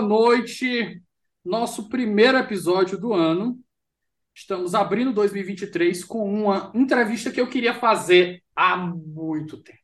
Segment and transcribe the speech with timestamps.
[0.00, 1.02] Boa noite.
[1.44, 3.58] Nosso primeiro episódio do ano.
[4.34, 9.78] Estamos abrindo 2023 com uma entrevista que eu queria fazer há muito tempo.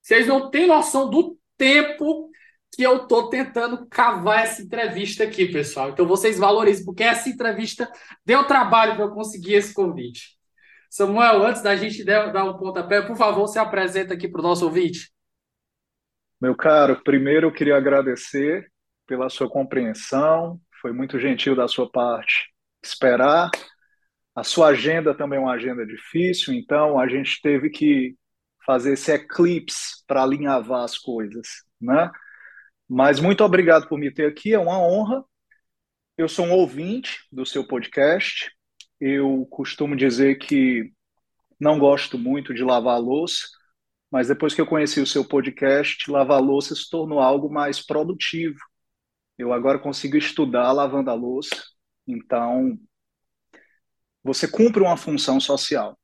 [0.00, 2.30] Vocês não têm noção do tempo
[2.72, 5.90] que eu estou tentando cavar essa entrevista aqui, pessoal.
[5.90, 7.90] Então vocês valorizem, porque essa entrevista
[8.24, 10.38] deu trabalho para eu conseguir esse convite.
[10.88, 14.64] Samuel, antes da gente dar um pontapé, por favor, se apresenta aqui para o nosso
[14.64, 15.10] ouvinte.
[16.40, 18.70] Meu caro, primeiro eu queria agradecer
[19.10, 22.48] pela sua compreensão, foi muito gentil da sua parte
[22.80, 23.50] esperar.
[24.36, 28.14] A sua agenda também é uma agenda difícil, então a gente teve que
[28.64, 31.48] fazer esse eclipse para alinhavar as coisas,
[31.80, 32.08] né?
[32.88, 35.24] Mas muito obrigado por me ter aqui, é uma honra.
[36.16, 38.48] Eu sou um ouvinte do seu podcast.
[39.00, 40.88] Eu costumo dizer que
[41.58, 43.48] não gosto muito de lavar louça,
[44.08, 48.69] mas depois que eu conheci o seu podcast, lavar louça se tornou algo mais produtivo.
[49.40, 51.56] Eu agora consigo estudar lavando a louça,
[52.06, 52.78] então
[54.22, 55.98] você cumpre uma função social.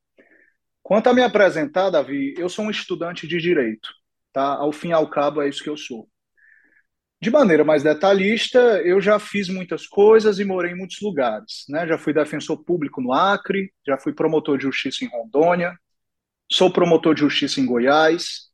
[0.82, 3.90] Quanto a me apresentar, Davi, eu sou um estudante de direito,
[4.32, 4.54] tá?
[4.54, 6.08] Ao fim e ao cabo é isso que eu sou.
[7.20, 11.66] De maneira mais detalhista, eu já fiz muitas coisas e morei em muitos lugares.
[11.68, 11.86] Né?
[11.86, 15.78] Já fui defensor público no Acre, já fui promotor de justiça em Rondônia,
[16.50, 18.45] sou promotor de justiça em Goiás,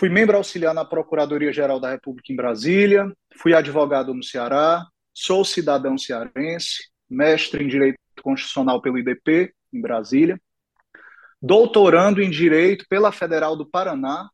[0.00, 5.98] fui membro auxiliar na Procuradoria-Geral da República em Brasília, fui advogado no Ceará, sou cidadão
[5.98, 10.40] cearense, mestre em Direito Constitucional pelo IDP, em Brasília,
[11.42, 14.30] doutorando em Direito pela Federal do Paraná,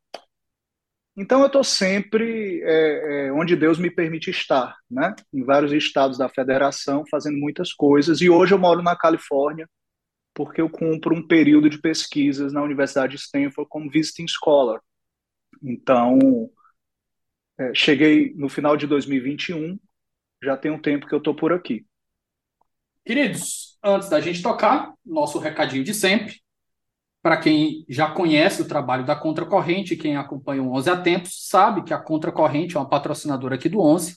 [1.17, 5.17] então eu estou sempre é, é, onde Deus me permite estar, né?
[5.35, 8.21] Em vários estados da federação, fazendo muitas coisas.
[8.21, 9.69] E hoje eu moro na Califórnia,
[10.33, 14.79] porque eu cumpro um período de pesquisas na Universidade de Stanford como visiting scholar.
[15.63, 16.19] Então,
[17.59, 19.79] é, cheguei no final de 2021,
[20.43, 21.87] já tem um tempo que eu estou por aqui.
[23.05, 26.41] Queridos, antes da gente tocar, nosso recadinho de sempre.
[27.23, 31.95] Para quem já conhece o trabalho da Contracorrente, quem acompanha o 11 há sabe que
[31.95, 34.17] a Contracorrente é uma patrocinadora aqui do 11.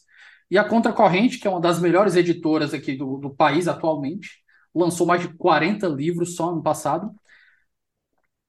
[0.52, 5.08] E a Contracorrente, que é uma das melhores editoras aqui do, do país atualmente, lançou
[5.08, 7.12] mais de 40 livros só ano passado,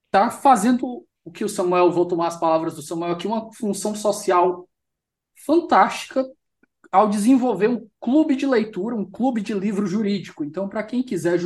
[0.06, 3.94] está fazendo o que o Samuel, vou tomar as palavras do Samuel aqui, uma função
[3.94, 4.69] social
[5.47, 6.25] fantástica
[6.91, 10.44] ao desenvolver um clube de leitura, um clube de livro jurídico.
[10.44, 11.38] Então, para quem quiser,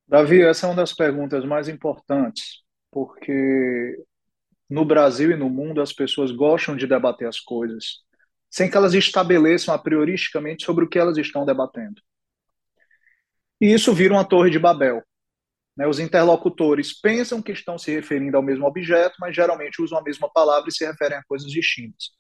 [0.07, 4.03] Davi, essa é uma das perguntas mais importantes, porque
[4.69, 8.03] no Brasil e no mundo as pessoas gostam de debater as coisas,
[8.49, 12.01] sem que elas estabeleçam a prioristicamente sobre o que elas estão debatendo.
[13.59, 15.03] E isso vira uma torre de Babel.
[15.75, 15.87] Né?
[15.87, 20.29] Os interlocutores pensam que estão se referindo ao mesmo objeto, mas geralmente usam a mesma
[20.29, 22.11] palavra e se referem a coisas distintas.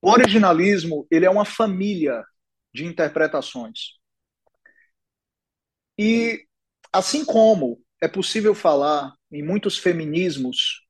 [0.00, 2.24] O originalismo ele é uma família
[2.74, 3.98] de interpretações.
[5.98, 6.44] E
[6.92, 10.81] assim como é possível falar em muitos feminismos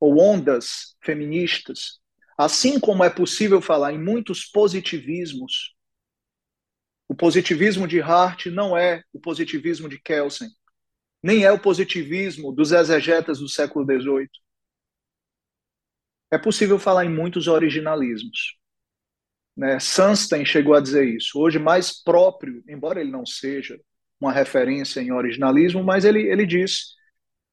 [0.00, 1.98] ou ondas feministas,
[2.36, 5.74] assim como é possível falar em muitos positivismos,
[7.08, 10.50] o positivismo de Hart não é o positivismo de Kelsen,
[11.22, 14.28] nem é o positivismo dos exegetas do século XVIII.
[16.30, 18.58] É possível falar em muitos originalismos.
[19.56, 19.80] Né?
[19.80, 21.40] Sunstein chegou a dizer isso.
[21.40, 23.80] Hoje, mais próprio, embora ele não seja
[24.20, 26.94] uma referência em originalismo, mas ele, ele diz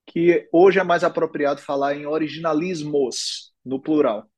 [0.08, 4.30] que hoje é mais apropriado falar em originalismos, no plural.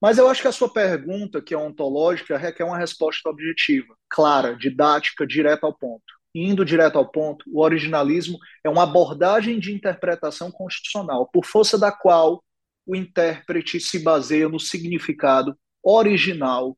[0.00, 4.54] Mas eu acho que a sua pergunta, que é ontológica, requer uma resposta objetiva, clara,
[4.56, 6.04] didática, direta ao ponto.
[6.34, 11.90] indo direto ao ponto, o originalismo é uma abordagem de interpretação constitucional, por força da
[11.90, 12.44] qual
[12.84, 16.76] o intérprete se baseia no significado original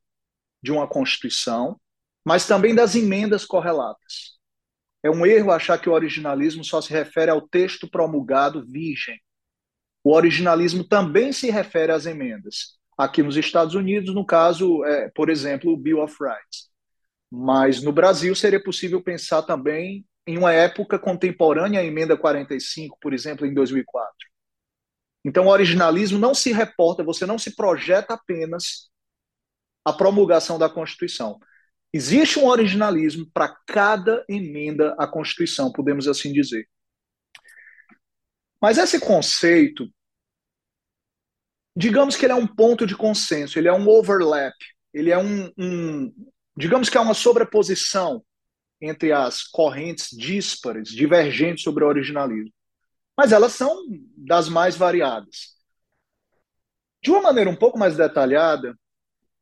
[0.62, 1.78] de uma Constituição,
[2.24, 4.37] mas também das emendas correlatas.
[5.02, 9.18] É um erro achar que o originalismo só se refere ao texto promulgado virgem.
[10.02, 12.78] O originalismo também se refere às emendas.
[12.96, 16.68] Aqui nos Estados Unidos, no caso, é, por exemplo, o Bill of Rights.
[17.30, 23.14] Mas no Brasil seria possível pensar também em uma época contemporânea à emenda 45, por
[23.14, 24.12] exemplo, em 2004.
[25.24, 28.90] Então, o originalismo não se reporta, você não se projeta apenas
[29.84, 31.38] a promulgação da Constituição.
[31.92, 36.68] Existe um originalismo para cada emenda à Constituição, podemos assim dizer.
[38.60, 39.88] Mas esse conceito,
[41.76, 44.54] digamos que ele é um ponto de consenso, ele é um overlap,
[44.92, 46.12] ele é um, um
[46.56, 48.24] digamos que é uma sobreposição
[48.80, 52.52] entre as correntes díspares, divergentes sobre o originalismo.
[53.16, 53.76] Mas elas são
[54.16, 55.56] das mais variadas.
[57.02, 58.78] De uma maneira um pouco mais detalhada,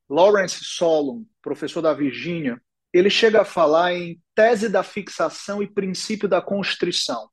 [0.09, 2.61] Lawrence Solon, professor da Virgínia,
[2.93, 7.31] ele chega a falar em tese da fixação e princípio da constrição.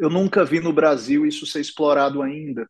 [0.00, 2.66] Eu nunca vi no Brasil isso ser explorado ainda,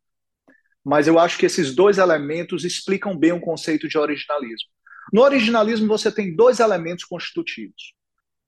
[0.84, 4.68] mas eu acho que esses dois elementos explicam bem o conceito de originalismo.
[5.12, 7.94] No originalismo, você tem dois elementos constitutivos: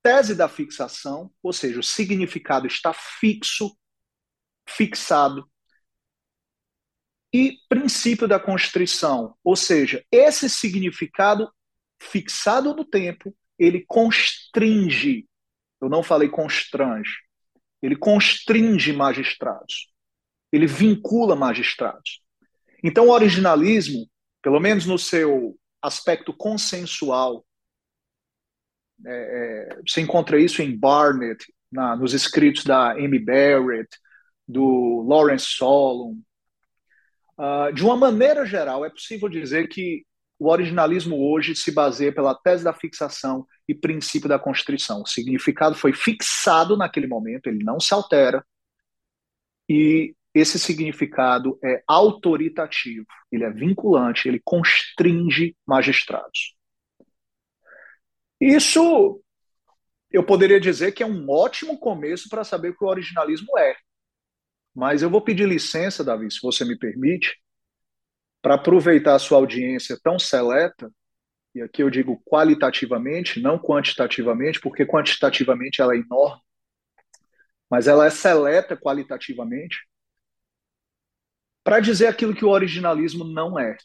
[0.03, 3.77] tese da fixação, ou seja, o significado está fixo,
[4.69, 5.49] fixado,
[7.33, 11.49] e princípio da constrição, ou seja, esse significado
[12.01, 15.27] fixado no tempo, ele constringe.
[15.81, 17.19] Eu não falei constrange.
[17.83, 19.93] Ele constringe magistrados.
[20.53, 22.21] Ele vincula magistrados.
[22.83, 24.09] Então, o originalismo,
[24.43, 27.45] pelo menos no seu aspecto consensual,
[29.07, 33.89] é, é você encontra isso em Barnett, na, nos escritos da Amy Barrett,
[34.47, 36.17] do Lawrence Solon,
[37.39, 40.05] Uh, de uma maneira geral, é possível dizer que
[40.39, 45.03] o originalismo hoje se baseia pela tese da fixação e princípio da constrição.
[45.03, 48.45] O significado foi fixado naquele momento, ele não se altera,
[49.69, 56.55] e esse significado é autoritativo, ele é vinculante, ele constringe magistrados.
[58.41, 59.21] Isso
[60.11, 63.77] eu poderia dizer que é um ótimo começo para saber o que o originalismo é.
[64.75, 67.37] Mas eu vou pedir licença, Davi, se você me permite,
[68.49, 70.91] para aproveitar a sua audiência tão seleta,
[71.55, 76.41] e aqui eu digo qualitativamente, não quantitativamente, porque quantitativamente ela é enorme,
[77.69, 79.87] mas ela é seleta qualitativamente,
[81.63, 83.77] para dizer aquilo que o originalismo não é.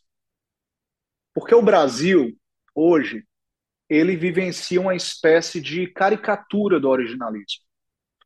[1.33, 2.33] Porque o Brasil,
[2.73, 3.27] hoje,
[3.89, 7.65] ele vivencia uma espécie de caricatura do originalismo.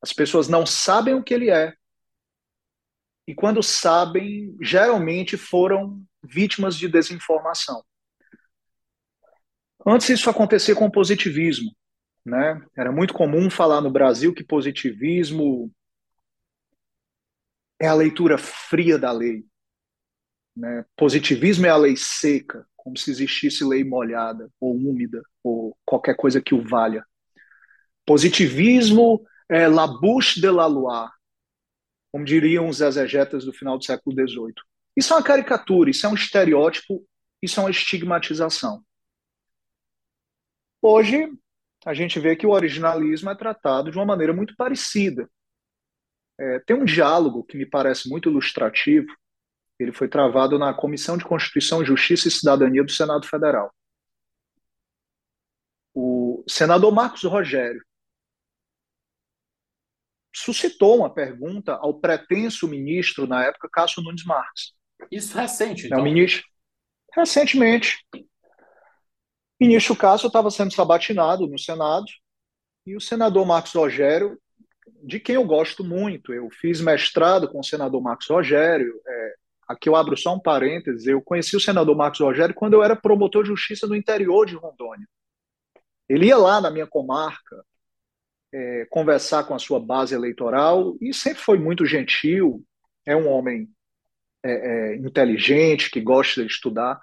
[0.03, 1.74] As pessoas não sabem o que ele é,
[3.27, 7.83] e quando sabem, geralmente foram vítimas de desinformação.
[9.86, 11.71] Antes isso acontecia com o positivismo,
[12.25, 12.62] né?
[12.75, 15.71] Era muito comum falar no Brasil que positivismo
[17.79, 19.45] é a leitura fria da lei.
[20.55, 20.83] Né?
[20.95, 26.41] Positivismo é a lei seca, como se existisse lei molhada ou úmida ou qualquer coisa
[26.41, 27.05] que o valha.
[28.05, 31.07] Positivismo é la bouche de la loi,
[32.12, 34.53] como diriam os exegetas do final do século XVIII.
[34.98, 37.08] Isso é uma caricatura, isso é um estereótipo,
[37.39, 38.84] isso é uma estigmatização.
[40.82, 41.32] Hoje,
[41.86, 45.30] a gente vê que o originalismo é tratado de uma maneira muito parecida.
[46.39, 49.08] É, tem um diálogo que me parece muito ilustrativo,
[49.80, 53.72] ele foi travado na Comissão de Constituição, Justiça e Cidadania do Senado Federal.
[55.94, 57.84] O senador Marcos Rogério
[60.36, 64.76] suscitou uma pergunta ao pretenso ministro, na época, Cássio Nunes Marques.
[65.12, 66.00] Isso recente, então?
[66.00, 66.44] É o ministro.
[67.16, 67.98] Recentemente.
[68.14, 68.22] O
[69.60, 72.06] ministro Cássio estava sendo sabatinado no Senado
[72.86, 74.40] e o senador Marcos Rogério,
[75.04, 78.94] de quem eu gosto muito, eu fiz mestrado com o senador Marcos Rogério.
[79.06, 79.34] É,
[79.68, 82.96] aqui eu abro só um parênteses, eu conheci o senador Marcos Rogério quando eu era
[82.96, 85.06] promotor de justiça no interior de Rondônia.
[86.08, 87.62] Ele ia lá na minha comarca,
[88.54, 92.64] é, conversar com a sua base eleitoral e sempre foi muito gentil.
[93.06, 93.70] É um homem
[94.48, 97.00] é, é, inteligente, que gosta de estudar.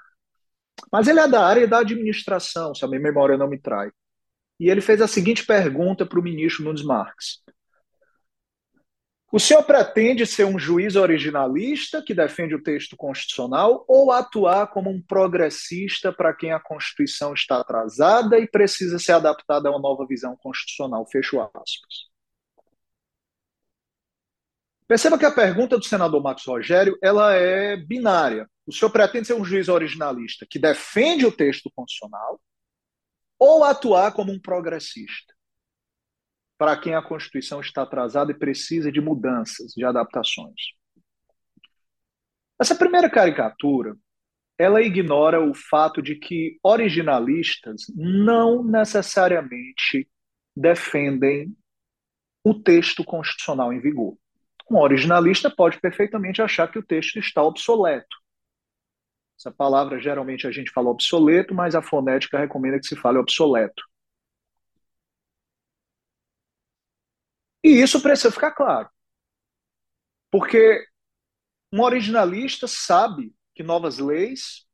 [0.91, 3.91] Mas ele é da área da administração, se a minha memória não me trai.
[4.59, 7.43] E ele fez a seguinte pergunta para o ministro Nunes Marques:
[9.35, 14.89] o senhor pretende ser um juiz originalista que defende o texto constitucional ou atuar como
[14.89, 20.07] um progressista para quem a Constituição está atrasada e precisa ser adaptada a uma nova
[20.07, 21.05] visão constitucional?
[21.11, 22.14] Fecho aspas.
[24.95, 28.49] Perceba que a pergunta do senador Marcos Rogério ela é binária.
[28.65, 32.41] O senhor pretende ser um juiz originalista que defende o texto constitucional
[33.37, 35.35] ou atuar como um progressista?
[36.57, 40.55] para quem a Constituição está atrasada e precisa de mudanças, de adaptações.
[42.57, 43.97] Essa primeira caricatura,
[44.57, 50.09] ela ignora o fato de que originalistas não necessariamente
[50.57, 51.53] defendem
[52.45, 54.17] o texto constitucional em vigor.
[54.71, 58.17] Um originalista pode perfeitamente achar que o texto está obsoleto.
[59.39, 63.83] Essa palavra geralmente a gente fala obsoleto, mas a fonética recomenda que se fale obsoleto.
[67.63, 68.89] E isso precisa ficar claro.
[70.31, 70.87] Porque
[71.73, 74.67] um originalista sabe que novas leis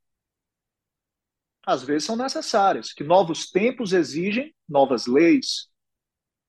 [1.67, 5.69] às vezes são necessárias, que novos tempos exigem novas leis.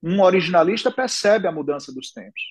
[0.01, 2.41] Um originalista percebe a mudança dos tempos.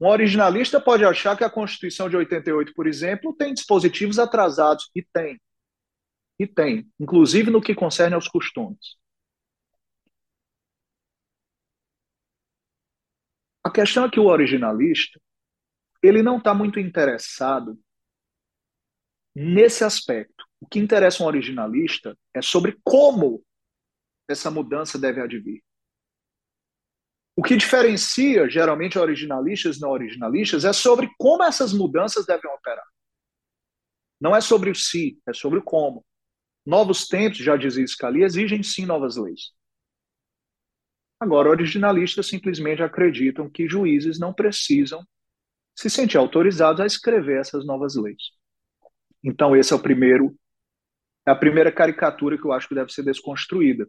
[0.00, 5.02] Um originalista pode achar que a Constituição de 88, por exemplo, tem dispositivos atrasados, e
[5.02, 5.40] tem.
[6.38, 8.96] E tem, inclusive no que concerne aos costumes.
[13.64, 15.18] A questão é que o originalista
[16.02, 17.78] ele não está muito interessado
[19.34, 20.44] nesse aspecto.
[20.60, 23.44] O que interessa um originalista é sobre como
[24.28, 25.62] essa mudança deve advir.
[27.36, 32.86] O que diferencia geralmente originalistas e não originalistas é sobre como essas mudanças devem operar.
[34.18, 36.04] Não é sobre o se, é sobre o como.
[36.64, 39.52] Novos tempos, já dizia Scalia, exigem sim novas leis.
[41.20, 45.06] Agora, originalistas simplesmente acreditam que juízes não precisam
[45.74, 48.32] se sentir autorizados a escrever essas novas leis.
[49.22, 50.34] Então, esse é o primeiro,
[51.26, 53.86] é a primeira caricatura que eu acho que deve ser desconstruída.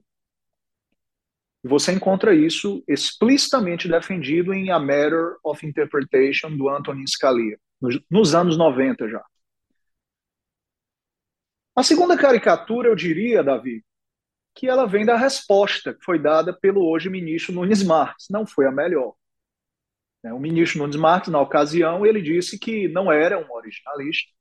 [1.63, 7.99] E você encontra isso explicitamente defendido em A Matter of Interpretation, do Antonin Scalia, nos,
[8.09, 9.23] nos anos 90 já.
[11.75, 13.83] A segunda caricatura, eu diria, Davi,
[14.55, 18.25] que ela vem da resposta que foi dada pelo hoje ministro Nunes Marques.
[18.31, 19.13] Não foi a melhor.
[20.23, 24.31] É, o ministro Nunes Marques, na ocasião, ele disse que não era um originalista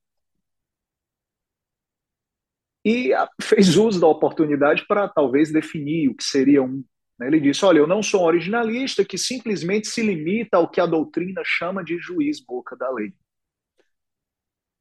[2.87, 3.11] e
[3.43, 6.85] fez uso da oportunidade para talvez definir o que seria um.
[7.19, 7.27] Né?
[7.27, 10.87] Ele disse: Olha, eu não sou um originalista que simplesmente se limita ao que a
[10.87, 13.15] doutrina chama de juiz boca da lei,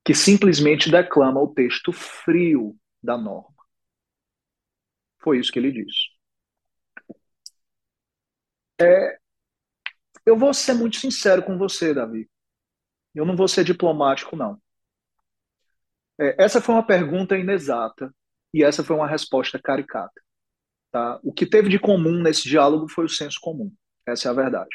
[0.04, 3.56] que simplesmente declama o texto frio da norma.
[5.20, 6.16] Foi isso que ele disse.
[8.80, 9.18] É,
[10.26, 12.30] eu vou ser muito sincero com você, Davi.
[13.14, 14.62] Eu não vou ser diplomático, não.
[16.20, 18.14] É, essa foi uma pergunta inexata
[18.54, 20.25] e essa foi uma resposta caricata.
[20.96, 21.20] Tá?
[21.24, 23.70] O que teve de comum nesse diálogo foi o senso comum.
[24.08, 24.74] Essa é a verdade.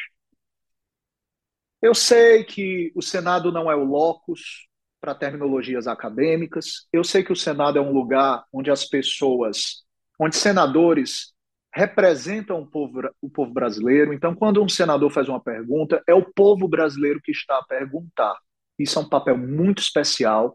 [1.81, 4.69] Eu sei que o Senado não é o locus
[5.01, 6.87] para terminologias acadêmicas.
[6.93, 9.83] Eu sei que o Senado é um lugar onde as pessoas
[10.19, 11.33] onde senadores
[11.75, 14.13] representam o povo, o povo brasileiro.
[14.13, 18.37] Então, quando um senador faz uma pergunta, é o povo brasileiro que está a perguntar.
[18.79, 20.55] Isso é um papel muito especial.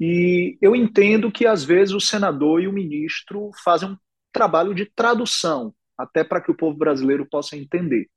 [0.00, 3.96] E eu entendo que, às vezes, o senador e o ministro fazem um
[4.32, 8.08] trabalho de tradução, até para que o povo brasileiro possa entender.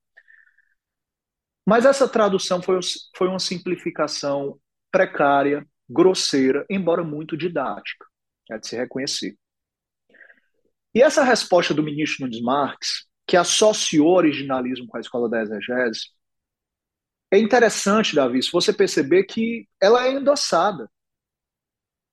[1.65, 2.79] Mas essa tradução foi,
[3.15, 4.59] foi uma simplificação
[4.91, 8.05] precária, grosseira, embora muito didática,
[8.49, 9.37] é de se reconhecer.
[10.93, 16.09] E essa resposta do ministro Nunes Marques, que associou originalismo com a escola da exegese,
[17.31, 20.91] é interessante, Davi, se você perceber que ela é endossada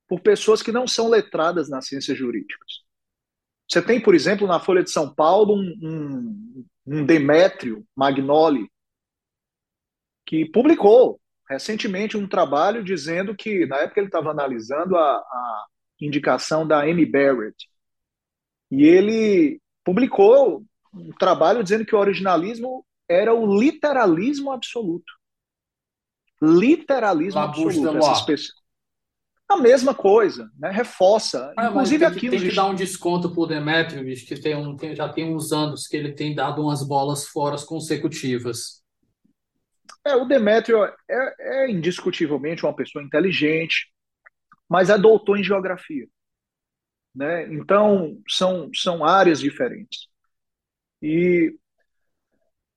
[0.07, 2.88] por pessoas que não são letradas nas ciências jurídicas.
[3.69, 8.71] Você tem, por exemplo, na Folha de São Paulo, um, um, um Demétrio Magnoli,
[10.27, 15.67] que publicou recentemente um trabalho dizendo que, na época, ele estava analisando a, a
[16.01, 17.69] indicação da Amy Barrett.
[18.71, 25.13] E ele publicou um trabalho dizendo que o originalismo era o literalismo absoluto.
[26.41, 27.97] Literalismo absoluto.
[27.97, 28.59] Essas pessoas,
[29.49, 30.71] a mesma coisa, né?
[30.71, 31.53] reforça.
[31.57, 34.77] Ah, Inclusive tem, aqui tem que dar um desconto para o Demetrius, que tem um,
[34.77, 38.83] tem, já tem uns anos que ele tem dado umas bolas fora consecutivas.
[40.05, 43.91] É, o Demétrio é, é, indiscutivelmente uma pessoa inteligente,
[44.69, 46.07] mas é doutor em geografia.
[47.15, 47.53] Né?
[47.53, 50.09] Então, são, são áreas diferentes.
[51.01, 51.55] E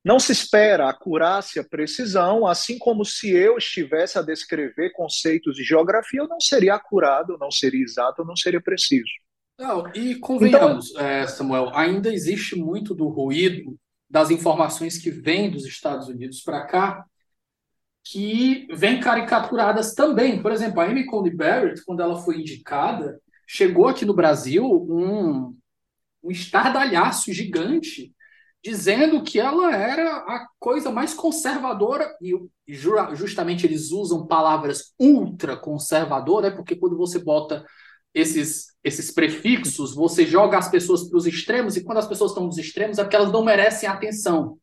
[0.03, 6.21] não se espera acurácia, precisão, assim como se eu estivesse a descrever conceitos de geografia,
[6.21, 9.11] eu não seria acurado, não seria exato, não seria preciso.
[9.59, 13.77] Não, e convenhamos, então, é, Samuel, ainda existe muito do ruído
[14.09, 17.05] das informações que vêm dos Estados Unidos para cá,
[18.03, 20.41] que vêm caricaturadas também.
[20.41, 25.55] Por exemplo, a Amy Coney Barrett, quando ela foi indicada, chegou aqui no Brasil um,
[26.23, 28.11] um estardalhaço gigante
[28.63, 32.33] dizendo que ela era a coisa mais conservadora, e
[33.13, 37.65] justamente eles usam palavras ultra conservadora, é porque quando você bota
[38.13, 42.45] esses, esses prefixos, você joga as pessoas para os extremos, e quando as pessoas estão
[42.45, 44.59] nos extremos é porque elas não merecem atenção.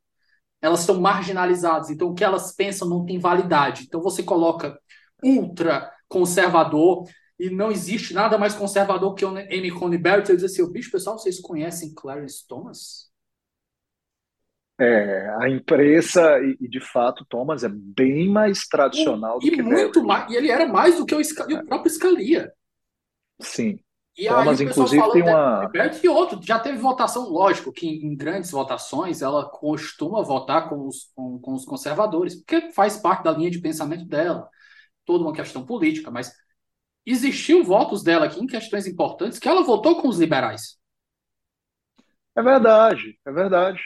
[0.60, 3.84] Elas estão marginalizadas, então o que elas pensam não tem validade.
[3.84, 4.78] Então você coloca
[5.22, 7.04] ultra conservador,
[7.38, 10.30] e não existe nada mais conservador que o Amy Coney Barrett.
[10.30, 13.07] Eu disse assim, bicho, pessoal, vocês conhecem Clarence Thomas?
[14.80, 19.62] É, a imprensa, e, e, de fato, Thomas é bem mais tradicional e, do que
[19.62, 22.52] muito mais, E ele era mais do que o, o próprio Scalia.
[23.40, 23.80] Sim.
[24.16, 25.68] E Thomas, inclusive, tem uma.
[26.02, 31.10] E outro, já teve votação, lógico, que em grandes votações ela costuma votar com os,
[31.14, 34.48] com, com os conservadores, porque faz parte da linha de pensamento dela.
[35.04, 36.32] Toda uma questão política, mas
[37.06, 40.78] existiu votos dela aqui em questões importantes que ela votou com os liberais.
[42.36, 43.80] É verdade, é verdade.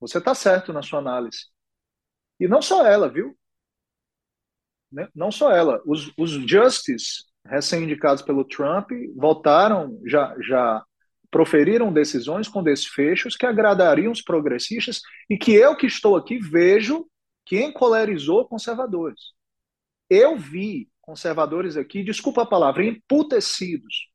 [0.00, 1.46] Você está certo na sua análise.
[2.38, 3.36] E não só ela, viu?
[4.92, 5.08] Né?
[5.14, 5.82] Não só ela.
[5.86, 10.84] Os, os justices recém-indicados pelo Trump votaram, já, já
[11.30, 17.08] proferiram decisões com desfechos que agradariam os progressistas e que eu que estou aqui vejo
[17.44, 19.20] que encolerizou conservadores.
[20.10, 24.08] Eu vi conservadores aqui, desculpa a palavra, emputecidos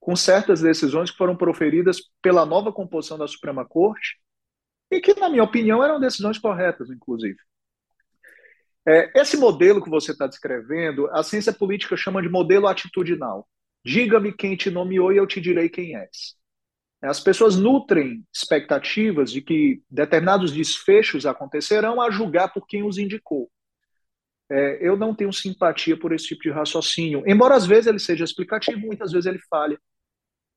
[0.00, 4.18] com certas decisões que foram proferidas pela nova composição da Suprema Corte
[4.90, 7.38] e que, na minha opinião, eram decisões corretas, inclusive.
[8.86, 13.46] É, esse modelo que você está descrevendo, a ciência política chama de modelo atitudinal.
[13.84, 16.36] Diga-me quem te nomeou e eu te direi quem és.
[17.02, 23.50] As pessoas nutrem expectativas de que determinados desfechos acontecerão a julgar por quem os indicou.
[24.50, 28.24] É, eu não tenho simpatia por esse tipo de raciocínio, embora às vezes ele seja
[28.24, 29.78] explicativo, muitas vezes ele falha.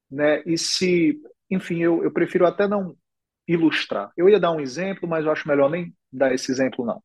[0.10, 0.42] Né?
[0.46, 2.96] E se, enfim, eu, eu prefiro até não
[3.52, 4.12] ilustrar.
[4.16, 7.02] Eu ia dar um exemplo, mas eu acho melhor nem dar esse exemplo, não.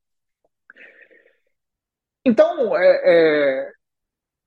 [2.24, 3.72] Então, é, é,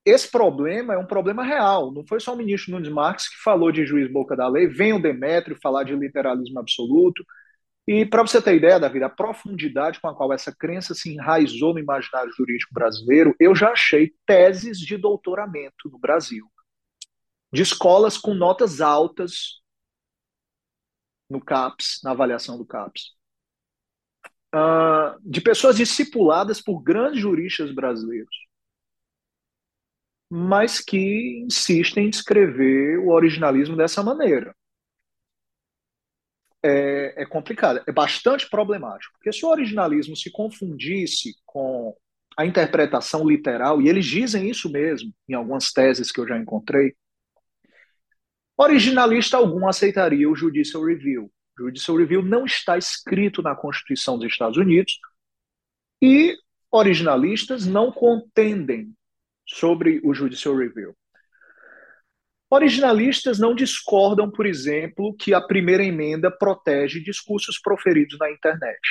[0.05, 1.93] esse problema é um problema real.
[1.93, 4.93] Não foi só o ministro Nunes Marques que falou de juiz boca da lei, vem
[4.93, 7.23] o Demétrio falar de literalismo absoluto.
[7.88, 11.73] E para você ter ideia, Davi, a profundidade com a qual essa crença se enraizou
[11.73, 16.45] no imaginário jurídico brasileiro, eu já achei teses de doutoramento no Brasil,
[17.51, 19.59] de escolas com notas altas
[21.29, 23.13] no CAPS, na avaliação do CAPS.
[24.53, 28.35] Uh, de pessoas discipuladas por grandes juristas brasileiros,
[30.29, 34.55] mas que insistem em descrever o originalismo dessa maneira.
[36.61, 41.95] É, é, complicado, é bastante problemático, porque se o originalismo se confundisse com
[42.37, 46.95] a interpretação literal, e eles dizem isso mesmo em algumas teses que eu já encontrei,
[48.62, 51.32] Originalista algum aceitaria o Judicial Review.
[51.58, 55.00] O Judicial Review não está escrito na Constituição dos Estados Unidos
[56.02, 56.36] e
[56.69, 58.93] originalistas não contendem
[59.48, 60.93] sobre o Judicial Review.
[62.50, 68.82] Originalistas não discordam, por exemplo, que a primeira emenda protege discursos proferidos na internet.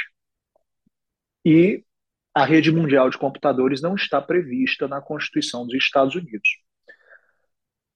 [1.45, 1.85] E
[2.33, 6.49] a rede mundial de computadores não está prevista na Constituição dos Estados Unidos.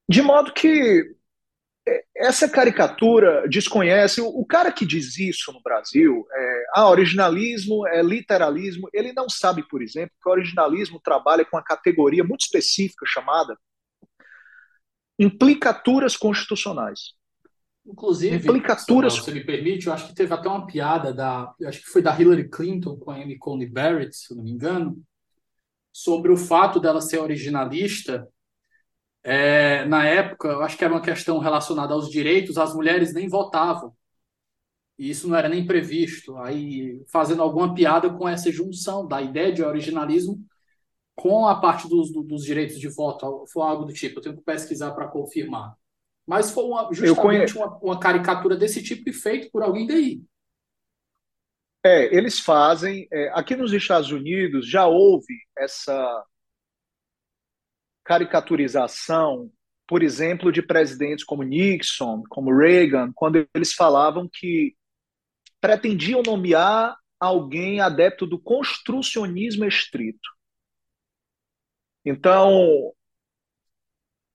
[0.07, 1.17] De modo que
[2.17, 8.89] essa caricatura desconhece o, cara que diz isso no Brasil, é, ah, originalismo é literalismo.
[8.93, 13.59] Ele não sabe, por exemplo, que o originalismo trabalha com uma categoria muito específica chamada
[15.19, 17.15] implicaturas constitucionais.
[17.85, 19.17] Inclusive, Implicaturas...
[19.17, 22.01] Você me permite, eu acho que teve até uma piada da, eu acho que foi
[22.01, 25.03] da Hillary Clinton com a Amy Coney Barrett, se não me engano,
[25.93, 28.29] sobre o fato dela ser originalista.
[29.25, 33.29] É, na época, eu acho que era uma questão relacionada aos direitos, as mulheres nem
[33.29, 33.95] votavam.
[34.99, 36.37] E isso não era nem previsto.
[36.39, 40.45] Aí, fazendo alguma piada com essa junção da ideia de originalismo
[41.15, 44.19] com a parte dos, dos direitos de voto, foi algo do tipo.
[44.19, 45.75] Eu tenho que pesquisar para confirmar.
[46.27, 50.23] Mas foi uma, justamente uma, uma, caricatura desse tipo e feito por alguém daí.
[51.85, 53.09] É, eles fazem.
[53.13, 56.25] É, aqui nos Estados Unidos já houve essa
[58.05, 59.51] caricaturização,
[59.87, 64.75] por exemplo, de presidentes como Nixon, como Reagan, quando eles falavam que
[65.61, 70.29] pretendiam nomear alguém adepto do construcionismo estrito.
[72.05, 72.93] Então,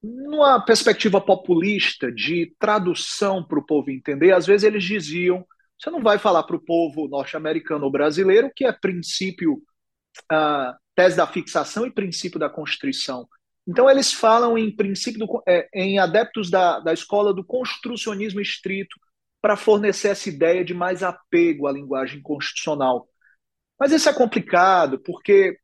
[0.02, 5.46] numa perspectiva populista de tradução para o povo entender, às vezes eles diziam:
[5.78, 9.62] você não vai falar para o povo norte-americano ou brasileiro que é princípio,
[10.32, 13.28] uh, tese da fixação e princípio da constrição.
[13.68, 18.98] Então eles falam em princípio do, é, em adeptos da, da escola do construcionismo estrito
[19.42, 23.08] para fornecer essa ideia de mais apego à linguagem constitucional.
[23.80, 25.60] Mas isso é complicado porque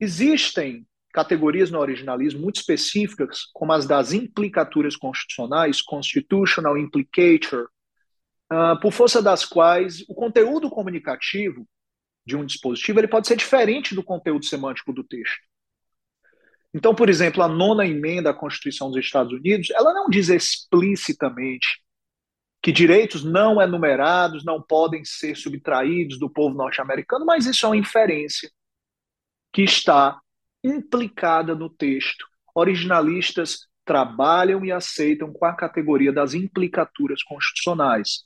[0.00, 7.66] existem categorias no originalismo muito específicas, como as das implicaturas constitucionais, constitutional implicature,
[8.50, 11.68] uh, por força das quais o conteúdo comunicativo
[12.24, 15.51] de um dispositivo ele pode ser diferente do conteúdo semântico do texto.
[16.74, 21.82] Então, por exemplo, a nona emenda à Constituição dos Estados Unidos, ela não diz explicitamente
[22.62, 27.76] que direitos não enumerados não podem ser subtraídos do povo norte-americano, mas isso é uma
[27.76, 28.50] inferência
[29.52, 30.18] que está
[30.62, 32.24] implicada no texto.
[32.54, 38.24] Originalistas trabalham e aceitam com a categoria das implicaturas constitucionais.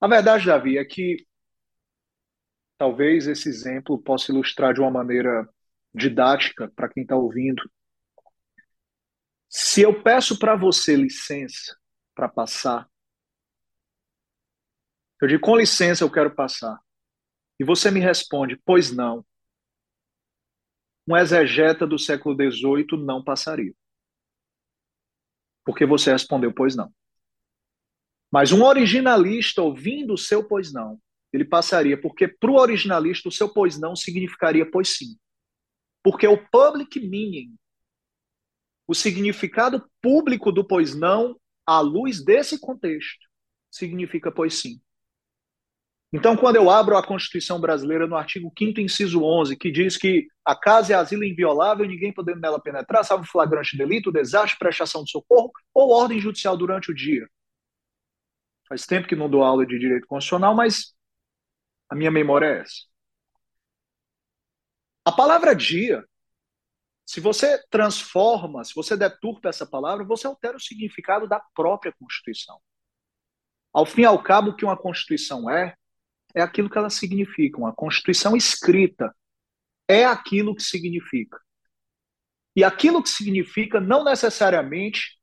[0.00, 1.24] A verdade, Davi, é que
[2.76, 5.48] talvez esse exemplo possa ilustrar de uma maneira
[5.96, 7.62] didática para quem está ouvindo.
[9.48, 11.76] Se eu peço para você licença
[12.14, 12.88] para passar,
[15.20, 16.78] eu digo com licença, eu quero passar,
[17.58, 19.24] e você me responde, pois não
[21.08, 23.72] um exegeta do século XVIII não passaria.
[25.64, 26.92] Porque você respondeu, pois não.
[28.30, 31.00] Mas um originalista ouvindo o seu pois não,
[31.32, 35.16] ele passaria, porque para o originalista o seu pois não significaria pois sim.
[36.06, 37.56] Porque o public meaning,
[38.86, 43.26] o significado público do pois não, à luz desse contexto,
[43.68, 44.80] significa pois sim.
[46.12, 50.28] Então, quando eu abro a Constituição brasileira no artigo 5 inciso 11, que diz que
[50.44, 55.02] a casa é asilo inviolável e ninguém podendo nela penetrar, salvo flagrante delito, desastre, prestação
[55.02, 57.28] de socorro ou ordem judicial durante o dia.
[58.68, 60.94] Faz tempo que não dou aula de direito constitucional, mas
[61.90, 62.95] a minha memória é essa.
[65.06, 66.04] A palavra dia,
[67.04, 72.60] se você transforma, se você deturpa essa palavra, você altera o significado da própria Constituição.
[73.72, 75.76] Ao fim e ao cabo, o que uma Constituição é,
[76.34, 77.56] é aquilo que ela significa.
[77.56, 79.14] Uma Constituição escrita
[79.86, 81.40] é aquilo que significa.
[82.56, 85.20] E aquilo que significa não necessariamente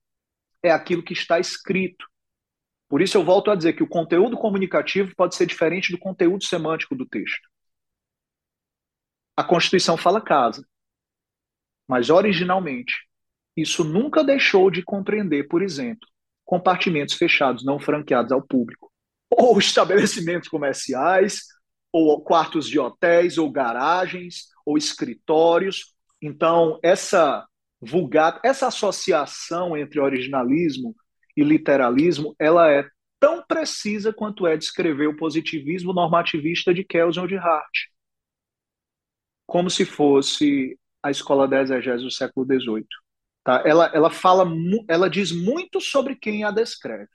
[0.64, 2.08] é aquilo que está escrito.
[2.88, 6.46] Por isso eu volto a dizer que o conteúdo comunicativo pode ser diferente do conteúdo
[6.46, 7.52] semântico do texto.
[9.36, 10.66] A Constituição fala casa,
[11.88, 13.08] mas originalmente
[13.56, 16.08] isso nunca deixou de compreender, por exemplo,
[16.46, 18.92] compartimentos fechados não franqueados ao público
[19.38, 21.42] ou estabelecimentos comerciais,
[21.92, 25.94] ou quartos de hotéis, ou garagens, ou escritórios.
[26.22, 27.46] Então, essa
[27.82, 30.96] vulgata, essa associação entre originalismo
[31.36, 32.88] e literalismo, ela é
[33.20, 37.93] tão precisa quanto é descrever o positivismo normativista de Kelsen ou de Hart.
[39.54, 42.88] Como se fosse a escola da exegese do século XVIII.
[43.44, 43.62] Tá?
[43.64, 44.52] Ela, ela fala,
[44.88, 47.12] ela diz muito sobre quem a descreve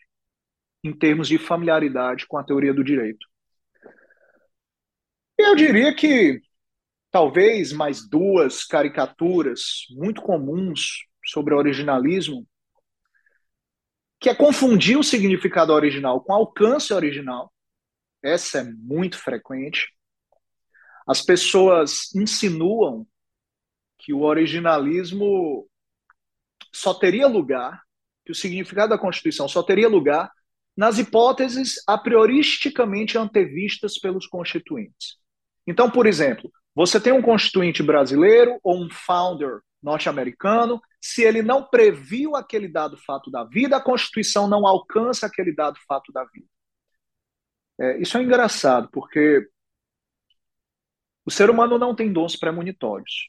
[0.84, 3.26] em termos de familiaridade com a teoria do direito.
[5.36, 6.40] Eu diria que
[7.10, 12.46] talvez mais duas caricaturas muito comuns sobre originalismo,
[14.20, 17.52] que é confundir o significado original com o alcance original.
[18.22, 19.92] Essa é muito frequente.
[21.08, 23.06] As pessoas insinuam
[23.98, 25.66] que o originalismo
[26.70, 27.82] só teria lugar,
[28.26, 30.30] que o significado da Constituição só teria lugar
[30.76, 35.16] nas hipóteses a prioristicamente antevistas pelos constituintes.
[35.66, 41.64] Então, por exemplo, você tem um constituinte brasileiro ou um founder norte-americano, se ele não
[41.64, 46.46] previu aquele dado fato da vida, a Constituição não alcança aquele dado fato da vida.
[47.80, 49.48] É, isso é engraçado, porque
[51.28, 53.28] o ser humano não tem dons premonitórios.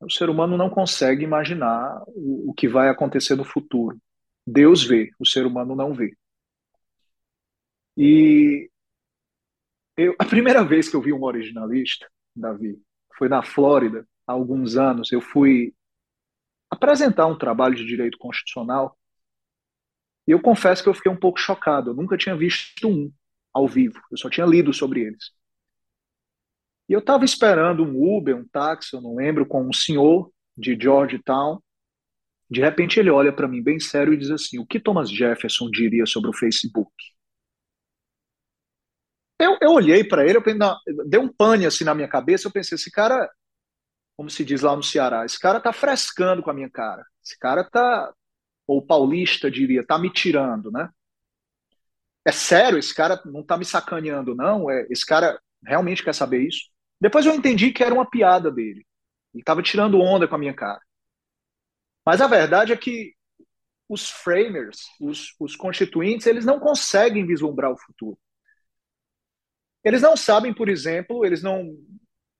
[0.00, 3.98] O ser humano não consegue imaginar o, o que vai acontecer no futuro.
[4.46, 6.14] Deus vê, o ser humano não vê.
[7.96, 8.70] E
[9.96, 12.06] eu, a primeira vez que eu vi um originalista,
[12.36, 12.78] Davi,
[13.16, 15.10] foi na Flórida, há alguns anos.
[15.10, 15.74] Eu fui
[16.70, 18.94] apresentar um trabalho de direito constitucional
[20.26, 21.92] e eu confesso que eu fiquei um pouco chocado.
[21.92, 23.10] Eu nunca tinha visto um
[23.54, 25.32] ao vivo, eu só tinha lido sobre eles.
[26.88, 30.76] E eu estava esperando um Uber, um táxi, eu não lembro, com um senhor de
[30.80, 31.60] Georgetown.
[32.50, 35.70] De repente ele olha para mim bem sério e diz assim: O que Thomas Jefferson
[35.70, 36.90] diria sobre o Facebook?
[39.38, 42.48] Eu, eu olhei para ele, eu pensei, não, deu um pane assim na minha cabeça.
[42.48, 43.30] Eu pensei: esse cara,
[44.16, 47.04] como se diz lá no Ceará, esse cara tá frescando com a minha cara.
[47.24, 48.12] Esse cara tá,
[48.66, 50.90] ou paulista diria, tá me tirando, né?
[52.24, 54.70] É sério, esse cara não tá me sacaneando, não?
[54.70, 56.68] É, esse cara realmente quer saber isso?
[57.00, 58.86] Depois eu entendi que era uma piada dele.
[59.32, 60.80] Ele estava tirando onda com a minha cara.
[62.04, 63.14] Mas a verdade é que
[63.88, 68.18] os framers, os, os constituintes, eles não conseguem vislumbrar o futuro.
[69.84, 71.74] Eles não sabem, por exemplo, eles não.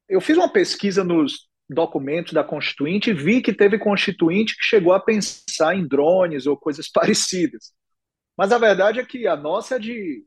[0.09, 4.93] Eu fiz uma pesquisa nos documentos da Constituinte e vi que teve constituinte que chegou
[4.93, 7.73] a pensar em drones ou coisas parecidas.
[8.37, 10.25] Mas a verdade é que a nossa é de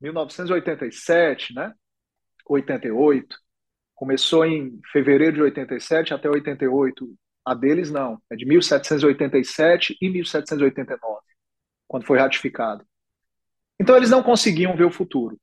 [0.00, 1.74] 1987, né?
[2.46, 3.36] 88.
[4.00, 7.14] Começou em fevereiro de 87 até 88.
[7.44, 11.20] A deles não, é de 1787 e 1789,
[11.86, 12.82] quando foi ratificado.
[13.78, 15.38] Então eles não conseguiam ver o futuro.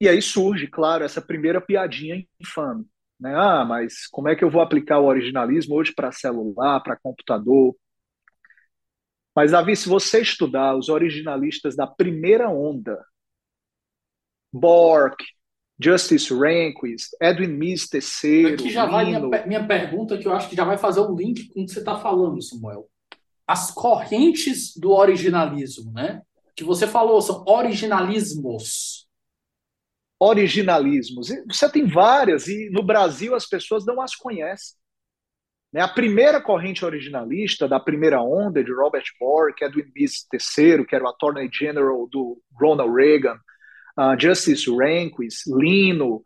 [0.00, 2.86] E aí surge, claro, essa primeira piadinha infame.
[3.18, 3.34] Né?
[3.34, 7.74] Ah, mas como é que eu vou aplicar o originalismo hoje para celular, para computador?
[9.34, 13.04] Mas, Davi, se você estudar os originalistas da primeira onda,
[14.52, 15.16] Bork,
[15.82, 18.54] Justice Rehnquist, Edwin Mies terceiro.
[18.54, 21.48] Aqui já vai minha, minha pergunta, que eu acho que já vai fazer um link
[21.48, 22.88] com o que você está falando, Samuel.
[23.46, 26.22] As correntes do originalismo, né?
[26.54, 29.08] Que você falou, são originalismos
[30.20, 31.28] originalismos.
[31.48, 34.78] Você tem várias, e no Brasil as pessoas não as conhecem.
[35.72, 35.80] Né?
[35.80, 41.04] A primeira corrente originalista da primeira onda de Robert Bork, Edwin Mies III, que era
[41.04, 43.40] o Attorney General do Ronald Reagan,
[43.98, 46.22] uh, Justice Rehnquist, Lino,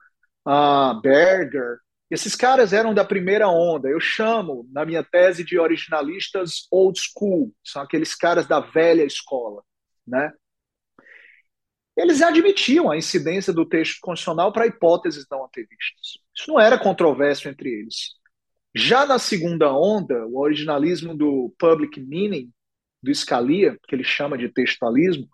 [0.47, 1.79] uh, Berger,
[2.11, 3.89] esses caras eram da primeira onda.
[3.89, 7.53] Eu chamo, na minha tese, de originalistas old school.
[7.65, 9.63] São aqueles caras da velha escola,
[10.07, 10.33] né?
[11.97, 16.19] eles admitiam a incidência do texto constitucional para hipóteses não antevistas.
[16.35, 18.15] Isso não era controvérsia entre eles.
[18.75, 22.51] Já na segunda onda, o originalismo do public meaning,
[23.01, 25.29] do Scalia, que ele chama de textualismo,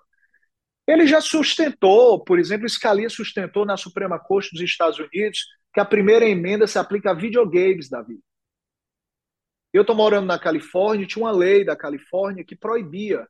[0.87, 5.85] ele já sustentou, por exemplo, Scalia sustentou na Suprema Corte dos Estados Unidos que a
[5.85, 8.19] primeira emenda se aplica a videogames, Davi.
[9.73, 13.27] Eu estou morando na Califórnia, tinha uma lei da Califórnia que proibia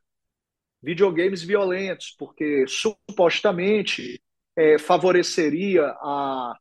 [0.81, 4.19] videogames violentos, porque supostamente
[4.55, 6.57] é, favoreceria a,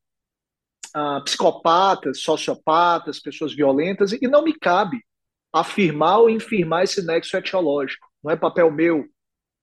[0.94, 5.02] a psicopatas, sociopatas, pessoas violentas, e não me cabe
[5.50, 8.06] afirmar ou infirmar esse nexo etiológico.
[8.22, 9.08] Não é papel meu,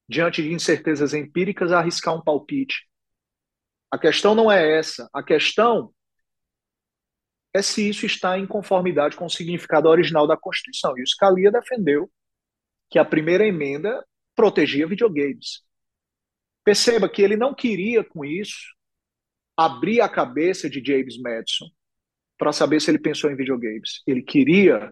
[0.08, 2.88] diante de incertezas empíricas, arriscar um palpite.
[3.92, 5.10] A questão não é essa.
[5.14, 5.94] A questão
[7.54, 10.98] é se isso está em conformidade com o significado original da Constituição.
[10.98, 12.10] E o Scalia defendeu
[12.90, 15.64] que a primeira emenda protegia videogames.
[16.64, 18.76] Perceba que ele não queria, com isso,
[19.56, 21.68] abrir a cabeça de James Madison
[22.38, 24.04] para saber se ele pensou em videogames.
[24.06, 24.92] Ele queria,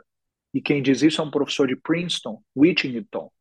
[0.54, 3.32] e quem diz isso é um professor de Princeton, Whittington.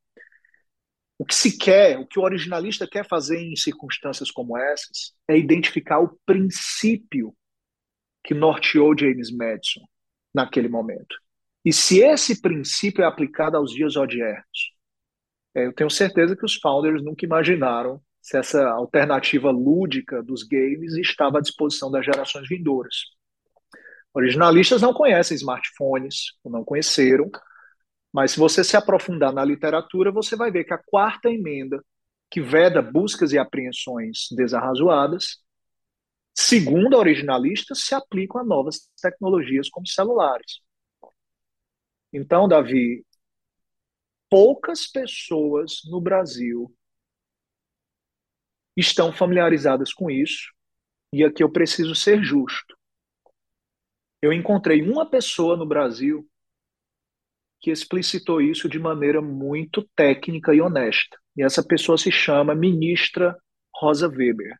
[1.19, 5.39] O que se quer, o que o originalista quer fazer em circunstâncias como essas, é
[5.39, 7.35] identificar o princípio
[8.25, 9.83] que norteou James Madison
[10.35, 11.17] naquele momento.
[11.65, 14.75] E se esse princípio é aplicado aos dias odiernos,
[15.55, 20.95] é, eu tenho certeza que os founders nunca imaginaram se essa alternativa lúdica dos games
[20.97, 22.95] estava à disposição das gerações vindouras.
[24.13, 27.31] Originalistas não conhecem smartphones, ou não conheceram,
[28.15, 31.85] mas se você se aprofundar na literatura, você vai ver que a quarta emenda,
[32.31, 35.43] que veda buscas e apreensões desarrazoadas,
[36.33, 40.61] segundo originalistas, se aplicam a novas tecnologias como celulares.
[42.13, 43.05] Então, Davi,
[44.31, 46.73] poucas pessoas no Brasil
[48.77, 50.53] estão familiarizadas com isso,
[51.13, 52.77] e aqui eu preciso ser justo.
[54.23, 56.29] eu encontrei uma pessoa no Brasil
[57.65, 61.17] que explicitou isso de maneira muito técnica e honesta.
[61.35, 63.35] E essa pessoa se chama ministra
[63.75, 64.55] Rosa Weber.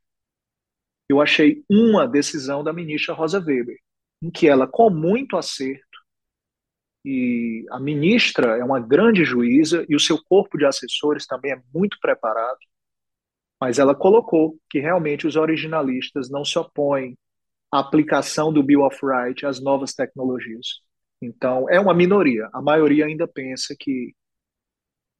[1.07, 3.77] Eu achei uma decisão da ministra Rosa Weber,
[4.23, 5.85] em que ela, com muito acerto,
[7.05, 11.63] e a ministra é uma grande juíza e o seu corpo de assessores também é
[11.75, 12.57] muito preparado,
[13.61, 17.19] mas ela colocou que realmente os originalistas não se opõem
[17.71, 20.84] à aplicação do Bill of Rights às novas tecnologias.
[21.25, 22.49] Então, é uma minoria.
[22.53, 24.15] A maioria ainda pensa que,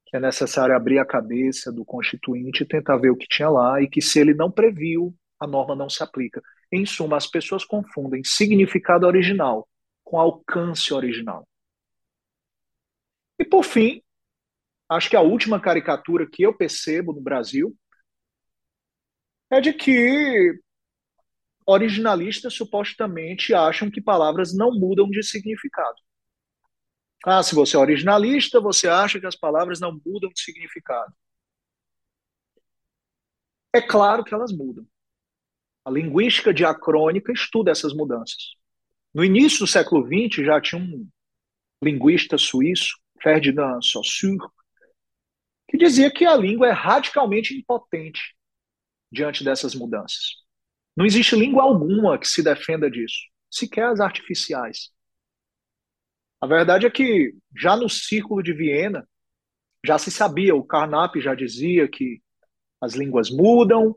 [0.05, 3.81] que é necessário abrir a cabeça do constituinte e tentar ver o que tinha lá
[3.81, 6.41] e que se ele não previu, a norma não se aplica.
[6.71, 9.67] Em suma, as pessoas confundem significado original
[10.03, 11.47] com alcance original.
[13.39, 14.01] E por fim,
[14.87, 17.75] acho que a última caricatura que eu percebo no Brasil
[19.49, 20.61] é de que
[21.65, 25.95] originalistas supostamente acham que palavras não mudam de significado.
[27.25, 31.11] Ah, se você é originalista, você acha que as palavras não mudam de significado.
[33.73, 34.85] É claro que elas mudam.
[35.83, 38.53] A linguística diacrônica estuda essas mudanças.
[39.13, 41.07] No início do século XX, já tinha um
[41.83, 44.47] linguista suíço, Ferdinand Saussure,
[45.67, 48.35] que dizia que a língua é radicalmente impotente
[49.11, 50.44] diante dessas mudanças.
[50.95, 53.17] Não existe língua alguma que se defenda disso,
[53.49, 54.91] sequer as artificiais.
[56.39, 59.07] A verdade é que já no Círculo de Viena
[59.85, 62.21] já se sabia, o Carnap já dizia que
[62.81, 63.95] as línguas mudam.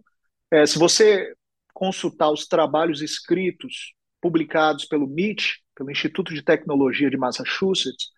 [0.50, 1.34] É, se você
[1.72, 8.11] consultar os trabalhos escritos publicados pelo MIT, pelo Instituto de Tecnologia de Massachusetts,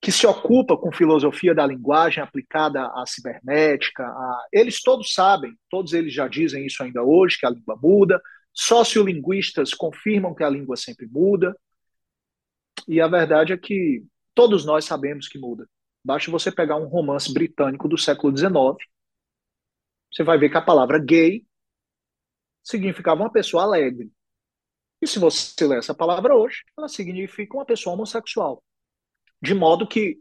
[0.00, 4.02] que se ocupa com filosofia da linguagem aplicada à cibernética.
[4.50, 8.20] Eles todos sabem, todos eles já dizem isso ainda hoje, que a língua muda.
[8.52, 11.54] Sociolinguistas confirmam que a língua sempre muda.
[12.88, 14.02] E a verdade é que
[14.34, 15.68] todos nós sabemos que muda.
[16.02, 18.58] Basta você pegar um romance britânico do século XIX,
[20.10, 21.46] você vai ver que a palavra gay
[22.62, 24.10] significava uma pessoa alegre.
[25.00, 28.62] E se você ler essa palavra hoje, ela significa uma pessoa homossexual.
[29.40, 30.18] De modo que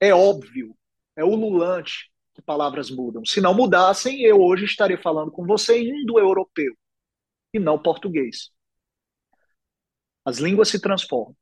[0.00, 0.76] é óbvio,
[1.16, 3.24] é ululante que palavras mudam.
[3.24, 6.76] Se não mudassem, eu hoje estaria falando com você indo-europeu
[7.52, 8.50] e não português.
[10.24, 11.36] As línguas se transformam.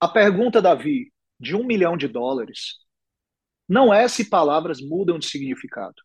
[0.00, 2.76] A pergunta, Davi, de um milhão de dólares,
[3.68, 6.02] não é se palavras mudam de significado.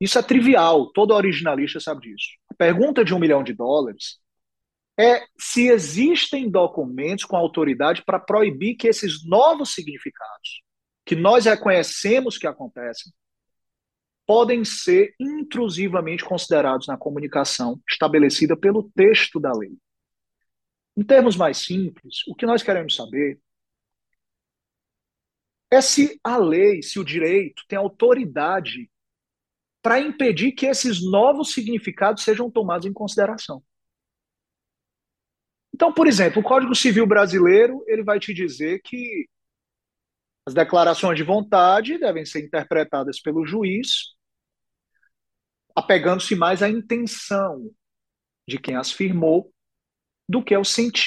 [0.00, 2.28] Isso é trivial, todo originalista sabe disso.
[2.50, 4.20] A pergunta de um milhão de dólares
[4.98, 10.62] é se existem documentos com autoridade para proibir que esses novos significados,
[11.04, 13.12] que nós reconhecemos que acontecem,
[14.26, 19.76] podem ser intrusivamente considerados na comunicação estabelecida pelo texto da lei.
[20.96, 23.38] Em termos mais simples, o que nós queremos saber
[25.70, 28.88] é se a lei, se o direito tem autoridade
[29.82, 33.62] para impedir que esses novos significados sejam tomados em consideração.
[35.74, 39.28] Então, por exemplo, o Código Civil brasileiro ele vai te dizer que
[40.46, 44.14] as declarações de vontade devem ser interpretadas pelo juiz,
[45.74, 47.68] apegando-se mais à intenção
[48.46, 49.52] de quem as firmou
[50.28, 50.62] do que, ao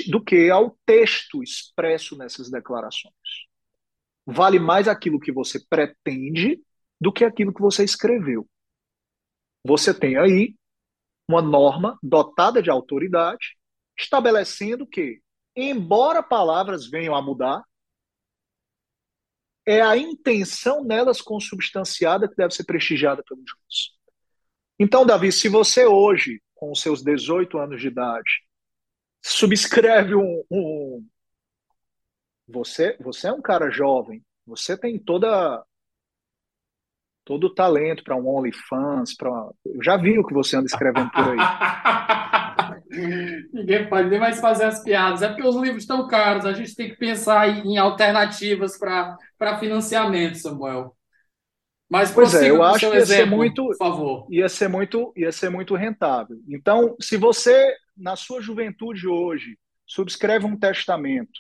[0.10, 3.14] do que ao texto expresso nessas declarações.
[4.26, 6.62] Vale mais aquilo que você pretende
[7.00, 8.46] do que aquilo que você escreveu.
[9.64, 10.56] Você tem aí
[11.26, 13.56] uma norma dotada de autoridade
[13.98, 15.22] estabelecendo que,
[15.56, 17.64] embora palavras venham a mudar,
[19.66, 23.98] é a intenção nelas consubstanciada que deve ser prestigiada pelo juiz.
[24.80, 28.44] Então, Davi, se você hoje, com os seus 18 anos de idade,
[29.22, 31.06] subscreve um, um
[32.48, 35.66] você, você é um cara jovem, você tem toda
[37.26, 39.30] todo o talento para um OnlyFans, para
[39.66, 41.38] eu já vi o que você anda escrevendo por aí.
[43.54, 45.22] Ninguém pode nem mais fazer as piadas.
[45.22, 46.46] É porque os livros estão caros.
[46.46, 50.96] A gente tem que pensar em alternativas para financiamento, Samuel.
[51.90, 54.28] Mas pois é, eu acho que ia exemplo, ser muito, por favor.
[54.30, 56.38] Ia ser muito, ia ser muito rentável.
[56.50, 61.40] Então, se você na sua juventude hoje subscreve um testamento,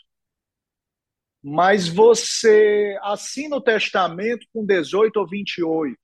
[1.43, 5.97] mas você assina o testamento com 18 ou 28,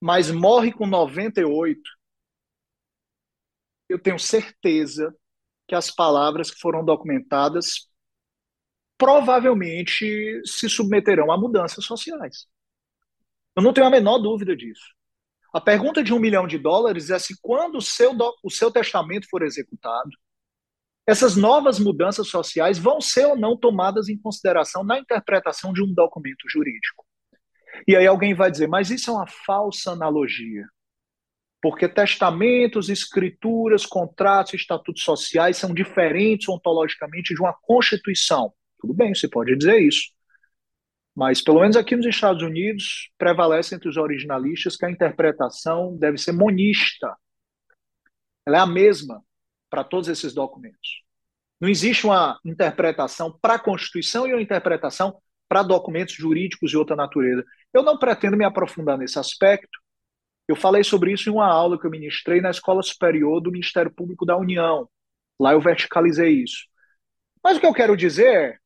[0.00, 1.80] mas morre com 98,
[3.88, 5.14] eu tenho certeza
[5.66, 7.88] que as palavras que foram documentadas
[8.98, 12.46] provavelmente se submeterão a mudanças sociais.
[13.54, 14.84] Eu não tenho a menor dúvida disso.
[15.52, 18.12] A pergunta de um milhão de dólares é se quando o seu,
[18.42, 20.10] o seu testamento for executado,
[21.06, 25.94] essas novas mudanças sociais vão ser ou não tomadas em consideração na interpretação de um
[25.94, 27.06] documento jurídico.
[27.86, 30.66] E aí alguém vai dizer, mas isso é uma falsa analogia.
[31.66, 38.52] Porque testamentos, escrituras, contratos, estatutos sociais são diferentes ontologicamente de uma constituição.
[38.78, 40.12] Tudo bem, você pode dizer isso.
[41.12, 46.18] Mas, pelo menos aqui nos Estados Unidos, prevalece entre os originalistas que a interpretação deve
[46.18, 47.16] ser monista.
[48.46, 49.20] Ela é a mesma
[49.68, 51.02] para todos esses documentos.
[51.60, 56.94] Não existe uma interpretação para a Constituição e uma interpretação para documentos jurídicos de outra
[56.94, 57.44] natureza.
[57.74, 59.84] Eu não pretendo me aprofundar nesse aspecto.
[60.48, 63.92] Eu falei sobre isso em uma aula que eu ministrei na Escola Superior do Ministério
[63.92, 64.88] Público da União.
[65.40, 66.66] Lá eu verticalizei isso.
[67.42, 68.58] Mas o que eu quero dizer é: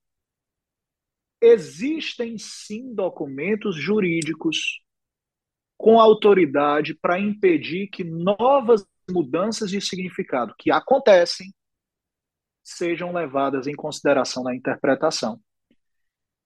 [1.41, 4.83] existem sim documentos jurídicos
[5.77, 11.53] com autoridade para impedir que novas mudanças de significado que acontecem
[12.63, 15.41] sejam levadas em consideração na interpretação.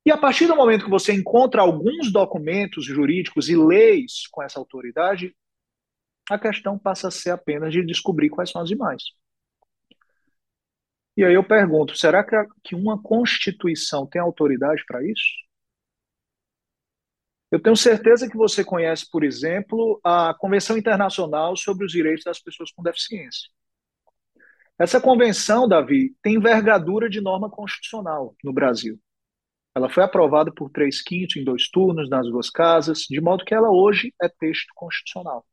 [0.04, 4.58] E a partir do momento que você encontra alguns documentos jurídicos e leis com essa
[4.58, 5.34] autoridade,
[6.30, 9.02] a questão passa a ser apenas de descobrir quais são as demais.
[11.16, 15.44] E aí eu pergunto: será que, uma Constituição tem autoridade para isso?
[17.50, 22.40] Eu tenho certeza que você conhece, por exemplo, a Convenção Internacional sobre os Direitos das
[22.40, 23.48] Pessoas com Deficiência.
[24.76, 28.98] Essa convenção, Davi, tem envergadura de norma constitucional no Brasil.
[29.74, 33.54] Ela foi aprovada por três quintos em dois turnos nas duas casas, de modo que
[33.54, 35.44] ela hoje é texto constitucional.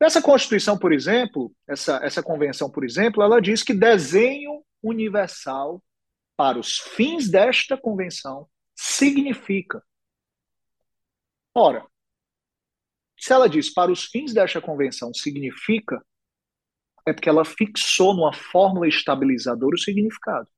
[0.00, 5.80] Essa Constituição, por exemplo, essa, essa convenção, por exemplo, ela diz que desenho universal
[6.36, 9.80] para os fins desta convenção significa.
[11.54, 11.86] Ora,
[13.16, 16.04] se ela diz para os fins desta convenção significa,
[17.06, 20.48] é porque ela fixou numa fórmula estabilizadora o significado.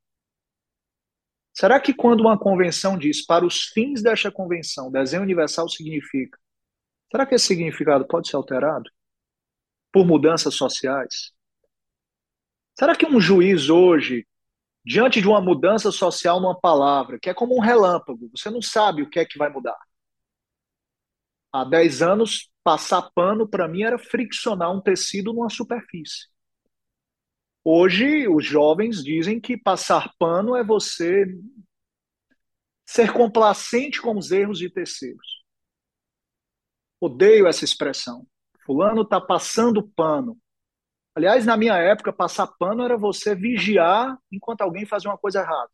[1.54, 6.36] Será que quando uma convenção diz para os fins desta convenção, desenho universal significa,
[7.10, 8.90] será que esse significado pode ser alterado
[9.92, 11.32] por mudanças sociais?
[12.76, 14.26] Será que um juiz hoje,
[14.84, 19.02] diante de uma mudança social numa palavra, que é como um relâmpago, você não sabe
[19.02, 19.78] o que é que vai mudar?
[21.52, 26.33] Há 10 anos, passar pano para mim era friccionar um tecido numa superfície.
[27.64, 31.26] Hoje, os jovens dizem que passar pano é você
[32.86, 35.42] ser complacente com os erros de terceiros.
[37.00, 38.26] Odeio essa expressão.
[38.66, 40.38] Fulano está passando pano.
[41.14, 45.70] Aliás, na minha época, passar pano era você vigiar enquanto alguém fazia uma coisa errada.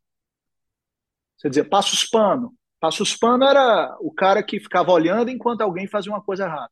[1.37, 2.55] Você dizia, passa os pano.
[2.79, 6.71] Passa os pano era o cara que ficava olhando enquanto alguém fazia uma coisa errada.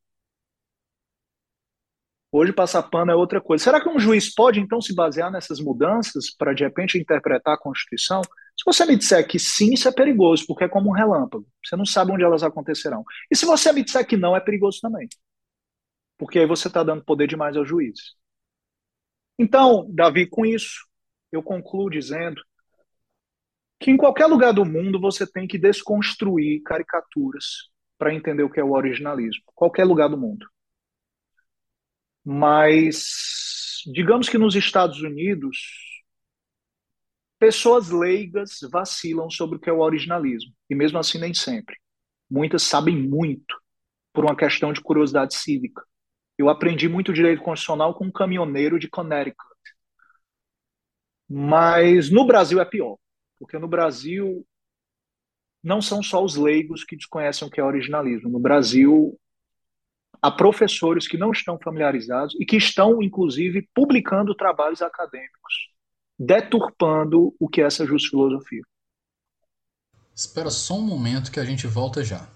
[2.30, 3.64] Hoje passar pano é outra coisa.
[3.64, 7.58] Será que um juiz pode então se basear nessas mudanças para de repente interpretar a
[7.58, 8.20] Constituição?
[8.22, 11.46] Se você me disser que sim, isso é perigoso, porque é como um relâmpago.
[11.64, 13.02] Você não sabe onde elas acontecerão.
[13.30, 15.08] E se você me disser que não, é perigoso também.
[16.18, 17.98] Porque aí você está dando poder demais ao juiz.
[19.38, 20.86] Então, Davi, com isso,
[21.32, 22.42] eu concluo dizendo
[23.80, 28.60] que em qualquer lugar do mundo você tem que desconstruir caricaturas para entender o que
[28.60, 29.42] é o originalismo.
[29.54, 30.46] Qualquer lugar do mundo.
[32.30, 35.56] Mas, digamos que nos Estados Unidos,
[37.38, 41.74] pessoas leigas vacilam sobre o que é o originalismo, e mesmo assim nem sempre.
[42.30, 43.56] Muitas sabem muito
[44.12, 45.82] por uma questão de curiosidade cívica.
[46.36, 49.48] Eu aprendi muito direito constitucional com um caminhoneiro de Connecticut.
[51.26, 52.98] Mas no Brasil é pior,
[53.38, 54.46] porque no Brasil
[55.64, 58.28] não são só os leigos que desconhecem o que é originalismo.
[58.28, 59.18] No Brasil,
[60.20, 65.70] a professores que não estão familiarizados e que estão, inclusive, publicando trabalhos acadêmicos,
[66.18, 68.62] deturpando o que é essa justa filosofia.
[70.14, 72.28] Espera só um momento que a gente volta já.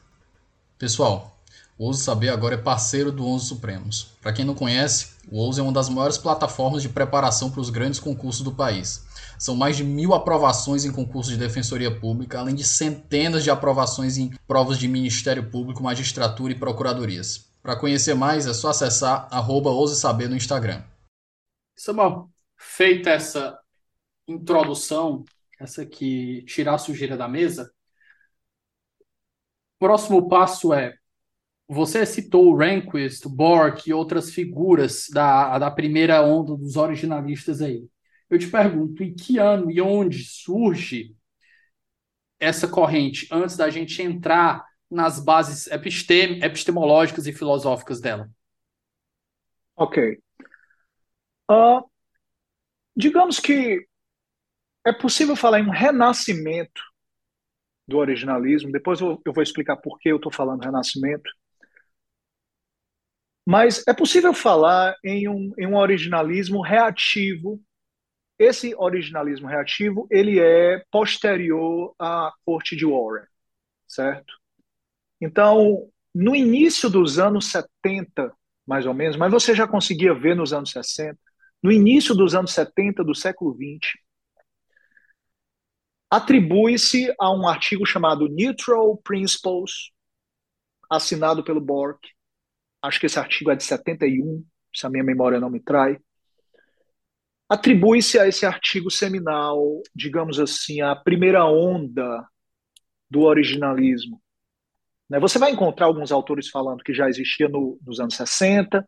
[0.78, 1.42] Pessoal,
[1.76, 4.16] o Ouso Saber agora é parceiro do Onze Supremos.
[4.20, 7.70] Para quem não conhece, o Ouso é uma das maiores plataformas de preparação para os
[7.70, 9.04] grandes concursos do país.
[9.36, 14.16] São mais de mil aprovações em concursos de defensoria pública, além de centenas de aprovações
[14.16, 17.51] em provas de Ministério Público, magistratura e procuradorias.
[17.62, 20.82] Para conhecer mais, é só acessar arroba Ouse Saber no Instagram.
[21.76, 23.56] Samuel, feita essa
[24.26, 25.24] introdução,
[25.60, 27.72] essa que tirar a sujeira da mesa,
[29.78, 30.96] próximo passo é
[31.68, 37.88] você citou o Rehnquist, Bork e outras figuras da, da primeira onda dos originalistas aí.
[38.28, 41.14] Eu te pergunto, em que ano e onde surge
[42.38, 48.30] essa corrente, antes da gente entrar nas bases epistem epistemológicas e filosóficas dela?
[49.74, 50.20] Ok.
[51.50, 51.90] Uh,
[52.94, 53.86] digamos que
[54.84, 56.82] é possível falar em um renascimento
[57.88, 58.70] do originalismo.
[58.70, 61.30] Depois eu, eu vou explicar por que eu estou falando renascimento.
[63.46, 67.60] Mas é possível falar em um, em um originalismo reativo.
[68.38, 73.26] Esse originalismo reativo ele é posterior à corte de Warren,
[73.86, 74.41] certo?
[75.22, 78.34] Então, no início dos anos 70,
[78.66, 81.16] mais ou menos, mas você já conseguia ver nos anos 60,
[81.62, 84.00] no início dos anos 70 do século 20,
[86.10, 89.92] atribui-se a um artigo chamado Neutral Principles,
[90.90, 92.00] assinado pelo Bork.
[92.82, 94.44] Acho que esse artigo é de 71,
[94.74, 95.98] se a minha memória não me trai.
[97.48, 102.26] Atribui-se a esse artigo seminal, digamos assim, a primeira onda
[103.08, 104.21] do originalismo.
[105.08, 108.86] Né, você vai encontrar alguns autores falando que já existia no, nos anos 60,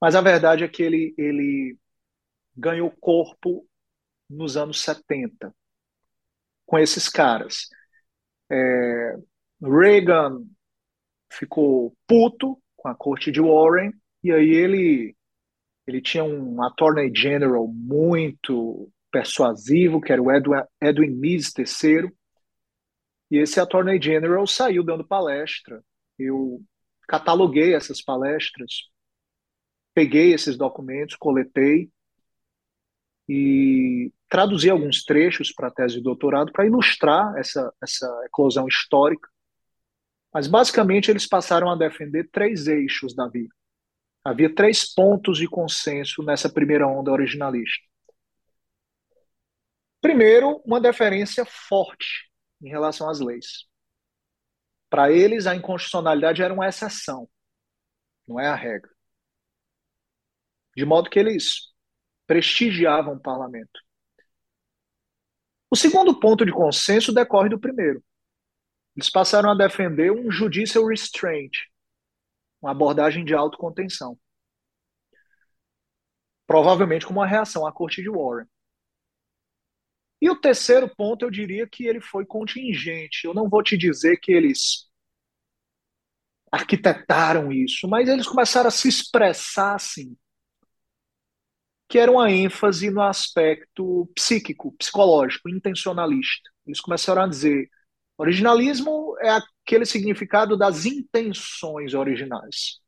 [0.00, 1.76] mas a verdade é que ele, ele
[2.56, 3.66] ganhou corpo
[4.28, 5.54] nos anos 70
[6.66, 7.68] com esses caras.
[8.50, 9.16] É,
[9.62, 10.44] Reagan
[11.30, 15.16] ficou puto com a corte de Warren e aí ele
[15.86, 22.10] ele tinha um attorney general muito persuasivo, que era o Edwin, Edwin Meese III,
[23.34, 25.82] e esse attorney general saiu dando palestra.
[26.16, 26.62] Eu
[27.08, 28.88] cataloguei essas palestras,
[29.92, 31.90] peguei esses documentos, coletei
[33.28, 39.28] e traduzi alguns trechos para a tese de doutorado para ilustrar essa, essa eclosão histórica.
[40.32, 43.52] Mas, basicamente, eles passaram a defender três eixos da vida.
[44.24, 47.84] Havia três pontos de consenso nessa primeira onda originalista.
[50.00, 52.32] Primeiro, uma deferência forte
[52.64, 53.66] em relação às leis.
[54.88, 57.28] Para eles, a inconstitucionalidade era uma exceção,
[58.26, 58.90] não é a regra.
[60.76, 61.72] De modo que eles
[62.26, 63.80] prestigiavam o parlamento.
[65.70, 68.02] O segundo ponto de consenso decorre do primeiro.
[68.96, 71.52] Eles passaram a defender um judicial restraint,
[72.62, 74.18] uma abordagem de autocontenção.
[76.46, 78.46] Provavelmente como uma reação à corte de Warren.
[80.24, 83.26] E o terceiro ponto, eu diria que ele foi contingente.
[83.26, 84.88] Eu não vou te dizer que eles
[86.50, 90.16] arquitetaram isso, mas eles começaram a se expressar assim
[91.86, 96.48] que era uma ênfase no aspecto psíquico, psicológico, intencionalista.
[96.66, 97.68] Eles começaram a dizer:
[98.16, 102.80] originalismo é aquele significado das intenções originais.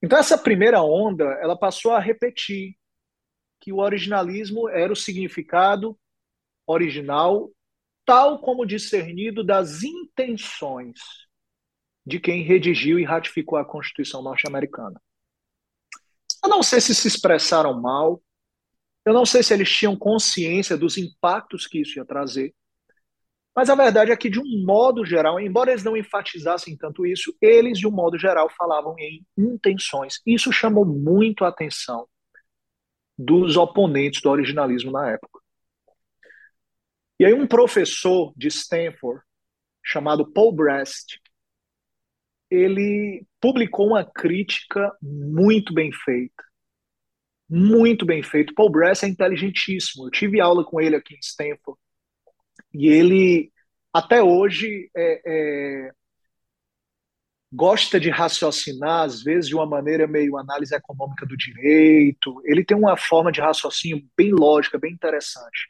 [0.00, 2.76] Então essa primeira onda, ela passou a repetir
[3.62, 5.96] que o originalismo era o significado
[6.66, 7.48] original
[8.04, 10.98] tal como discernido das intenções
[12.04, 15.00] de quem redigiu e ratificou a Constituição norte-americana.
[16.42, 18.20] Eu não sei se se expressaram mal,
[19.06, 22.52] eu não sei se eles tinham consciência dos impactos que isso ia trazer,
[23.54, 27.32] mas a verdade é que, de um modo geral, embora eles não enfatizassem tanto isso,
[27.40, 30.20] eles, de um modo geral, falavam em intenções.
[30.26, 32.08] Isso chamou muito a atenção
[33.24, 35.40] dos oponentes do originalismo na época.
[37.18, 39.22] E aí, um professor de Stanford,
[39.84, 41.18] chamado Paul Brest,
[42.50, 46.44] ele publicou uma crítica muito bem feita.
[47.48, 48.54] Muito bem feito.
[48.54, 50.06] Paul Bress é inteligentíssimo.
[50.06, 51.78] Eu tive aula com ele aqui em Stanford.
[52.72, 53.52] E ele,
[53.92, 55.92] até hoje, é, é,
[57.52, 62.40] gosta de raciocinar, às vezes, de uma maneira meio análise econômica do direito.
[62.44, 65.68] Ele tem uma forma de raciocínio bem lógica, bem interessante.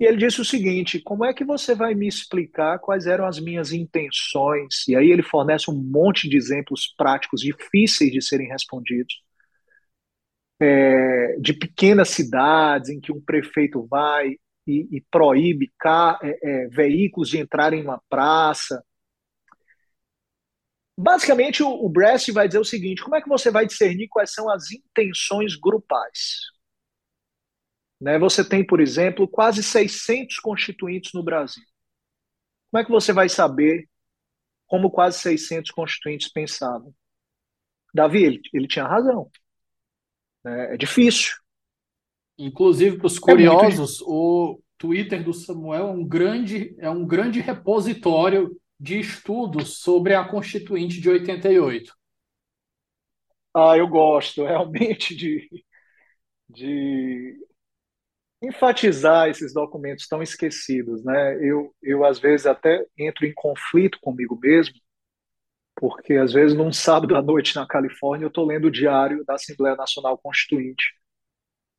[0.00, 3.40] E ele disse o seguinte: como é que você vai me explicar quais eram as
[3.40, 4.86] minhas intenções?
[4.88, 9.22] E aí ele fornece um monte de exemplos práticos difíceis de serem respondidos.
[10.60, 14.36] É, de pequenas cidades em que um prefeito vai
[14.66, 15.70] e, e proíbe
[16.22, 18.82] é, é, veículos de entrarem numa praça.
[21.00, 24.32] Basicamente, o, o Brest vai dizer o seguinte: como é que você vai discernir quais
[24.32, 26.40] são as intenções grupais?
[28.00, 28.18] Né?
[28.18, 31.62] Você tem, por exemplo, quase 600 constituintes no Brasil.
[32.68, 33.88] Como é que você vai saber
[34.66, 36.92] como quase 600 constituintes pensavam?
[37.94, 39.30] Davi, ele, ele tinha razão.
[40.44, 41.36] É, é difícil.
[42.36, 47.40] Inclusive, para os curiosos, é o Twitter do Samuel é um grande, é um grande
[47.40, 51.94] repositório de estudos sobre a Constituinte de 88.
[53.54, 55.48] Ah, eu gosto realmente de,
[56.48, 57.38] de
[58.42, 61.34] enfatizar esses documentos tão esquecidos, né?
[61.44, 64.74] Eu, eu às vezes até entro em conflito comigo mesmo,
[65.76, 69.34] porque às vezes num sábado à noite na Califórnia eu estou lendo o diário da
[69.34, 70.84] Assembleia Nacional Constituinte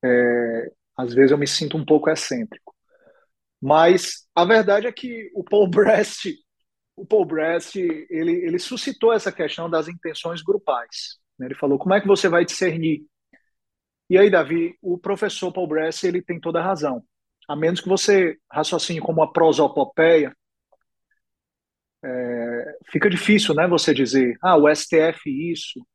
[0.03, 2.75] É, às vezes eu me sinto um pouco excêntrico.
[3.61, 6.27] Mas a verdade é que o Paul Brest,
[6.99, 11.17] o Paul Brest, ele, ele suscitou essa questão das intenções grupais.
[11.37, 11.47] Né?
[11.47, 13.05] Ele falou: como é que você vai discernir?
[14.09, 17.03] E aí, Davi, o professor Paul Brest ele tem toda a razão.
[17.47, 20.35] A menos que você raciocine como uma prosopopeia,
[22.03, 23.67] é, fica difícil, né?
[23.67, 25.85] Você dizer, ah, o STF isso,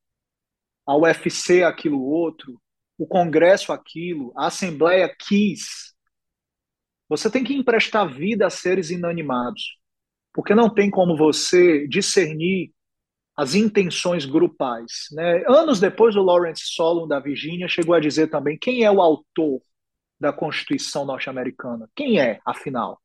[0.86, 2.60] a UFC aquilo outro,
[2.96, 5.94] o Congresso aquilo, a Assembleia quis.
[7.08, 9.78] Você tem que emprestar vida a seres inanimados,
[10.34, 12.72] porque não tem como você discernir
[13.36, 15.06] as intenções grupais.
[15.12, 15.44] Né?
[15.46, 19.62] Anos depois, o Lawrence Solon da Virgínia chegou a dizer também quem é o autor
[20.20, 21.88] da Constituição norte-americana.
[21.94, 23.00] Quem é, afinal?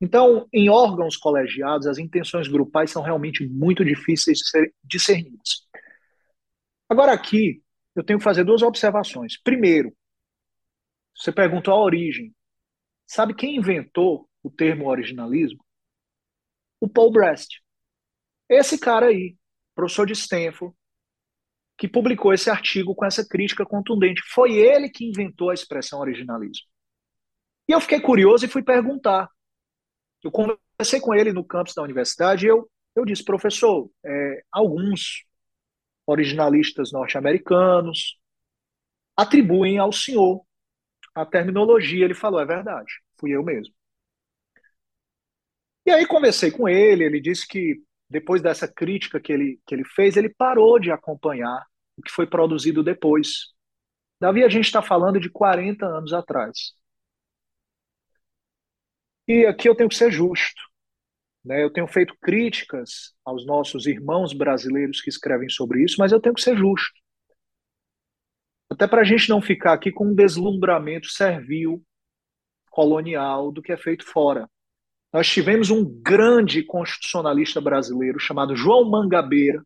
[0.00, 5.66] Então, em órgãos colegiados, as intenções grupais são realmente muito difíceis de ser discernidas.
[6.88, 7.62] Agora, aqui,
[7.94, 9.40] eu tenho que fazer duas observações.
[9.42, 9.92] Primeiro,
[11.16, 12.32] você perguntou a origem.
[13.06, 15.64] Sabe quem inventou o termo originalismo?
[16.80, 17.60] O Paul Brest.
[18.48, 19.36] Esse cara aí,
[19.74, 20.72] professor de Stanford,
[21.76, 24.22] que publicou esse artigo com essa crítica contundente.
[24.32, 26.64] Foi ele que inventou a expressão originalismo.
[27.68, 29.28] E eu fiquei curioso e fui perguntar.
[30.22, 35.24] Eu conversei com ele no campus da universidade e eu, eu disse, professor, é, alguns
[36.06, 38.16] originalistas norte-americanos
[39.16, 40.46] atribuem ao senhor
[41.14, 42.04] a terminologia.
[42.04, 43.75] Ele falou, é verdade, fui eu mesmo.
[45.86, 47.80] E aí conversei com ele, ele disse que
[48.10, 51.64] depois dessa crítica que ele, que ele fez, ele parou de acompanhar
[51.96, 53.54] o que foi produzido depois.
[54.20, 56.72] Davi, a gente está falando de 40 anos atrás.
[59.28, 60.60] E aqui eu tenho que ser justo.
[61.44, 61.62] Né?
[61.62, 66.34] Eu tenho feito críticas aos nossos irmãos brasileiros que escrevem sobre isso, mas eu tenho
[66.34, 67.00] que ser justo.
[68.68, 71.80] Até para a gente não ficar aqui com um deslumbramento servil,
[72.70, 74.48] colonial, do que é feito fora.
[75.12, 79.64] Nós tivemos um grande constitucionalista brasileiro chamado João Mangabeira,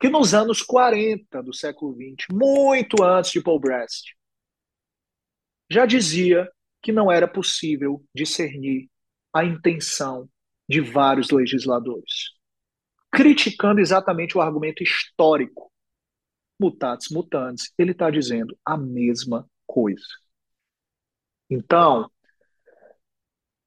[0.00, 4.12] que nos anos 40 do século XX, muito antes de Paul Brest,
[5.70, 6.50] já dizia
[6.82, 8.90] que não era possível discernir
[9.32, 10.28] a intenção
[10.68, 12.32] de vários legisladores,
[13.10, 15.72] criticando exatamente o argumento histórico.
[16.60, 20.04] Mutatis mutandis, ele está dizendo a mesma coisa.
[21.48, 22.10] Então,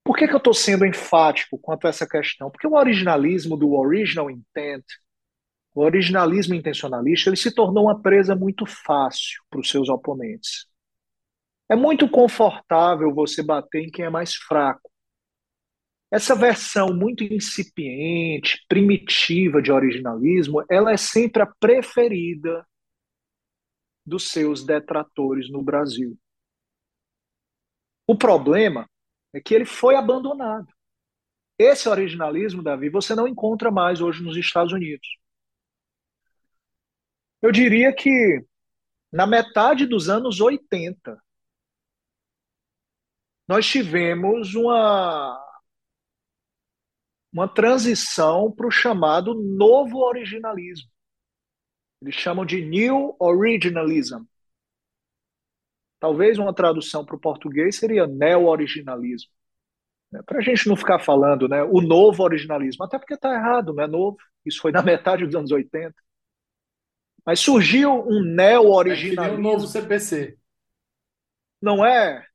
[0.06, 2.52] por que, que eu estou sendo enfático quanto a essa questão?
[2.52, 4.86] Porque o originalismo do original intent,
[5.74, 10.68] o originalismo intencionalista, ele se tornou uma presa muito fácil para os seus oponentes.
[11.68, 14.92] É muito confortável você bater em quem é mais fraco.
[16.12, 22.64] Essa versão muito incipiente, primitiva de originalismo, ela é sempre a preferida
[24.06, 26.16] dos seus detratores no Brasil.
[28.08, 28.88] O problema
[29.36, 30.74] é que ele foi abandonado.
[31.60, 35.06] Esse originalismo, Davi, você não encontra mais hoje nos Estados Unidos.
[37.42, 38.46] Eu diria que
[39.12, 41.22] na metade dos anos 80,
[43.46, 45.38] nós tivemos uma,
[47.32, 50.90] uma transição para o chamado novo originalismo.
[52.02, 54.24] Eles chamam de New Originalism.
[56.00, 59.32] Talvez uma tradução para o português seria neo-originalismo.
[60.12, 60.22] Né?
[60.26, 63.84] Para a gente não ficar falando né, o novo originalismo, até porque está errado, não
[63.84, 64.18] é novo.
[64.46, 65.94] Isso foi na metade dos anos 80.
[67.26, 69.24] Mas surgiu um neo-originalismo.
[69.24, 70.38] É um novo CPC.
[71.62, 72.26] Não é?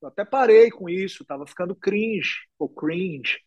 [0.00, 3.40] Eu até parei com isso, estava ficando cringe, ou cringe.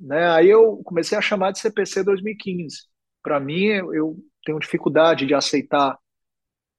[0.00, 0.30] Né?
[0.30, 2.86] Aí eu comecei a chamar de CPC 2015.
[3.22, 5.98] Para mim, eu tenho dificuldade de aceitar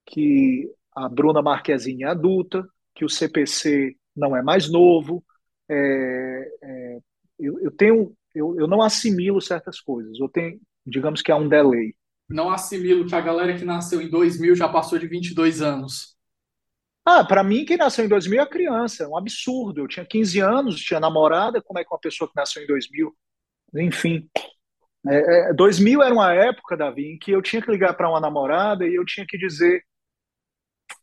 [0.05, 0.67] que
[0.99, 5.23] a Bruna Marquezine é adulta, que o CPC não é mais novo.
[5.69, 6.99] É, é,
[7.39, 10.19] eu, eu, tenho, eu, eu não assimilo certas coisas.
[10.19, 11.95] Eu tenho, digamos que há um delay.
[12.27, 16.17] Não assimilo que a galera que nasceu em 2000 já passou de 22 anos.
[17.05, 19.81] Ah, para mim, quem nasceu em 2000 é criança, é um absurdo.
[19.81, 23.15] Eu tinha 15 anos, tinha namorada, como é que uma pessoa que nasceu em 2000?
[23.75, 24.29] Enfim.
[25.07, 28.19] É, é, 2000 era uma época, Davi, em que eu tinha que ligar para uma
[28.19, 29.81] namorada e eu tinha que dizer: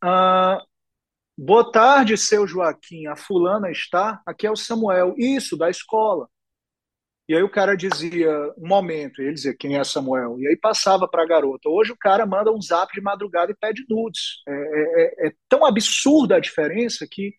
[0.03, 0.63] ah,
[1.37, 3.07] boa tarde, seu Joaquim.
[3.07, 4.23] A fulana está?
[4.27, 5.15] Aqui é o Samuel.
[5.17, 6.29] Isso, da escola.
[7.29, 10.39] E aí o cara dizia, um momento, ele dizia, quem é Samuel?
[10.39, 11.69] E aí passava para a garota.
[11.69, 14.43] Hoje o cara manda um zap de madrugada e pede nudes.
[14.47, 17.35] É, é, é, é tão absurda a diferença que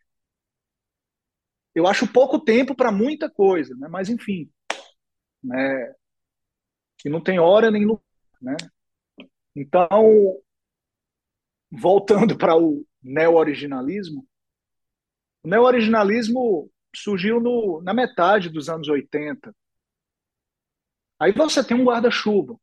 [1.74, 3.88] eu acho pouco tempo para muita coisa, né?
[3.89, 4.51] mas enfim.
[5.41, 5.93] Né?
[6.97, 8.03] Que não tem hora nem lugar.
[8.41, 8.58] Né?
[9.55, 10.38] Então,
[11.72, 14.26] voltando para o neo-originalismo,
[15.43, 19.55] o neo-originalismo surgiu no, na metade dos anos 80.
[21.20, 22.57] Aí você tem um guarda-chuva.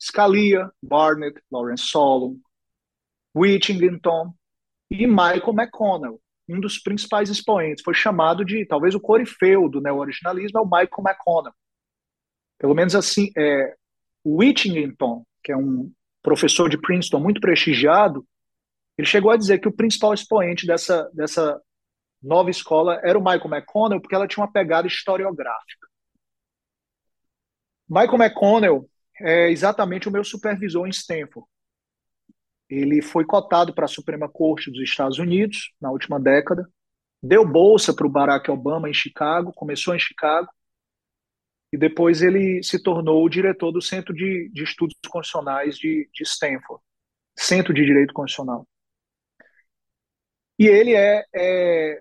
[0.00, 2.36] Scalia, Barnett, Lawrence Solon,
[3.34, 4.32] Whittington
[4.90, 7.82] e Michael McConnell, um dos principais expoentes.
[7.82, 11.54] Foi chamado de, talvez, o corifeu do neo-originalismo é o Michael McConnell.
[12.58, 13.74] Pelo menos assim, é,
[14.24, 15.92] Whittington, que é um
[16.22, 18.26] professor de Princeton muito prestigiado,
[18.98, 21.62] ele chegou a dizer que o principal expoente dessa, dessa
[22.20, 25.86] nova escola era o Michael McConnell, porque ela tinha uma pegada historiográfica.
[27.88, 28.90] Michael McConnell
[29.20, 31.48] é exatamente o meu supervisor em Stanford.
[32.68, 36.68] Ele foi cotado para a Suprema Corte dos Estados Unidos na última década,
[37.22, 40.48] deu bolsa para o Barack Obama em Chicago, começou em Chicago,
[41.72, 46.22] e depois ele se tornou o diretor do Centro de, de Estudos Constitucionais de, de
[46.24, 46.82] Stanford,
[47.36, 48.66] Centro de Direito Constitucional.
[50.58, 52.00] E ele é, é,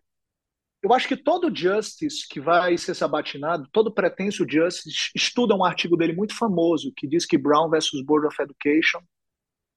[0.82, 5.96] Eu acho que todo justice que vai ser sabatinado, todo pretenso justice, estuda um artigo
[5.96, 9.00] dele muito famoso que diz que Brown versus Board of Education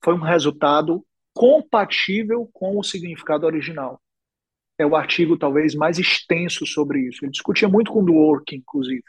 [0.03, 1.05] foi um resultado
[1.35, 4.01] compatível com o significado original.
[4.78, 7.24] É o artigo talvez mais extenso sobre isso.
[7.24, 9.05] Ele discutia muito com o Dworkin, inclusive.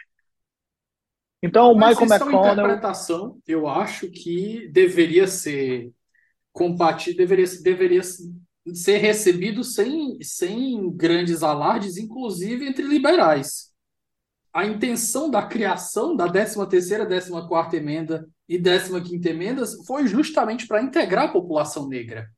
[1.41, 2.45] Então, o Mas Michael McConnell.
[2.45, 5.91] É uma interpretação, eu acho que deveria ser
[6.51, 8.01] compatível, deveria, deveria
[8.73, 13.71] ser recebido sem, sem grandes alardes, inclusive entre liberais.
[14.53, 21.25] A intenção da criação da 13ª, 14ª emenda e 15ª emendas foi justamente para integrar
[21.25, 22.29] a população negra.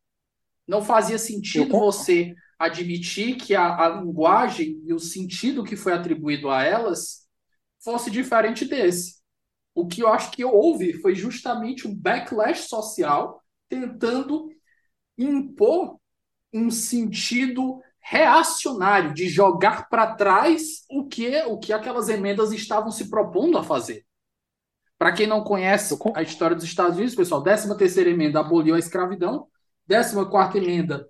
[0.67, 6.49] Não fazia sentido você admitir que a, a linguagem e o sentido que foi atribuído
[6.49, 7.27] a elas
[7.83, 9.21] fosse diferente desse.
[9.75, 14.47] O que eu acho que houve foi justamente um backlash social tentando
[15.17, 15.99] impor
[16.53, 23.09] um sentido reacionário de jogar para trás o que o que aquelas emendas estavam se
[23.09, 24.05] propondo a fazer.
[24.97, 28.79] Para quem não conhece a história dos Estados Unidos, pessoal, 13 terceira emenda aboliu a
[28.79, 29.47] escravidão,
[29.87, 31.09] 14 quarta emenda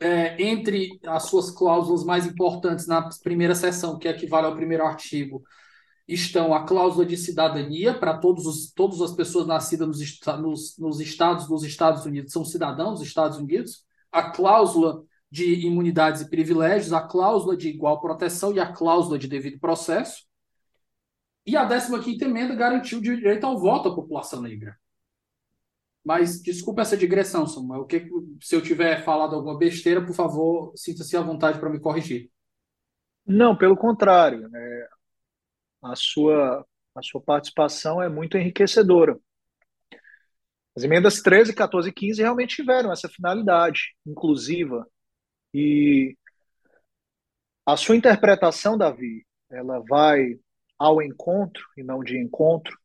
[0.00, 5.42] é, entre as suas cláusulas mais importantes na primeira seção, que equivale ao primeiro artigo,
[6.08, 11.00] estão a cláusula de cidadania para todos os, todas as pessoas nascidas nos, nos, nos
[11.00, 16.92] estados dos Estados Unidos são cidadãos dos Estados Unidos a cláusula de imunidades e privilégios,
[16.92, 20.24] a cláusula de igual proteção e a cláusula de devido processo.
[21.46, 24.76] E a 15ª emenda garantiu o direito ao voto à população negra.
[26.04, 27.82] Mas desculpa essa digressão, Samuel.
[27.82, 28.08] O que,
[28.40, 32.30] se eu tiver falado alguma besteira, por favor, sinta-se à vontade para me corrigir.
[33.26, 34.48] Não, pelo contrário.
[34.48, 34.88] Né?
[35.82, 39.18] A, sua, a sua participação é muito enriquecedora.
[40.76, 44.86] As emendas 13, 14 e 15 realmente tiveram essa finalidade inclusiva.
[45.52, 46.16] E
[47.66, 50.38] a sua interpretação, Davi, ela vai
[50.78, 52.78] ao encontro e não de encontro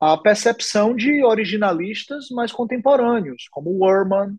[0.00, 4.38] a percepção de originalistas mais contemporâneos, como Werman,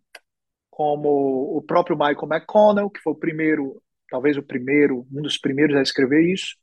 [0.70, 5.76] como o próprio Michael McConnell, que foi o primeiro, talvez o primeiro, um dos primeiros
[5.76, 6.56] a escrever isso,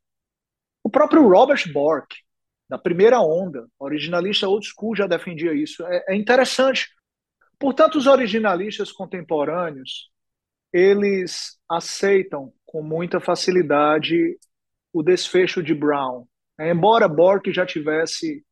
[0.84, 2.14] o próprio Robert Bork,
[2.73, 3.68] na primeira onda.
[3.79, 5.85] Originalista old school já defendia isso.
[5.87, 6.89] É, é interessante.
[7.59, 10.11] Portanto, os originalistas contemporâneos,
[10.73, 14.39] eles aceitam com muita facilidade
[14.91, 16.27] o desfecho de Brown.
[16.59, 18.43] É, embora Bork já tivesse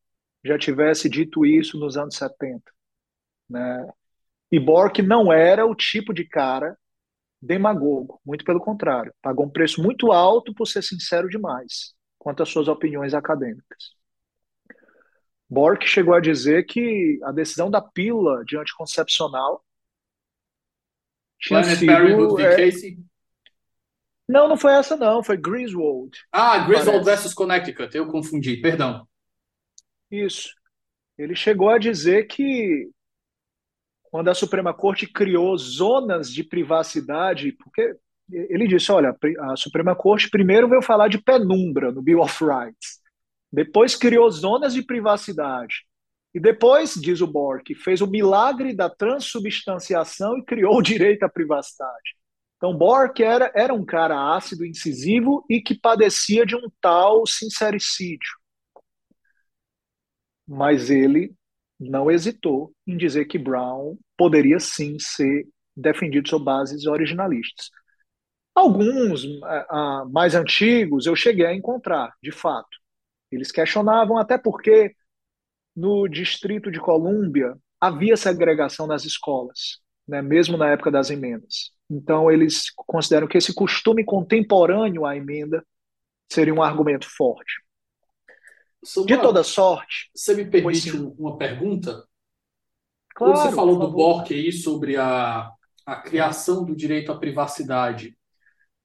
[0.44, 2.62] já tivesse dito isso nos anos 70,
[3.48, 3.88] né?
[4.52, 6.76] E Bork não era o tipo de cara
[7.40, 12.48] demagogo, muito pelo contrário, pagou um preço muito alto por ser sincero demais quanto às
[12.50, 13.99] suas opiniões acadêmicas.
[15.50, 19.64] Bork chegou a dizer que a decisão da pílula de anticoncepcional
[21.40, 22.40] tinha Planet sido...
[22.40, 22.56] É...
[22.56, 22.98] Casey?
[24.28, 26.16] Não, não foi essa não, foi Griswold.
[26.30, 29.04] Ah, Griswold versus Connecticut, eu confundi, perdão.
[30.08, 30.50] Isso.
[31.18, 32.88] Ele chegou a dizer que
[34.04, 37.96] quando a Suprema Corte criou zonas de privacidade, porque
[38.30, 39.16] ele disse, olha,
[39.50, 42.99] a Suprema Corte primeiro veio falar de penumbra no Bill of Rights.
[43.52, 45.84] Depois criou zonas de privacidade.
[46.32, 51.28] E depois, diz o Bork, fez o milagre da transubstanciação e criou o direito à
[51.28, 52.14] privacidade.
[52.56, 58.28] Então, Bork era, era um cara ácido, incisivo e que padecia de um tal sincericídio.
[60.46, 61.34] Mas ele
[61.78, 67.70] não hesitou em dizer que Brown poderia sim ser defendido sob bases originalistas.
[68.54, 72.79] Alguns uh, mais antigos eu cheguei a encontrar, de fato.
[73.30, 74.94] Eles questionavam até porque
[75.74, 81.72] no Distrito de Colômbia havia segregação nas escolas, né, mesmo na época das emendas.
[81.88, 85.64] Então, eles consideram que esse costume contemporâneo à emenda
[86.28, 87.62] seria um argumento forte.
[89.06, 90.10] de toda sorte.
[90.14, 92.04] Você me permite uma pergunta?
[93.14, 95.50] Claro, Quando você falou do Bork aí sobre a,
[95.84, 98.16] a criação do direito à privacidade,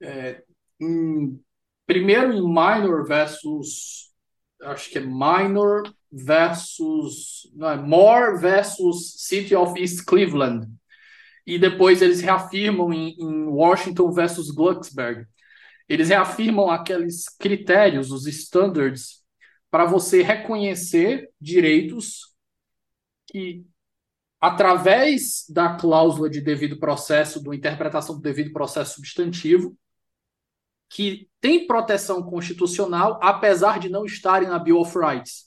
[0.01, 0.43] é,
[0.81, 1.39] em,
[1.85, 4.11] primeiro em minor versus
[4.63, 10.67] acho que é minor versus não é more versus City of East Cleveland.
[11.45, 15.25] E depois eles reafirmam em, em Washington versus Glucksberg.
[15.87, 19.23] Eles reafirmam aqueles critérios os standards
[19.69, 22.33] para você reconhecer direitos
[23.27, 23.65] que
[24.39, 29.77] através da cláusula de devido processo, da interpretação do devido processo substantivo,
[30.89, 35.45] que tem proteção constitucional, apesar de não estarem na Bill of Rights.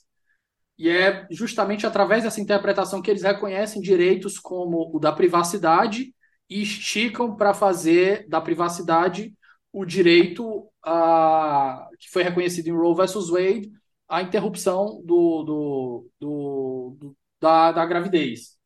[0.77, 6.13] E é justamente através dessa interpretação que eles reconhecem direitos como o da privacidade
[6.49, 9.33] e esticam para fazer da privacidade
[9.71, 13.71] o direito a, que foi reconhecido em Roe versus Wade,
[14.07, 18.57] a interrupção do, do, do, do da, da gravidez.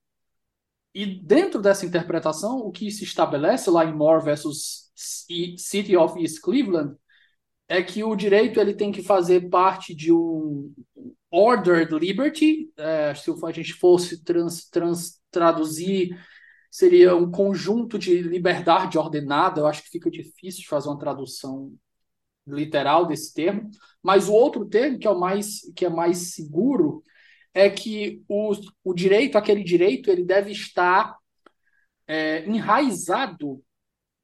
[0.93, 6.41] E dentro dessa interpretação, o que se estabelece lá em Moore versus City of East
[6.41, 6.95] Cleveland
[7.67, 10.73] é que o direito ele tem que fazer parte de um
[11.31, 16.15] ordered liberty, é, se a gente fosse trans, trans, traduzir,
[16.69, 21.73] seria um conjunto de liberdade ordenada, eu acho que fica difícil fazer uma tradução
[22.45, 23.69] literal desse termo,
[24.01, 27.01] mas o outro termo, que é o mais, que é mais seguro,
[27.53, 28.51] é que o,
[28.83, 31.17] o direito, aquele direito, ele deve estar
[32.07, 33.63] é, enraizado,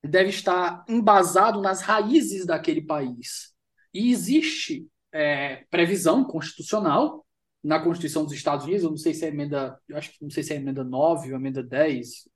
[0.04, 3.54] deve estar embasado nas raízes daquele país.
[3.93, 7.26] E existe é, previsão constitucional
[7.64, 10.30] na Constituição dos Estados Unidos, eu não sei se é emenda, eu acho que não
[10.30, 12.30] sei se é emenda 9 ou emenda 10,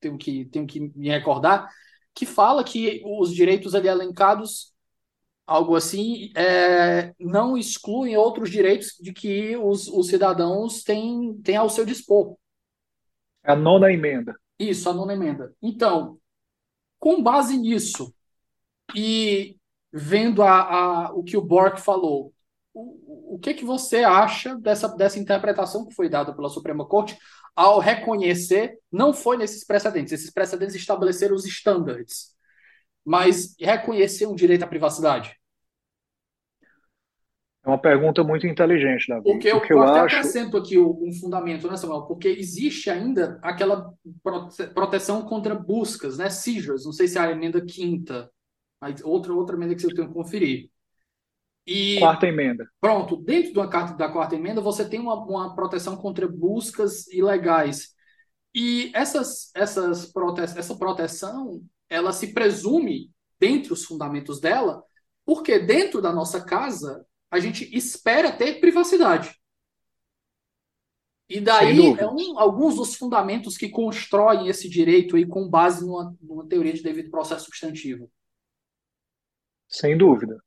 [0.00, 1.70] tenho que, tenho que me recordar,
[2.12, 4.74] que fala que os direitos ali elencados
[5.46, 11.68] algo assim, é, não excluem outros direitos de que os, os cidadãos têm, têm ao
[11.68, 12.36] seu dispor.
[13.42, 14.34] A nona emenda.
[14.58, 15.54] Isso, a nona emenda.
[15.60, 16.18] Então,
[17.04, 18.14] com base nisso
[18.96, 19.58] e
[19.92, 22.32] vendo a, a, o que o Bork falou,
[22.72, 27.18] o, o que, que você acha dessa, dessa interpretação que foi dada pela Suprema Corte
[27.54, 32.34] ao reconhecer, não foi nesses precedentes, esses precedentes estabeleceram os estándares,
[33.04, 35.38] mas reconhecer um direito à privacidade?
[37.64, 39.24] É uma pergunta muito inteligente, Davi.
[39.24, 40.16] Porque eu, eu até acho...
[40.16, 42.02] acrescento aqui um fundamento, né, Samuel?
[42.02, 43.90] Porque existe ainda aquela
[44.74, 46.28] proteção contra buscas, né?
[46.28, 48.30] Seizures, não sei se é a emenda quinta,
[48.78, 50.68] mas outra, outra emenda que você tem que conferir.
[51.66, 52.68] E, quarta emenda.
[52.78, 57.94] Pronto, dentro da, carta, da quarta emenda, você tem uma, uma proteção contra buscas ilegais.
[58.54, 63.10] E essas, essas prote essa proteção ela se presume,
[63.40, 64.82] dentre os fundamentos dela,
[65.24, 67.04] porque dentro da nossa casa
[67.34, 69.36] a gente espera ter privacidade.
[71.28, 76.14] E daí é um, alguns dos fundamentos que constroem esse direito aí com base numa,
[76.20, 78.08] numa teoria de devido processo substantivo.
[79.68, 80.38] Sem dúvida.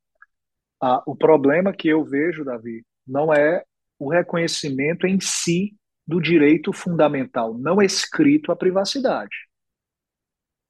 [0.82, 3.66] Ah, o problema que eu vejo, Davi, não é
[4.00, 5.76] o reconhecimento em si
[6.08, 9.36] do direito fundamental não escrito à privacidade.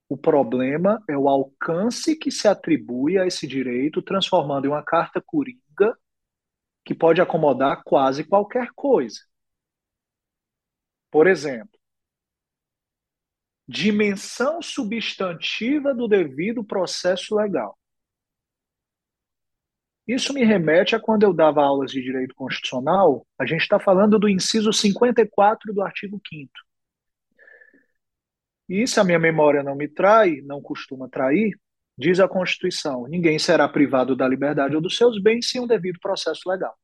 [0.09, 5.22] O problema é o alcance que se atribui a esse direito, transformando em uma carta
[5.24, 5.66] coringa
[6.88, 9.19] que pode acomodar quase qualquer coisa.
[11.11, 11.77] Por exemplo,
[13.67, 17.77] dimensão substantiva do devido processo legal.
[20.07, 24.17] Isso me remete a quando eu dava aulas de direito constitucional, a gente está falando
[24.17, 26.49] do inciso 54 do artigo 5.
[28.69, 31.59] E se a minha memória não me trai, não costuma trair,
[31.98, 36.00] diz a Constituição: ninguém será privado da liberdade ou dos seus bens sem um devido
[36.00, 36.78] processo legal.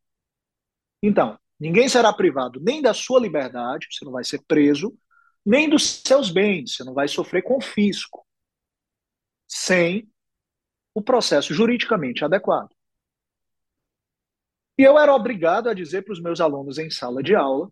[1.01, 4.97] Então, ninguém será privado nem da sua liberdade, você não vai ser preso,
[5.45, 8.25] nem dos seus bens, você não vai sofrer confisco,
[9.47, 10.09] sem
[10.95, 12.73] o processo juridicamente adequado.
[14.77, 17.71] E eu era obrigado a dizer para os meus alunos em sala de aula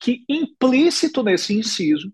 [0.00, 2.12] que implícito nesse inciso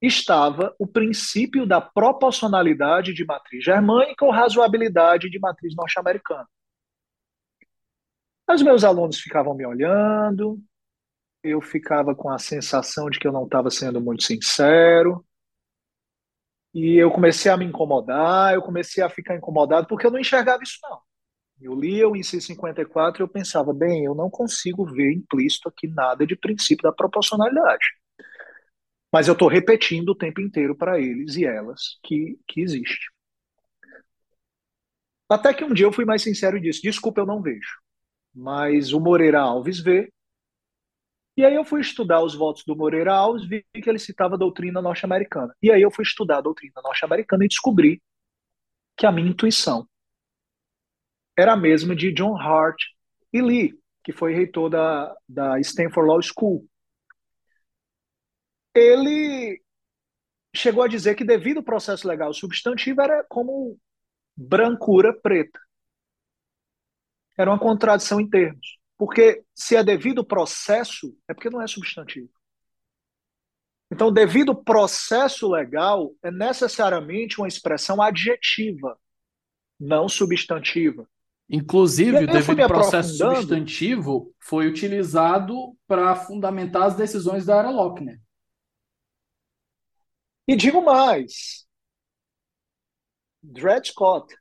[0.00, 6.48] estava o princípio da proporcionalidade de matriz germânica ou razoabilidade de matriz norte-americana.
[8.48, 10.60] Os meus alunos ficavam me olhando,
[11.42, 15.24] eu ficava com a sensação de que eu não estava sendo muito sincero,
[16.72, 20.62] e eu comecei a me incomodar, eu comecei a ficar incomodado porque eu não enxergava
[20.62, 21.00] isso não.
[21.60, 25.86] Eu lia o INCI 54 e eu pensava, bem, eu não consigo ver implícito aqui
[25.88, 27.84] nada de princípio da proporcionalidade.
[29.12, 33.10] Mas eu estou repetindo o tempo inteiro para eles e elas que, que existe.
[35.28, 37.78] Até que um dia eu fui mais sincero e disse: desculpa, eu não vejo.
[38.34, 40.12] Mas o Moreira Alves vê.
[41.36, 44.38] E aí eu fui estudar os votos do Moreira Alves, vi que ele citava a
[44.38, 45.54] doutrina norte-americana.
[45.62, 48.02] E aí eu fui estudar a doutrina norte-americana e descobri
[48.96, 49.88] que a minha intuição
[51.36, 52.76] era a mesma de John Hart
[53.32, 56.68] e Lee, que foi reitor da, da Stanford Law School.
[58.74, 59.60] Ele
[60.54, 63.78] chegou a dizer que devido ao processo legal substantivo era como
[64.36, 65.58] brancura preta.
[67.36, 68.78] Era uma contradição em termos.
[68.96, 72.28] Porque se é devido processo, é porque não é substantivo.
[73.90, 78.96] Então, devido processo legal é necessariamente uma expressão adjetiva,
[79.78, 81.08] não substantiva.
[81.48, 88.20] Inclusive, o devido processo substantivo foi utilizado para fundamentar as decisões da era Lochner.
[90.46, 91.66] E digo mais,
[93.42, 94.34] Dred Scott.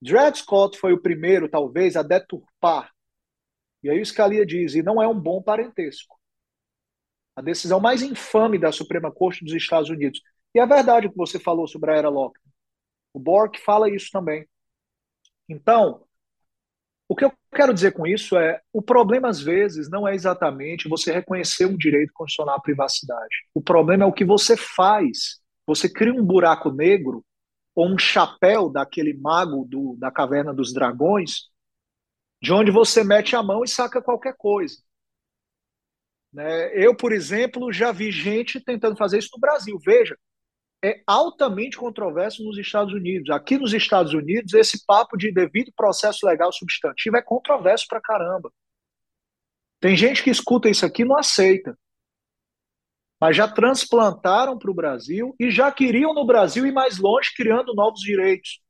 [0.00, 2.92] Dred Scott foi o primeiro, talvez, a deturpar.
[3.82, 6.18] E aí o Scalia diz, e não é um bom parentesco.
[7.34, 10.20] A decisão mais infame da Suprema Corte dos Estados Unidos.
[10.54, 12.40] E é verdade o que você falou sobre a era Lochner.
[13.12, 14.48] O Bork fala isso também.
[15.48, 16.06] Então,
[17.12, 20.88] o que eu quero dizer com isso é: o problema, às vezes, não é exatamente
[20.88, 23.36] você reconhecer um direito constitucional à privacidade.
[23.54, 25.38] O problema é o que você faz.
[25.66, 27.22] Você cria um buraco negro
[27.74, 31.50] ou um chapéu daquele mago do, da caverna dos dragões,
[32.40, 34.76] de onde você mete a mão e saca qualquer coisa.
[36.32, 36.70] Né?
[36.74, 39.78] Eu, por exemplo, já vi gente tentando fazer isso no Brasil.
[39.84, 40.16] Veja,
[40.82, 43.30] é altamente controverso nos Estados Unidos.
[43.30, 48.52] Aqui nos Estados Unidos, esse papo de devido processo legal substantivo é controverso pra caramba.
[49.80, 51.78] Tem gente que escuta isso aqui e não aceita.
[53.20, 57.72] Mas já transplantaram para o Brasil e já queriam no Brasil ir mais longe, criando
[57.74, 58.60] novos direitos.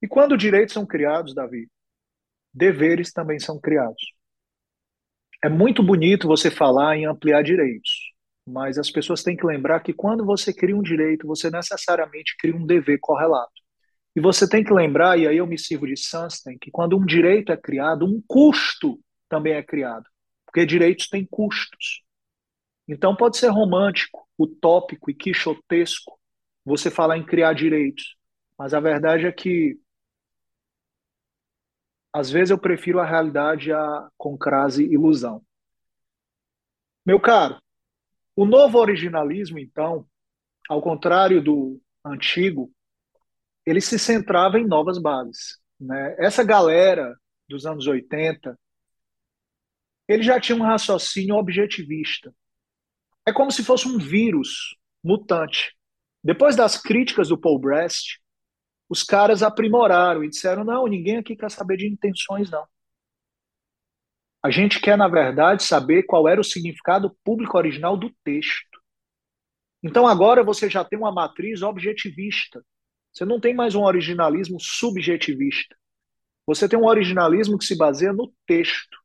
[0.00, 1.68] E quando direitos são criados, Davi,
[2.54, 4.14] deveres também são criados.
[5.44, 8.17] É muito bonito você falar em ampliar direitos
[8.48, 12.56] mas as pessoas têm que lembrar que quando você cria um direito, você necessariamente cria
[12.56, 13.52] um dever correlato.
[14.16, 17.04] E você tem que lembrar, e aí eu me sirvo de Sunstein, que quando um
[17.04, 20.06] direito é criado, um custo também é criado,
[20.46, 22.02] porque direitos têm custos.
[22.88, 26.18] Então pode ser romântico, utópico e quixotesco
[26.64, 28.16] você falar em criar direitos,
[28.58, 29.78] mas a verdade é que
[32.12, 35.42] às vezes eu prefiro a realidade à concrase ilusão.
[37.04, 37.60] Meu caro,
[38.38, 40.06] o novo originalismo, então,
[40.68, 42.72] ao contrário do antigo,
[43.66, 45.58] ele se centrava em novas bases.
[45.80, 46.14] Né?
[46.20, 47.18] Essa galera
[47.48, 48.56] dos anos 80,
[50.06, 52.32] ele já tinha um raciocínio objetivista.
[53.26, 55.76] É como se fosse um vírus mutante.
[56.22, 58.20] Depois das críticas do Paul Brest,
[58.88, 62.64] os caras aprimoraram e disseram: não, ninguém aqui quer saber de intenções, não.
[64.42, 68.78] A gente quer, na verdade, saber qual era o significado público original do texto.
[69.82, 72.64] Então agora você já tem uma matriz objetivista.
[73.12, 75.76] Você não tem mais um originalismo subjetivista.
[76.46, 78.96] Você tem um originalismo que se baseia no texto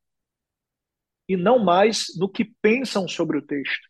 [1.28, 3.90] e não mais no que pensam sobre o texto.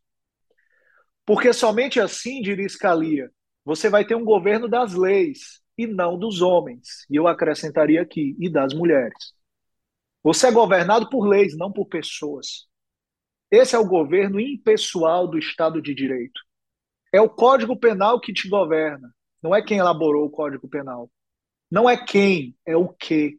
[1.25, 3.29] Porque somente assim, diria Scalia,
[3.65, 7.05] você vai ter um governo das leis e não dos homens.
[7.09, 9.33] E eu acrescentaria aqui, e das mulheres.
[10.23, 12.67] Você é governado por leis, não por pessoas.
[13.51, 16.39] Esse é o governo impessoal do Estado de Direito.
[17.11, 19.13] É o Código Penal que te governa.
[19.41, 21.11] Não é quem elaborou o Código Penal.
[21.69, 23.37] Não é quem, é o que.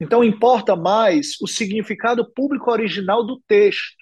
[0.00, 3.96] Então importa mais o significado público original do texto,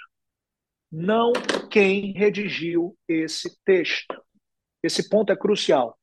[0.91, 1.33] não
[1.71, 4.23] quem redigiu esse texto.
[4.83, 5.96] Esse ponto é crucial.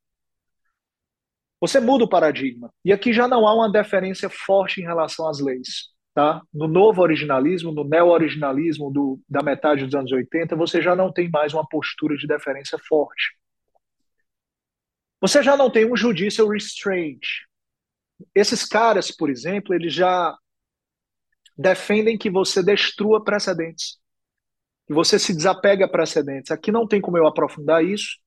[1.63, 2.69] Você muda o paradigma.
[2.83, 5.87] E aqui já não há uma deferência forte em relação às leis.
[6.13, 6.41] Tá?
[6.53, 11.29] No novo originalismo, no neo-originalismo do, da metade dos anos 80, você já não tem
[11.29, 13.37] mais uma postura de deferência forte.
[15.21, 17.25] Você já não tem um judicial restraint.
[18.35, 20.37] Esses caras, por exemplo, eles já
[21.57, 23.97] defendem que você destrua precedentes,
[24.85, 26.51] que você se desapegue a precedentes.
[26.51, 28.19] Aqui não tem como eu aprofundar isso,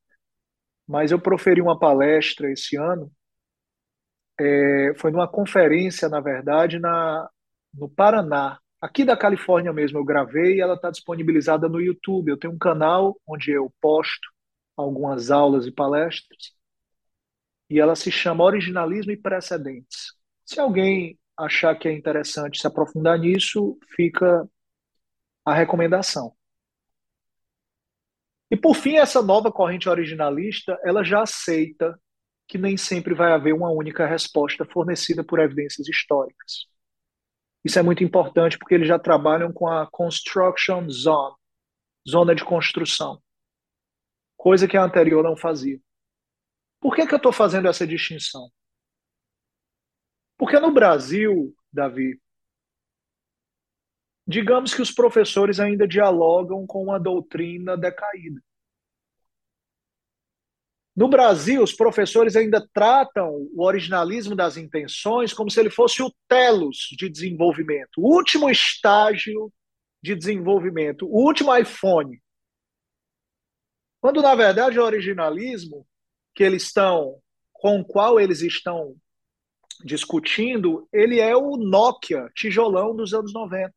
[0.89, 3.12] mas eu proferi uma palestra esse ano
[4.41, 7.28] é, foi numa conferência, na verdade, na,
[7.74, 9.99] no Paraná, aqui da Califórnia mesmo.
[9.99, 12.30] Eu gravei e ela está disponibilizada no YouTube.
[12.30, 14.28] Eu tenho um canal onde eu posto
[14.76, 16.55] algumas aulas e palestras.
[17.68, 20.14] e ela se chama Originalismo e Precedentes.
[20.45, 24.49] Se alguém achar que é interessante se aprofundar nisso, fica
[25.45, 26.34] a recomendação.
[28.51, 31.99] E por fim, essa nova corrente originalista, ela já aceita
[32.47, 36.66] que nem sempre vai haver uma única resposta fornecida por evidências históricas.
[37.64, 41.34] Isso é muito importante porque eles já trabalham com a construction zone,
[42.09, 43.20] zona de construção,
[44.36, 45.80] coisa que a anterior não fazia.
[46.80, 48.49] Por que, que eu estou fazendo essa distinção?
[50.38, 52.20] Porque no Brasil, Davi,
[54.26, 58.40] digamos que os professores ainda dialogam com uma doutrina decaída.
[60.97, 66.11] No Brasil, os professores ainda tratam o originalismo das intenções como se ele fosse o
[66.26, 69.53] telos de desenvolvimento, o último estágio
[70.03, 72.18] de desenvolvimento, o último iPhone.
[74.01, 75.86] Quando, na verdade, o originalismo
[76.34, 77.20] que eles estão,
[77.53, 78.97] com o qual eles estão
[79.84, 83.74] discutindo, ele é o Nokia tijolão dos anos 90.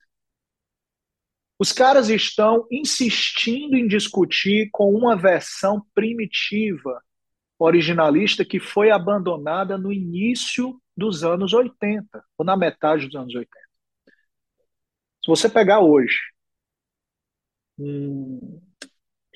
[1.59, 7.03] Os caras estão insistindo em discutir com uma versão primitiva
[7.60, 13.49] originalista que foi abandonada no início dos anos 80, ou na metade dos anos 80.
[15.24, 16.18] Se você pegar hoje,
[17.78, 18.62] um,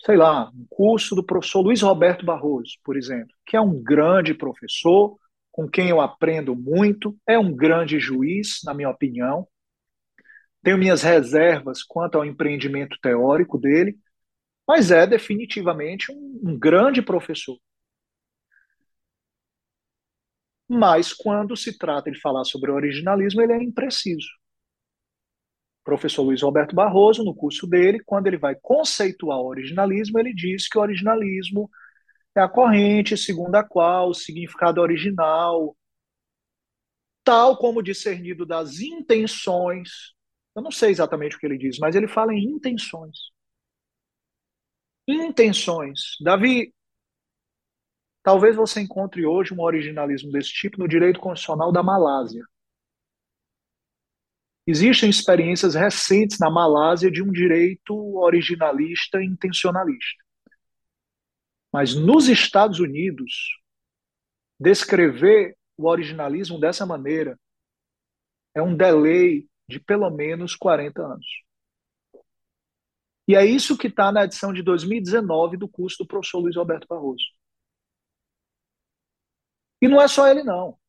[0.06, 4.34] sei lá, um curso do professor Luiz Roberto Barroso, por exemplo, que é um grande
[4.34, 5.18] professor,
[5.52, 9.48] com quem eu aprendo muito, é um grande juiz, na minha opinião.
[10.64, 13.98] Tenho minhas reservas quanto ao empreendimento teórico dele,
[14.68, 17.58] mas é definitivamente um, um grande professor.
[20.68, 24.28] Mas quando se trata de falar sobre originalismo, ele é impreciso.
[25.82, 30.34] O professor Luiz Roberto Barroso, no curso dele, quando ele vai conceituar o originalismo, ele
[30.34, 31.70] diz que o originalismo
[32.36, 35.76] é a corrente segundo a qual o significado original,
[37.24, 40.14] tal como discernido das intenções,
[40.56, 43.18] eu não sei exatamente o que ele diz, mas ele fala em intenções.
[45.08, 46.16] Intenções.
[46.22, 46.74] Davi,
[48.24, 52.44] Talvez você encontre hoje um originalismo desse tipo no direito constitucional da Malásia.
[54.66, 60.24] Existem experiências recentes na Malásia de um direito originalista e intencionalista.
[61.72, 63.60] Mas nos Estados Unidos,
[64.58, 67.38] descrever o originalismo dessa maneira
[68.56, 71.26] é um delay de pelo menos 40 anos.
[73.28, 76.88] E é isso que está na edição de 2019 do curso do professor Luiz Alberto
[76.88, 77.24] Barroso.
[79.84, 80.80] E não é só ele, não.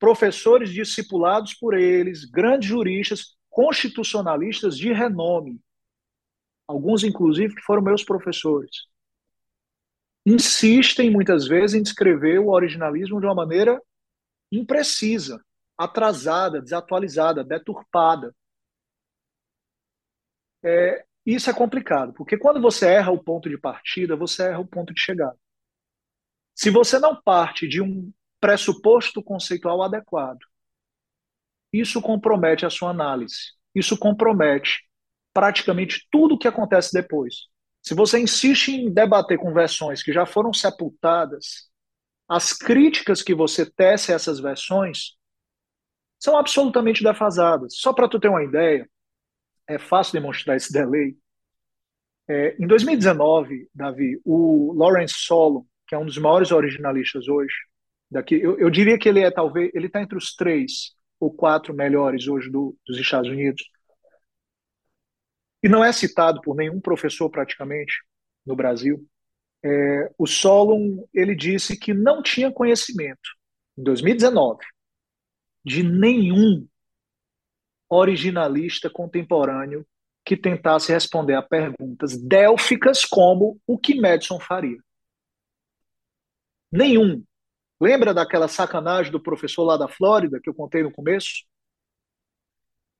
[0.00, 5.60] Professores discipulados por eles, grandes juristas, constitucionalistas de renome,
[6.66, 8.88] alguns inclusive que foram meus professores,
[10.26, 13.80] insistem muitas vezes em descrever o originalismo de uma maneira
[14.50, 15.40] imprecisa,
[15.78, 18.34] atrasada, desatualizada, deturpada.
[20.64, 24.66] É, isso é complicado, porque quando você erra o ponto de partida, você erra o
[24.66, 25.38] ponto de chegada.
[26.54, 30.40] Se você não parte de um pressuposto conceitual adequado,
[31.72, 33.52] isso compromete a sua análise.
[33.74, 34.84] Isso compromete
[35.32, 37.48] praticamente tudo o que acontece depois.
[37.82, 41.68] Se você insiste em debater com versões que já foram sepultadas,
[42.28, 45.16] as críticas que você tece a essas versões
[46.18, 47.74] são absolutamente defasadas.
[47.76, 48.88] Só para tu ter uma ideia,
[49.68, 51.16] é fácil demonstrar esse delay.
[52.28, 57.54] É, em 2019, Davi, o Lawrence Solon, que é um dos maiores originalistas hoje.
[58.10, 61.74] Daqui, eu, eu diria que ele é talvez, ele está entre os três ou quatro
[61.74, 63.62] melhores hoje do, dos Estados Unidos.
[65.62, 68.02] E não é citado por nenhum professor praticamente
[68.44, 69.06] no Brasil.
[69.64, 73.30] É, o Solon ele disse que não tinha conhecimento
[73.78, 74.60] em 2019
[75.64, 76.68] de nenhum
[77.88, 79.86] originalista contemporâneo
[80.24, 84.78] que tentasse responder a perguntas délficas como o que Madison faria.
[86.74, 87.24] Nenhum.
[87.80, 91.44] Lembra daquela sacanagem do professor lá da Flórida que eu contei no começo?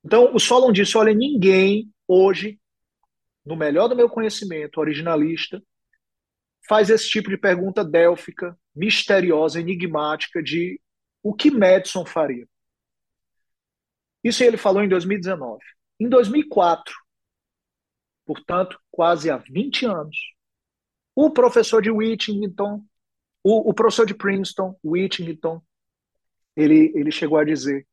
[0.04, 2.60] Então, o Solon disse: olha, ninguém hoje,
[3.44, 5.60] no melhor do meu conhecimento, originalista,
[6.68, 10.80] faz esse tipo de pergunta délfica, misteriosa, enigmática de
[11.20, 12.46] o que Madison faria.
[14.22, 15.60] Isso ele falou em 2019.
[15.98, 16.94] Em 2004,
[18.24, 20.16] portanto, quase há 20 anos,
[21.12, 22.84] o professor de Whittington,
[23.44, 25.62] o, o professor de Princeton, Whittington,
[26.56, 27.86] ele, ele chegou a dizer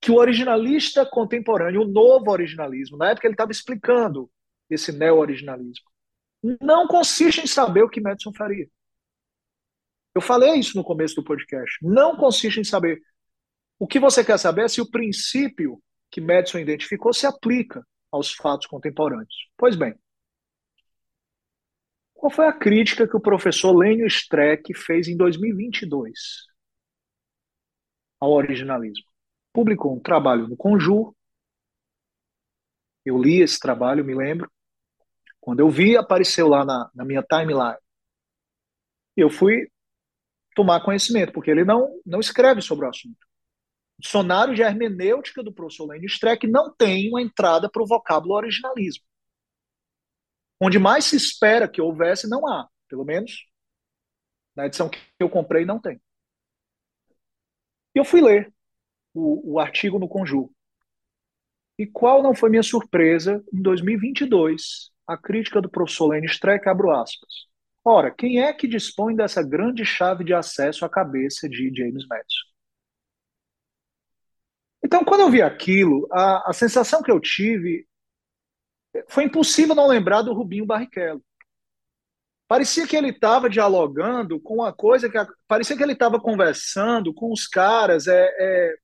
[0.00, 4.30] que o originalista contemporâneo, o novo originalismo, na época ele estava explicando
[4.70, 5.84] esse neo-originalismo,
[6.62, 8.66] não consiste em saber o que Madison faria.
[10.14, 11.78] Eu falei isso no começo do podcast.
[11.82, 13.00] Não consiste em saber.
[13.78, 18.32] O que você quer saber é se o princípio que Madison identificou se aplica aos
[18.32, 19.34] fatos contemporâneos.
[19.56, 19.94] Pois bem,
[22.20, 26.12] qual foi a crítica que o professor Lênio Streck fez em 2022
[28.20, 29.06] ao originalismo?
[29.54, 31.14] Publicou um trabalho no Conjur.
[33.06, 34.52] Eu li esse trabalho, me lembro.
[35.40, 37.78] Quando eu vi, apareceu lá na, na minha timeline.
[39.16, 39.66] Eu fui
[40.54, 43.16] tomar conhecimento, porque ele não, não escreve sobre o assunto.
[43.98, 48.34] O dicionário de hermenêutica do professor Lênio Streck não tem uma entrada para o vocábulo
[48.34, 49.02] originalismo.
[50.60, 52.68] Onde mais se espera que houvesse, não há.
[52.88, 53.46] Pelo menos
[54.54, 56.00] na edição que eu comprei, não tem.
[57.94, 58.52] E eu fui ler
[59.14, 60.50] o, o artigo no Conjur.
[61.78, 64.90] E qual não foi minha surpresa em 2022?
[65.06, 67.48] A crítica do professor Lênin Streck, abro aspas.
[67.82, 72.50] Ora, quem é que dispõe dessa grande chave de acesso à cabeça de James Madison?
[74.84, 77.86] Então, quando eu vi aquilo, a, a sensação que eu tive
[79.08, 81.22] foi impossível não lembrar do Rubinho Barrichello.
[82.48, 85.16] Parecia que ele estava dialogando com uma coisa que.
[85.46, 88.08] Parecia que ele estava conversando com os caras.
[88.08, 88.76] É, é,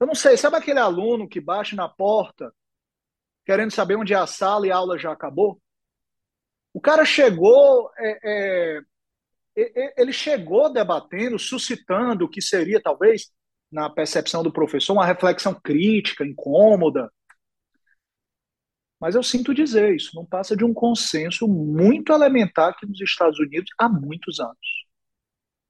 [0.00, 2.52] eu não sei, sabe aquele aluno que bate na porta
[3.46, 5.60] querendo saber onde é a sala e a aula já acabou?
[6.72, 7.90] O cara chegou.
[7.96, 8.80] É, é,
[9.96, 13.30] ele chegou debatendo, suscitando o que seria, talvez,
[13.70, 17.08] na percepção do professor, uma reflexão crítica, incômoda,
[19.04, 23.38] mas eu sinto dizer, isso não passa de um consenso muito elementar aqui nos Estados
[23.38, 24.86] Unidos há muitos anos.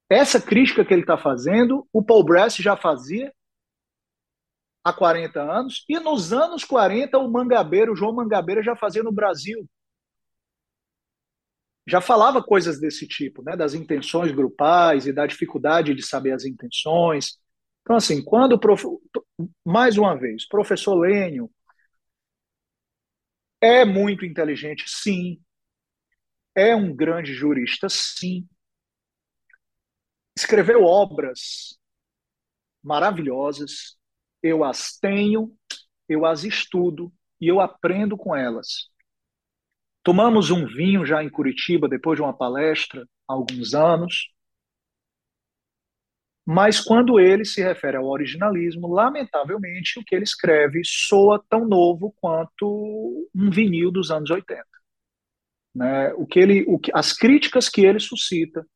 [0.08, 3.34] Essa crítica que ele está fazendo, o Paul Brass já fazia
[4.84, 9.10] há 40 anos, e nos anos 40 o Mangabeira, o João Mangabeira já fazia no
[9.10, 9.68] Brasil.
[11.88, 16.44] Já falava coisas desse tipo, né, das intenções grupais e da dificuldade de saber as
[16.44, 17.36] intenções.
[17.82, 18.84] Então, assim, quando o prof...
[19.66, 21.50] mais uma vez, professor Lênio
[23.64, 25.40] é muito inteligente, sim.
[26.54, 28.46] É um grande jurista, sim.
[30.36, 31.78] Escreveu obras
[32.82, 33.96] maravilhosas.
[34.42, 35.56] Eu as tenho,
[36.08, 38.88] eu as estudo e eu aprendo com elas.
[40.02, 44.28] Tomamos um vinho já em Curitiba, depois de uma palestra, há alguns anos.
[46.46, 52.14] Mas quando ele se refere ao originalismo, lamentavelmente o que ele escreve soa tão novo
[52.20, 54.62] quanto um vinil dos anos 80.
[55.74, 56.12] Né?
[56.14, 58.66] O que ele, o que, as críticas que ele suscita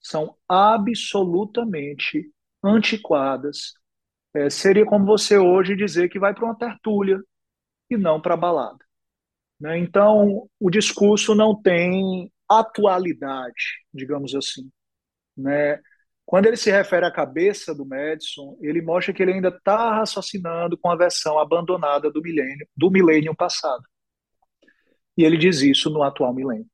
[0.00, 2.30] são absolutamente
[2.64, 3.74] antiquadas.
[4.34, 7.20] É, seria como você hoje dizer que vai para uma tertúlia
[7.90, 8.84] e não para a balada.
[9.60, 9.78] Né?
[9.78, 14.70] Então, o discurso não tem atualidade, digamos assim.
[15.36, 15.80] Né?
[16.28, 20.76] Quando ele se refere à cabeça do Madison, ele mostra que ele ainda está raciocinando
[20.76, 23.82] com a versão abandonada do milênio, do milênio passado.
[25.16, 26.66] E ele diz isso no atual milênio.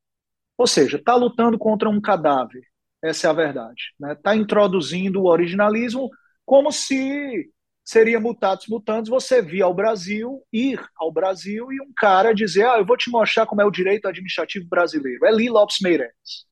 [0.59, 2.63] Ou seja, está lutando contra um cadáver.
[3.01, 3.81] Essa é a verdade.
[3.93, 4.15] Está né?
[4.17, 6.11] Tá introduzindo o originalismo
[6.45, 7.49] como se
[7.85, 12.79] seria mutatis mutandis você vir ao Brasil, ir ao Brasil e um cara dizer: Ah,
[12.79, 15.25] eu vou te mostrar como é o direito administrativo brasileiro.
[15.25, 16.45] É Lee Lopes Meireles.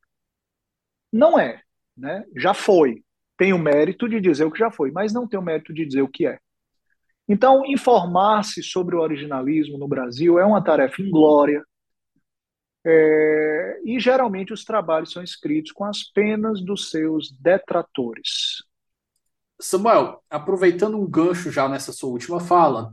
[1.13, 1.65] Não é
[1.97, 2.25] né?
[2.37, 3.03] Já foi.
[3.37, 5.85] Tem o mérito de dizer o que já foi, mas não tem o mérito de
[5.85, 6.39] dizer o que é.
[7.29, 11.65] Então, informar-se sobre o originalismo no Brasil é uma tarefa inglória.
[12.85, 18.63] É, e geralmente os trabalhos são escritos com as penas dos seus detratores.
[19.61, 22.93] Samuel, aproveitando um gancho já nessa sua última fala,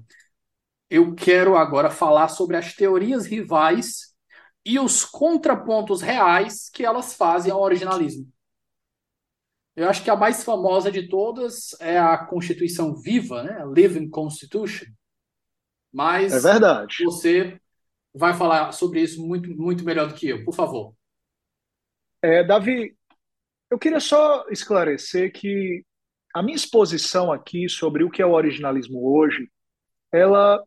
[0.90, 4.14] eu quero agora falar sobre as teorias rivais
[4.66, 8.32] e os contrapontos reais que elas fazem ao originalismo.
[9.76, 13.62] Eu acho que a mais famosa de todas é a Constituição Viva, né?
[13.62, 14.88] A Living Constitution.
[15.92, 17.04] Mas é verdade.
[17.04, 17.60] você
[18.14, 20.94] vai falar sobre isso muito, muito melhor do que eu, por favor.
[22.22, 22.96] É, Davi,
[23.70, 25.84] eu queria só esclarecer que
[26.34, 29.50] a minha exposição aqui sobre o que é o originalismo hoje,
[30.12, 30.64] ela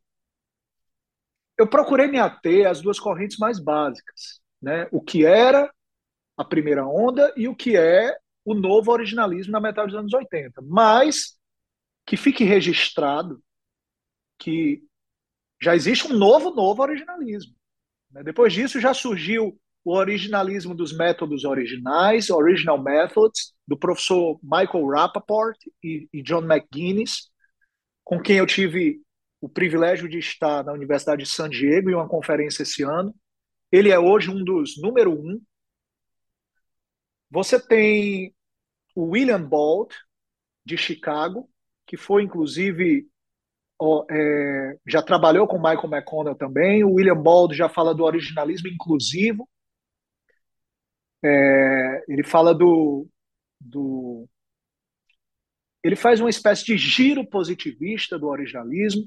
[1.59, 4.89] eu procurei me ater às duas correntes mais básicas, né?
[4.91, 5.71] O que era
[6.37, 10.61] a primeira onda e o que é o novo originalismo na metade dos anos 80.
[10.63, 11.39] Mas
[12.07, 13.43] que fique registrado
[14.39, 14.83] que
[15.63, 17.55] já existe um novo, novo originalismo.
[18.11, 18.23] Né?
[18.25, 25.57] Depois disso já surgiu o originalismo dos métodos originais, Original Methods, do professor Michael Rappaport
[25.83, 27.31] e, e John McGuinness,
[28.05, 29.01] com quem eu tive
[29.41, 33.15] o privilégio de estar na Universidade de San Diego em uma conferência esse ano.
[33.73, 35.41] Ele é hoje um dos número um.
[37.33, 38.35] Você tem
[38.95, 39.89] o William Bald,
[40.63, 41.49] de Chicago,
[41.87, 43.09] que foi, inclusive,
[44.11, 46.85] é, já trabalhou com Michael McConnell também.
[46.85, 49.49] O William Bald já fala do originalismo inclusivo.
[51.25, 53.09] É, ele fala do,
[53.59, 54.29] do.
[55.83, 59.07] Ele faz uma espécie de giro positivista do originalismo.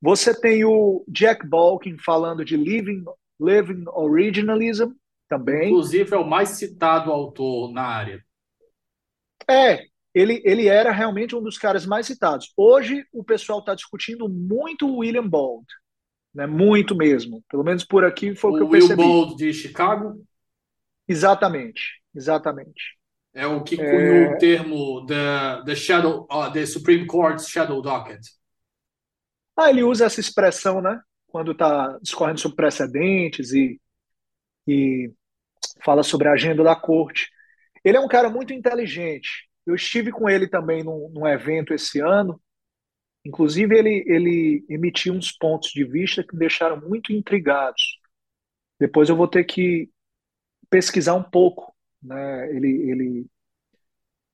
[0.00, 3.04] Você tem o Jack Balkin falando de living,
[3.38, 4.92] living originalism
[5.28, 5.68] também.
[5.68, 8.24] Inclusive, é o mais citado autor na área.
[9.48, 9.84] É,
[10.14, 12.52] ele, ele era realmente um dos caras mais citados.
[12.56, 15.66] Hoje, o pessoal está discutindo muito o William Bald,
[16.34, 16.46] né?
[16.46, 17.44] muito mesmo.
[17.50, 19.02] Pelo menos por aqui foi o, o que eu percebi.
[19.02, 20.24] Will Bald de Chicago?
[21.06, 22.96] Exatamente, exatamente.
[23.34, 24.34] É o que cunhou é...
[24.34, 28.22] o termo the, the, shadow, uh, the Supreme Court's Shadow Docket.
[29.54, 30.98] Ah, ele usa essa expressão, né?
[31.26, 33.78] Quando está discorrendo sobre precedentes e,
[34.66, 35.12] e
[35.84, 37.30] fala sobre a agenda da corte.
[37.84, 39.48] Ele é um cara muito inteligente.
[39.66, 42.40] Eu estive com ele também num, num evento esse ano.
[43.24, 47.82] Inclusive, ele, ele emitiu uns pontos de vista que me deixaram muito intrigados.
[48.78, 49.90] Depois eu vou ter que
[50.70, 51.74] pesquisar um pouco.
[52.02, 52.54] Né?
[52.54, 53.26] Ele, ele,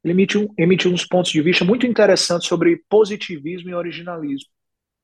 [0.05, 4.51] ele emitiu, emitiu uns pontos de vista muito interessantes sobre positivismo e originalismo.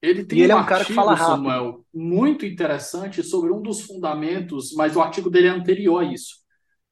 [0.01, 1.35] Ele tem e ele um é um cara artigo, que fala rápido.
[1.37, 6.39] Samuel, muito interessante sobre um dos fundamentos, mas o artigo dele é anterior a isso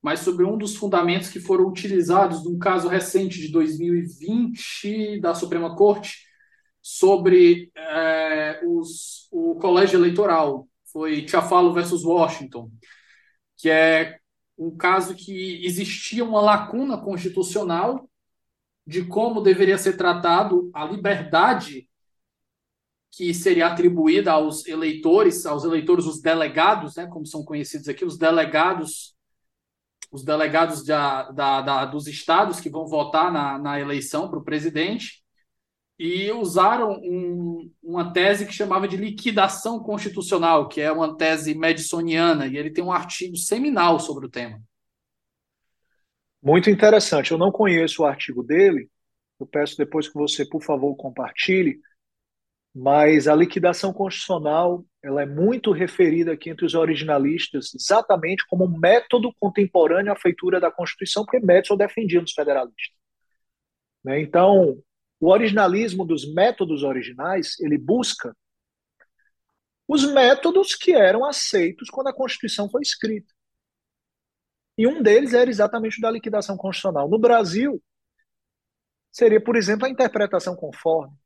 [0.07, 5.74] mas sobre um dos fundamentos que foram utilizados num caso recente de 2020 da Suprema
[5.74, 6.19] Corte
[6.81, 10.69] sobre é, os, o colégio eleitoral.
[10.93, 12.70] Foi Chafalo versus Washington,
[13.57, 14.16] que é
[14.57, 18.09] um caso que existia uma lacuna constitucional
[18.87, 21.86] de como deveria ser tratado a liberdade
[23.17, 28.19] que seria atribuída aos eleitores, aos eleitores, os delegados, né, como são conhecidos aqui, os
[28.19, 29.17] delegados
[30.13, 34.45] os delegados da, da, da, dos estados que vão votar na, na eleição para o
[34.45, 35.23] presidente
[35.99, 42.47] e usaram um, uma tese que chamava de liquidação constitucional, que é uma tese madisoniana,
[42.47, 44.61] e ele tem um artigo seminal sobre o tema.
[46.43, 47.33] Muito interessante.
[47.33, 48.89] Eu não conheço o artigo dele.
[49.41, 51.81] Eu peço depois que você, por favor, compartilhe.
[52.78, 58.78] Mas a liquidação constitucional ela é muito referida aqui entre os originalistas exatamente como um
[58.78, 62.94] método contemporâneo à feitura da Constituição, porque métodos são defendidos nos federalistas.
[64.05, 64.20] Né?
[64.20, 64.78] Então,
[65.19, 68.36] o originalismo dos métodos originais, ele busca
[69.89, 73.32] os métodos que eram aceitos quando a Constituição foi escrita.
[74.77, 77.09] E um deles era exatamente o da liquidação constitucional.
[77.09, 77.82] No Brasil,
[79.11, 81.16] seria, por exemplo, a interpretação conforme.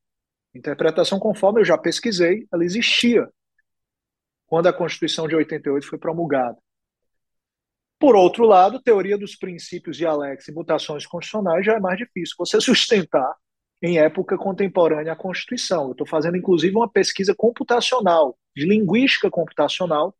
[0.54, 3.28] Interpretação conforme eu já pesquisei, ela existia
[4.46, 6.58] quando a Constituição de 88 foi promulgada.
[8.00, 12.34] Por outro lado, teoria dos princípios de Alex e mutações constitucionais já é mais difícil.
[12.38, 13.36] Você sustentar
[13.82, 15.86] em época contemporânea a Constituição.
[15.86, 20.14] Eu estou fazendo, inclusive, uma pesquisa computacional, de linguística computacional,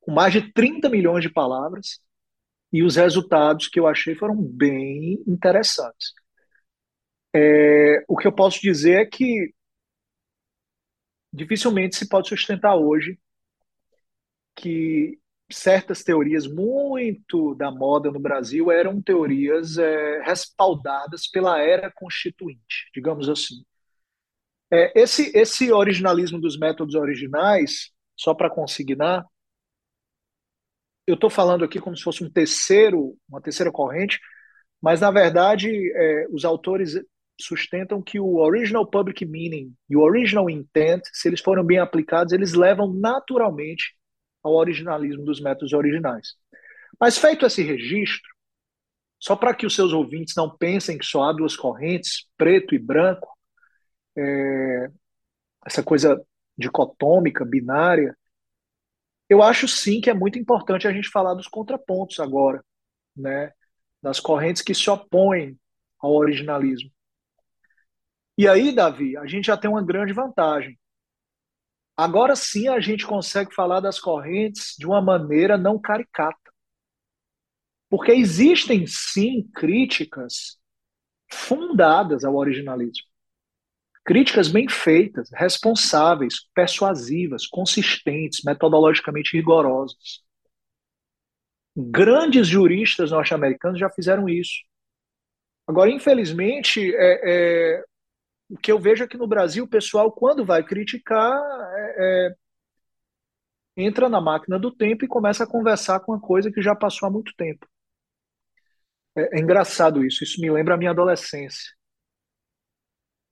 [0.00, 2.00] com mais de 30 milhões de palavras,
[2.72, 6.12] e os resultados que eu achei foram bem interessantes.
[7.34, 9.52] É, o que eu posso dizer é que
[11.32, 13.18] dificilmente se pode sustentar hoje
[14.56, 15.18] que
[15.50, 23.28] certas teorias muito da moda no Brasil eram teorias é, respaldadas pela era constituinte, digamos
[23.28, 23.64] assim.
[24.70, 29.24] É, esse, esse originalismo dos métodos originais, só para consignar,
[31.06, 34.20] eu estou falando aqui como se fosse um terceiro, uma terceira corrente,
[34.80, 36.94] mas na verdade é, os autores
[37.40, 42.32] sustentam que o original public meaning e o original intent, se eles foram bem aplicados,
[42.32, 43.94] eles levam naturalmente
[44.42, 46.34] ao originalismo dos métodos originais.
[47.00, 48.28] Mas feito esse registro,
[49.18, 52.78] só para que os seus ouvintes não pensem que só há duas correntes, preto e
[52.78, 53.28] branco,
[54.16, 54.90] é,
[55.66, 56.20] essa coisa
[56.56, 58.16] dicotômica, binária,
[59.28, 62.64] eu acho sim que é muito importante a gente falar dos contrapontos agora,
[63.16, 63.52] né?
[64.02, 65.58] das correntes que se opõem
[65.98, 66.90] ao originalismo.
[68.38, 70.78] E aí, Davi, a gente já tem uma grande vantagem.
[71.94, 76.50] Agora sim a gente consegue falar das correntes de uma maneira não caricata.
[77.90, 80.58] Porque existem sim críticas
[81.32, 83.06] fundadas ao originalismo.
[84.04, 90.22] Críticas bem feitas, responsáveis, persuasivas, consistentes, metodologicamente rigorosas.
[91.76, 94.58] Grandes juristas norte-americanos já fizeram isso.
[95.66, 97.84] Agora, infelizmente, é, é,
[98.48, 101.38] o que eu vejo aqui no Brasil, o pessoal, quando vai criticar,
[101.76, 102.34] é, é,
[103.76, 107.08] entra na máquina do tempo e começa a conversar com uma coisa que já passou
[107.08, 107.66] há muito tempo.
[109.16, 111.72] É, é engraçado isso, isso me lembra a minha adolescência.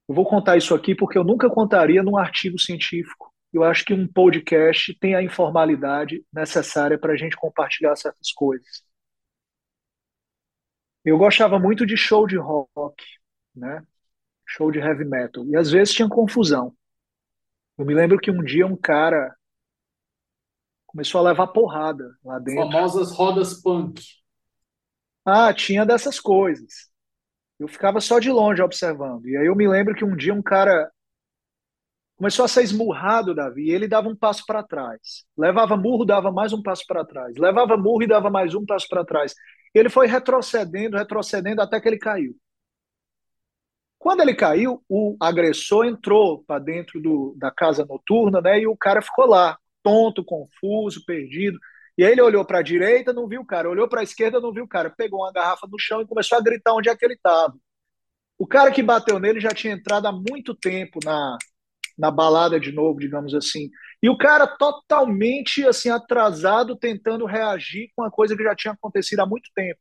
[0.08, 3.32] Eu vou contar isso aqui porque eu nunca contaria num artigo científico.
[3.52, 8.84] Eu acho que um podcast tem a informalidade necessária para a gente compartilhar certas coisas.
[11.04, 13.02] Eu gostava muito de show de rock,
[13.54, 13.82] né?
[14.46, 15.44] Show de heavy metal.
[15.46, 16.74] E às vezes tinha confusão.
[17.76, 19.34] Eu me lembro que um dia um cara
[20.86, 22.70] começou a levar porrada lá dentro.
[22.70, 24.02] Famosas rodas punk.
[25.24, 26.88] Ah, tinha dessas coisas.
[27.58, 29.26] Eu ficava só de longe observando.
[29.26, 30.90] E aí eu me lembro que um dia um cara
[32.16, 35.24] começou a ser esmurrado, Davi, e ele dava um passo para trás.
[35.36, 37.36] Levava murro, dava mais um passo para trás.
[37.36, 39.34] Levava murro e dava mais um passo para trás.
[39.74, 42.34] Ele foi retrocedendo, retrocedendo até que ele caiu.
[43.98, 48.60] Quando ele caiu, o agressor entrou para dentro do, da casa noturna, né?
[48.60, 51.58] E o cara ficou lá, tonto, confuso, perdido.
[51.98, 53.70] E aí ele olhou para a direita, não viu o cara.
[53.70, 54.90] Olhou para a esquerda, não viu o cara.
[54.90, 57.54] Pegou uma garrafa no chão e começou a gritar onde é que ele estava.
[58.38, 61.38] O cara que bateu nele já tinha entrado há muito tempo na,
[61.98, 63.70] na balada de novo, digamos assim.
[64.02, 69.20] E o cara totalmente assim atrasado, tentando reagir com uma coisa que já tinha acontecido
[69.20, 69.80] há muito tempo.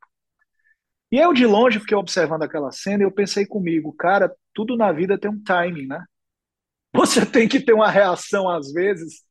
[1.10, 4.90] E eu de longe fiquei observando aquela cena e eu pensei comigo, cara, tudo na
[4.92, 6.04] vida tem um timing, né?
[6.94, 9.22] Você tem que ter uma reação às vezes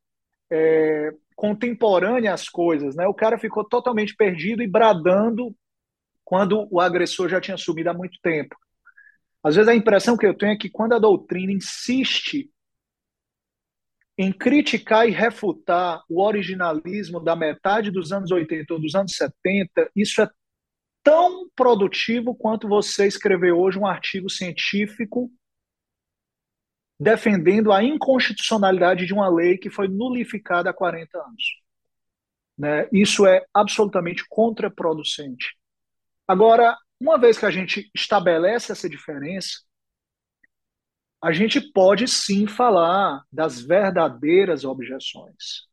[0.52, 3.08] é, contemporânea às coisas, né?
[3.08, 5.56] O cara ficou totalmente perdido e bradando
[6.24, 8.56] quando o agressor já tinha sumido há muito tempo.
[9.44, 12.50] Às vezes a impressão que eu tenho é que quando a doutrina insiste
[14.18, 19.92] em criticar e refutar o originalismo da metade dos anos 80 ou dos anos 70,
[19.96, 20.30] isso é
[21.06, 25.32] tão produtivo quanto você escrever hoje um artigo científico
[27.00, 31.44] defendendo a inconstitucionalidade de uma lei que foi nulificada há 40 anos.
[32.58, 32.90] Né?
[32.92, 35.56] Isso é absolutamente contraproducente.
[36.28, 39.60] Agora, uma vez que a gente estabelece essa diferença,
[41.22, 45.68] a gente pode sim falar das verdadeiras objeções.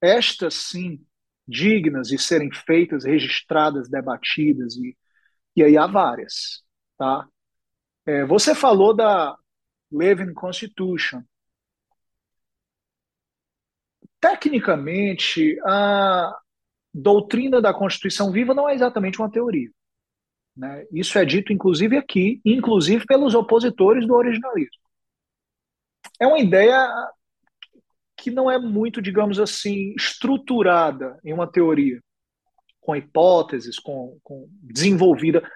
[0.00, 1.06] Estas sim,
[1.46, 4.96] dignas de serem feitas, registradas, debatidas, e,
[5.54, 6.62] e aí há várias.
[6.98, 7.26] Tá?
[8.04, 9.36] É, você falou da,
[9.90, 11.22] Living Constitution.
[14.20, 16.36] Tecnicamente, a
[16.92, 19.70] doutrina da Constituição viva não é exatamente uma teoria.
[20.56, 20.86] Né?
[20.90, 24.82] Isso é dito, inclusive, aqui, inclusive pelos opositores do originalismo.
[26.18, 26.88] É uma ideia
[28.26, 32.02] que não é muito, digamos assim, estruturada em uma teoria,
[32.80, 35.48] com hipóteses, com, com desenvolvida.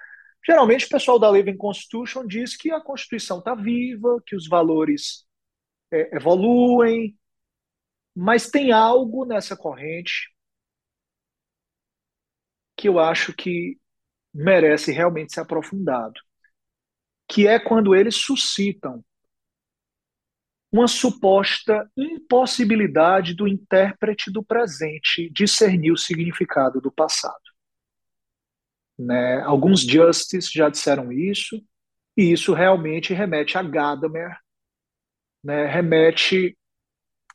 [0.45, 5.27] Geralmente o pessoal da Living Constitution diz que a Constituição está viva, que os valores
[5.91, 7.13] é, evoluem,
[8.15, 10.33] mas tem algo nessa corrente
[12.77, 13.77] que eu acho que
[14.33, 16.21] merece realmente ser aprofundado,
[17.27, 19.03] que é quando eles suscitam
[20.71, 27.41] uma suposta impossibilidade do intérprete do presente discernir o significado do passado.
[28.97, 29.41] Né?
[29.41, 31.61] Alguns justices já disseram isso,
[32.15, 34.37] e isso realmente remete a Gadamer,
[35.43, 35.65] né?
[35.65, 36.57] remete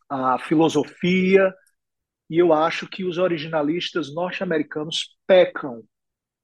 [0.09, 1.53] à filosofia,
[2.31, 5.85] e eu acho que os originalistas norte-americanos pecam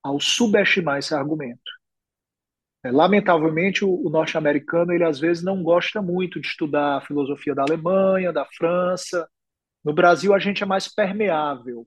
[0.02, 1.81] ao subestimar esse argumento.
[2.84, 7.54] É, lamentavelmente, o, o norte-americano ele às vezes não gosta muito de estudar a filosofia
[7.54, 9.28] da Alemanha, da França.
[9.84, 11.86] No Brasil, a gente é mais permeável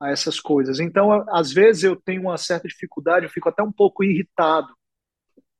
[0.00, 0.80] a essas coisas.
[0.80, 4.68] Então, às vezes eu tenho uma certa dificuldade, eu fico até um pouco irritado,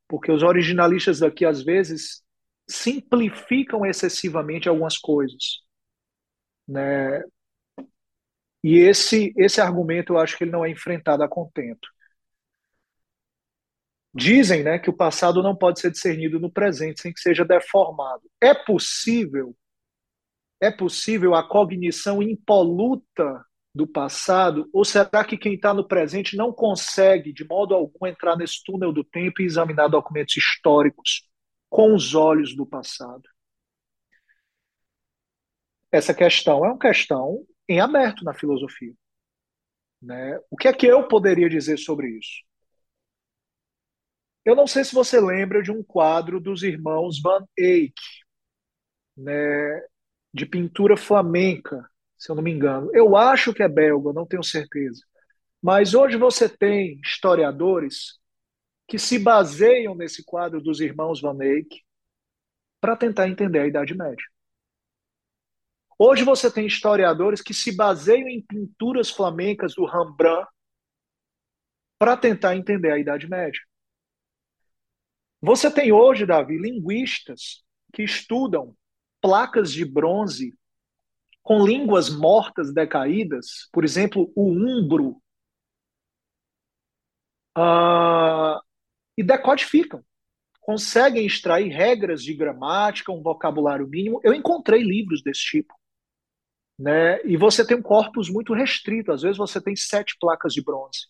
[0.07, 2.23] porque os originalistas daqui às vezes
[2.69, 5.61] simplificam excessivamente algumas coisas,
[6.67, 7.23] né?
[8.63, 11.87] E esse esse argumento eu acho que ele não é enfrentado a contento.
[14.15, 18.23] Dizem, né, que o passado não pode ser discernido no presente sem que seja deformado.
[18.41, 19.55] É possível
[20.61, 24.69] é possível a cognição impoluta do passado?
[24.71, 28.93] Ou será que quem está no presente não consegue, de modo algum, entrar nesse túnel
[28.93, 31.29] do tempo e examinar documentos históricos
[31.69, 33.23] com os olhos do passado?
[35.91, 38.93] Essa questão é uma questão em aberto na filosofia.
[40.01, 40.39] Né?
[40.49, 42.43] O que é que eu poderia dizer sobre isso?
[44.45, 47.95] Eu não sei se você lembra de um quadro dos irmãos Van Eyck,
[49.17, 49.81] né,
[50.33, 52.89] de pintura flamenca, se eu não me engano.
[52.93, 55.01] Eu acho que é belga, não tenho certeza.
[55.61, 58.19] Mas hoje você tem historiadores
[58.87, 61.83] que se baseiam nesse quadro dos irmãos Van Eyck
[62.79, 64.23] para tentar entender a Idade Média.
[65.97, 70.47] Hoje você tem historiadores que se baseiam em pinturas flamencas do Rembrandt
[71.97, 73.61] para tentar entender a Idade Média.
[75.45, 77.63] Você tem hoje, Davi, linguistas
[77.93, 78.75] que estudam
[79.21, 80.57] placas de bronze
[81.43, 85.21] com línguas mortas decaídas, por exemplo, o umbro,
[87.55, 88.59] uh,
[89.15, 90.03] e decodificam.
[90.61, 94.19] Conseguem extrair regras de gramática, um vocabulário mínimo.
[94.23, 95.75] Eu encontrei livros desse tipo.
[96.79, 97.23] Né?
[97.23, 99.11] E você tem um corpus muito restrito.
[99.11, 101.05] Às vezes você tem sete placas de bronze.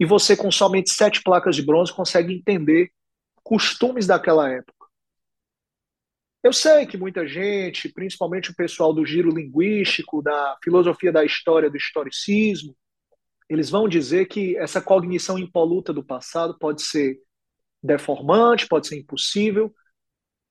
[0.00, 2.90] E você, com somente sete placas de bronze, consegue entender
[3.48, 4.86] costumes daquela época.
[6.42, 11.70] Eu sei que muita gente, principalmente o pessoal do giro linguístico, da filosofia da história,
[11.70, 12.76] do historicismo,
[13.48, 17.18] eles vão dizer que essa cognição impoluta do passado pode ser
[17.82, 19.74] deformante, pode ser impossível,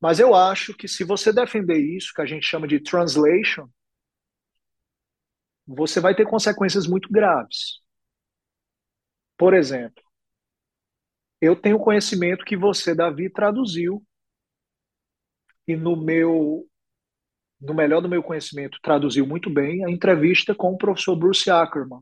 [0.02, 3.69] mas eu acho que se você defender isso, que a gente chama de translation,
[5.68, 7.80] você vai ter consequências muito graves.
[9.38, 10.03] Por exemplo,
[11.41, 14.03] eu tenho conhecimento que você, Davi, traduziu
[15.68, 16.68] e no meu
[17.59, 22.01] no melhor do meu conhecimento traduziu muito bem a entrevista com o professor Bruce Ackerman.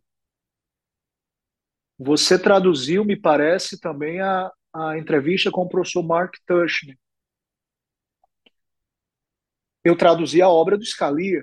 [1.98, 6.98] Você traduziu, me parece, também a, a entrevista com o professor Mark Tushner.
[9.82, 11.42] Eu traduzi a obra do Scalia.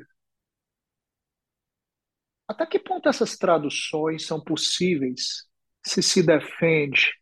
[2.46, 5.48] Até que ponto essas traduções são possíveis
[5.82, 7.21] se se defende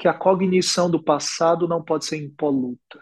[0.00, 2.98] que a cognição do passado não pode ser impoluta?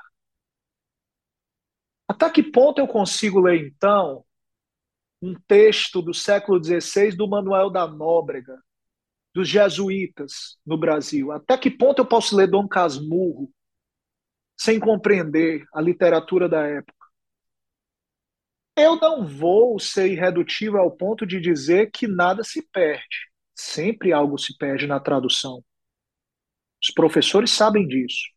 [2.09, 4.25] Até que ponto eu consigo ler, então,
[5.23, 8.61] um texto do século XVI do Manuel da Nóbrega,
[9.33, 11.31] dos jesuítas no Brasil?
[11.31, 13.49] Até que ponto eu posso ler Dom Casmurro
[14.59, 17.07] sem compreender a literatura da época?
[18.77, 23.29] Eu não vou ser irredutível ao ponto de dizer que nada se perde.
[23.55, 25.63] Sempre algo se perde na tradução.
[26.83, 28.29] Os professores sabem disso.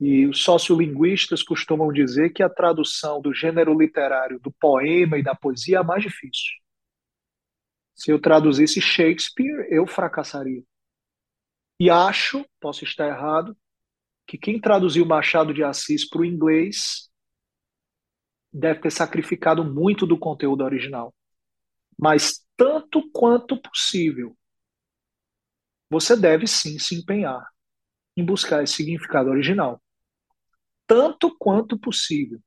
[0.00, 5.34] E os sociolinguistas costumam dizer que a tradução do gênero literário do poema e da
[5.34, 6.52] poesia é a mais difícil.
[7.94, 10.62] Se eu traduzisse Shakespeare, eu fracassaria.
[11.78, 13.56] E acho, posso estar errado,
[14.26, 17.10] que quem traduziu Machado de Assis para o inglês
[18.52, 21.14] deve ter sacrificado muito do conteúdo original.
[21.98, 24.36] Mas tanto quanto possível,
[25.94, 27.46] você deve sim se empenhar
[28.16, 29.82] em buscar esse significado original.
[30.86, 32.40] Tanto quanto possível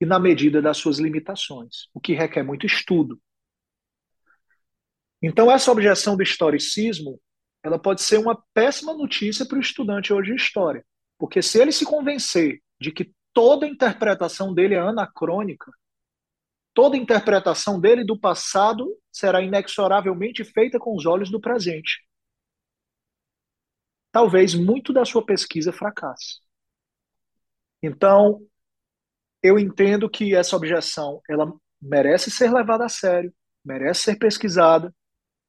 [0.00, 3.20] e na medida das suas limitações, o que requer muito estudo,
[5.26, 7.18] então, essa objeção do historicismo
[7.62, 10.84] ela pode ser uma péssima notícia para o estudante hoje de história.
[11.18, 15.72] Porque se ele se convencer de que toda interpretação dele é anacrônica,
[16.74, 22.06] toda interpretação dele do passado será inexoravelmente feita com os olhos do presente.
[24.14, 26.38] Talvez muito da sua pesquisa fracasse.
[27.82, 28.40] Então,
[29.42, 33.34] eu entendo que essa objeção ela merece ser levada a sério,
[33.64, 34.94] merece ser pesquisada,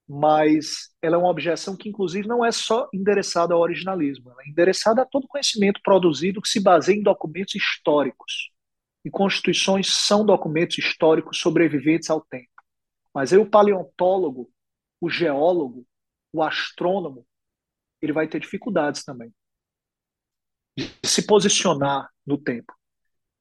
[0.10, 4.50] mas ela é uma objeção que, inclusive, não é só endereçada ao originalismo, ela é
[4.50, 8.50] endereçada a todo conhecimento produzido que se baseia em documentos históricos.
[9.06, 12.50] E constituições são documentos históricos sobreviventes ao tempo.
[13.14, 14.50] Mas aí o paleontólogo,
[15.00, 15.86] o geólogo,
[16.34, 17.28] o astrônomo,
[18.02, 19.34] ele vai ter dificuldades também
[20.78, 22.74] de se posicionar no tempo.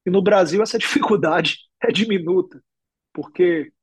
[0.05, 2.63] E no Brasil essa dificuldade é diminuta,
[3.13, 3.73] porque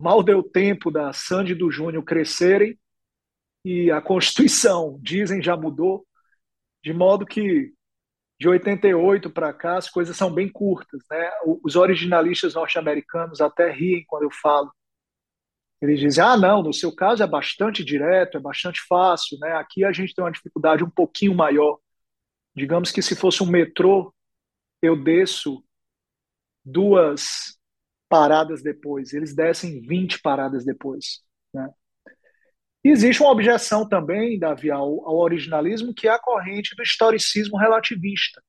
[0.00, 2.78] Mal deu tempo da Sandy e do Júnior crescerem
[3.64, 6.06] e a Constituição, dizem, já mudou,
[6.84, 7.72] de modo que
[8.40, 11.02] de 88 para cá as coisas são bem curtas.
[11.10, 11.30] Né?
[11.64, 14.72] Os originalistas norte-americanos até riem quando eu falo.
[15.80, 19.38] Eles dizem: ah, não, no seu caso é bastante direto, é bastante fácil.
[19.38, 19.52] Né?
[19.52, 21.78] Aqui a gente tem uma dificuldade um pouquinho maior.
[22.54, 24.12] Digamos que se fosse um metrô,
[24.82, 25.62] eu desço
[26.64, 27.58] duas
[28.08, 31.22] paradas depois, eles descem 20 paradas depois.
[31.52, 31.68] Né?
[32.84, 38.42] existe uma objeção também, Davi, ao, ao originalismo, que é a corrente do historicismo relativista.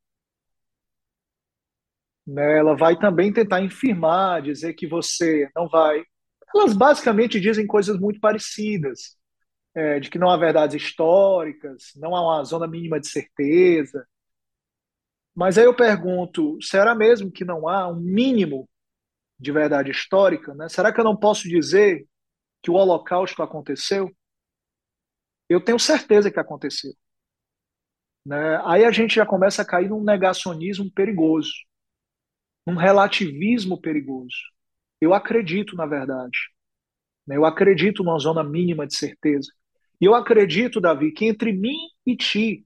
[2.26, 2.60] Né?
[2.60, 6.04] Ela vai também tentar infirmar, dizer que você não vai.
[6.56, 9.18] Elas basicamente dizem coisas muito parecidas,
[9.76, 14.06] é, de que não há verdades históricas, não há uma zona mínima de certeza.
[15.36, 18.70] Mas aí eu pergunto: será mesmo que não há um mínimo
[19.40, 20.70] de verdade histórica, né?
[20.70, 22.08] será que eu não posso dizer
[22.64, 24.12] que o Holocausto aconteceu?
[25.50, 26.94] Eu tenho certeza que aconteceu.
[28.26, 28.62] Né?
[28.66, 31.52] Aí a gente já começa a cair num negacionismo perigoso.
[32.66, 34.38] num relativismo perigoso.
[35.02, 36.38] Eu acredito, na verdade.
[37.26, 37.38] Né?
[37.38, 39.52] Eu acredito numa zona mínima de certeza.
[40.02, 42.66] E eu acredito, Davi, que entre mim e ti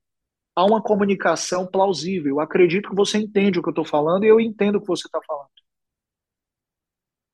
[0.55, 2.35] há uma comunicação plausível.
[2.35, 4.87] Eu acredito que você entende o que eu estou falando e eu entendo o que
[4.87, 5.49] você está falando.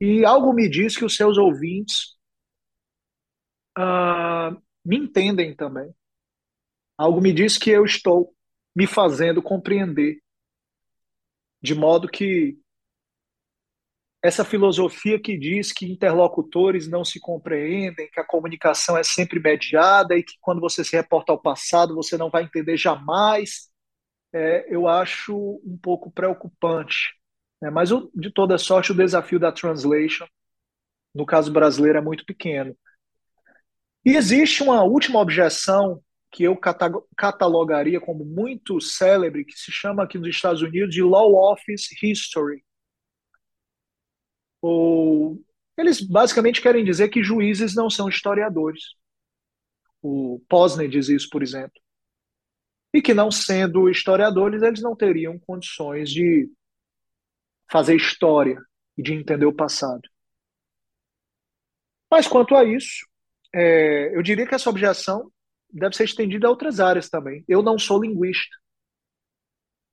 [0.02, 2.16] E algo me diz que os seus ouvintes
[3.78, 4.56] uh,
[4.86, 5.94] me entendem também.
[6.98, 8.34] Algo me diz que eu estou
[8.76, 10.22] me fazendo compreender,
[11.62, 12.58] de modo que
[14.22, 20.18] essa filosofia que diz que interlocutores não se compreendem, que a comunicação é sempre mediada
[20.18, 23.70] e que quando você se reporta ao passado você não vai entender jamais,
[24.34, 27.16] é, eu acho um pouco preocupante.
[27.62, 27.70] Né?
[27.70, 30.28] Mas, de toda sorte, o desafio da translation,
[31.16, 32.76] no caso brasileiro, é muito pequeno.
[34.06, 36.02] E existe uma última objeção
[36.32, 36.60] que eu
[37.18, 42.64] catalogaria como muito célebre, que se chama aqui nos Estados Unidos de Law Office History
[44.62, 45.42] ou
[45.78, 48.84] eles basicamente querem dizer que juízes não são historiadores.
[50.02, 51.80] O Posner diz isso, por exemplo.
[52.94, 56.50] E que não sendo historiadores, eles não teriam condições de
[57.72, 58.60] fazer história
[58.98, 60.02] e de entender o passado.
[62.12, 63.08] Mas quanto a isso,
[63.54, 65.32] é, eu diria que essa objeção
[65.72, 67.44] deve ser estendida a outras áreas também.
[67.48, 68.56] Eu não sou linguista,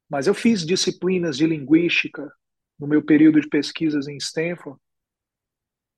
[0.09, 2.33] mas eu fiz disciplinas de linguística
[2.78, 4.81] no meu período de pesquisas em Stanford,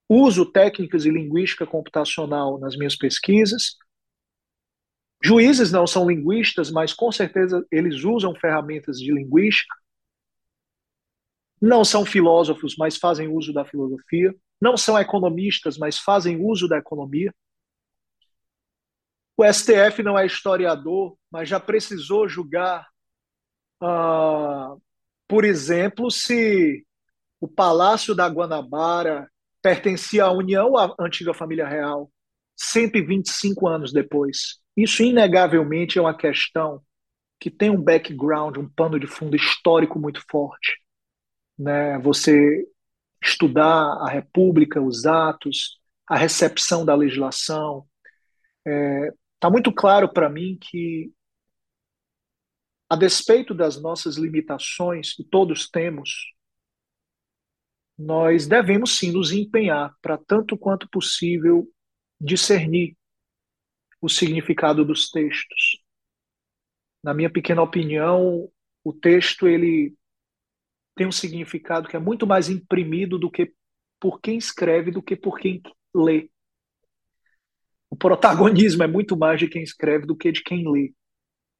[0.08, 3.76] uso técnicas de linguística computacional nas minhas pesquisas.
[5.22, 9.74] Juízes não são linguistas, mas com certeza eles usam ferramentas de linguística.
[11.60, 14.34] Não são filósofos, mas fazem uso da filosofia.
[14.60, 17.34] Não são economistas, mas fazem uso da economia.
[19.36, 22.88] O STF não é historiador, mas já precisou julgar
[23.82, 24.80] uh,
[25.28, 26.84] por exemplo, se
[27.40, 29.30] o Palácio da Guanabara
[29.62, 32.10] pertencia à União à antiga família real
[32.56, 34.58] 125 anos depois.
[34.76, 36.82] Isso, inegavelmente, é uma questão
[37.38, 40.80] que tem um background, um pano de fundo histórico muito forte.
[41.56, 41.98] Né?
[42.00, 42.66] Você
[43.22, 45.78] estudar a República, os atos,
[46.08, 47.86] a recepção da legislação.
[48.64, 51.12] Está é, tá muito claro para mim que
[52.88, 56.32] a despeito das nossas limitações, que todos temos,
[57.98, 61.68] nós devemos sim nos empenhar para tanto quanto possível
[62.20, 62.96] discernir
[64.00, 65.82] o significado dos textos.
[67.02, 68.50] Na minha pequena opinião,
[68.84, 69.94] o texto ele
[70.94, 73.52] tem um significado que é muito mais imprimido do que
[74.00, 75.60] por quem escreve do que por quem
[75.94, 76.30] lê.
[77.90, 80.92] O protagonismo é muito mais de quem escreve do que de quem lê.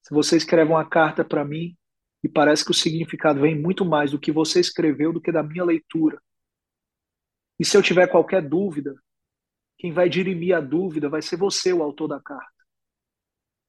[0.09, 1.77] Se você escreve uma carta para mim
[2.25, 5.43] e parece que o significado vem muito mais do que você escreveu do que da
[5.43, 6.19] minha leitura.
[7.61, 8.95] E se eu tiver qualquer dúvida,
[9.77, 12.65] quem vai dirimir a dúvida vai ser você, o autor da carta.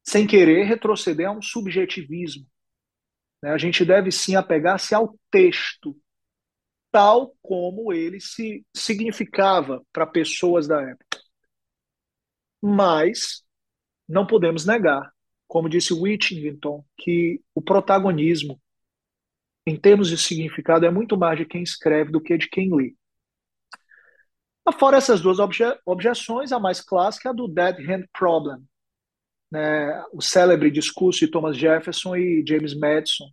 [0.07, 2.47] Sem querer retroceder a um subjetivismo.
[3.43, 3.51] Né?
[3.51, 5.93] A gente deve sim apegar-se ao texto,
[6.89, 11.19] tal como ele se significava para pessoas da época.
[12.61, 13.43] Mas
[14.07, 15.13] não podemos negar
[15.49, 18.61] como disse Whittington, que o protagonismo,
[19.65, 22.95] em termos de significado, é muito mais de quem escreve do que de quem lê.
[24.77, 28.63] Fora essas duas obje objeções, a mais clássica é a do Dead Hand Problem,
[29.51, 30.05] né?
[30.13, 33.25] o célebre discurso de Thomas Jefferson e James Madison,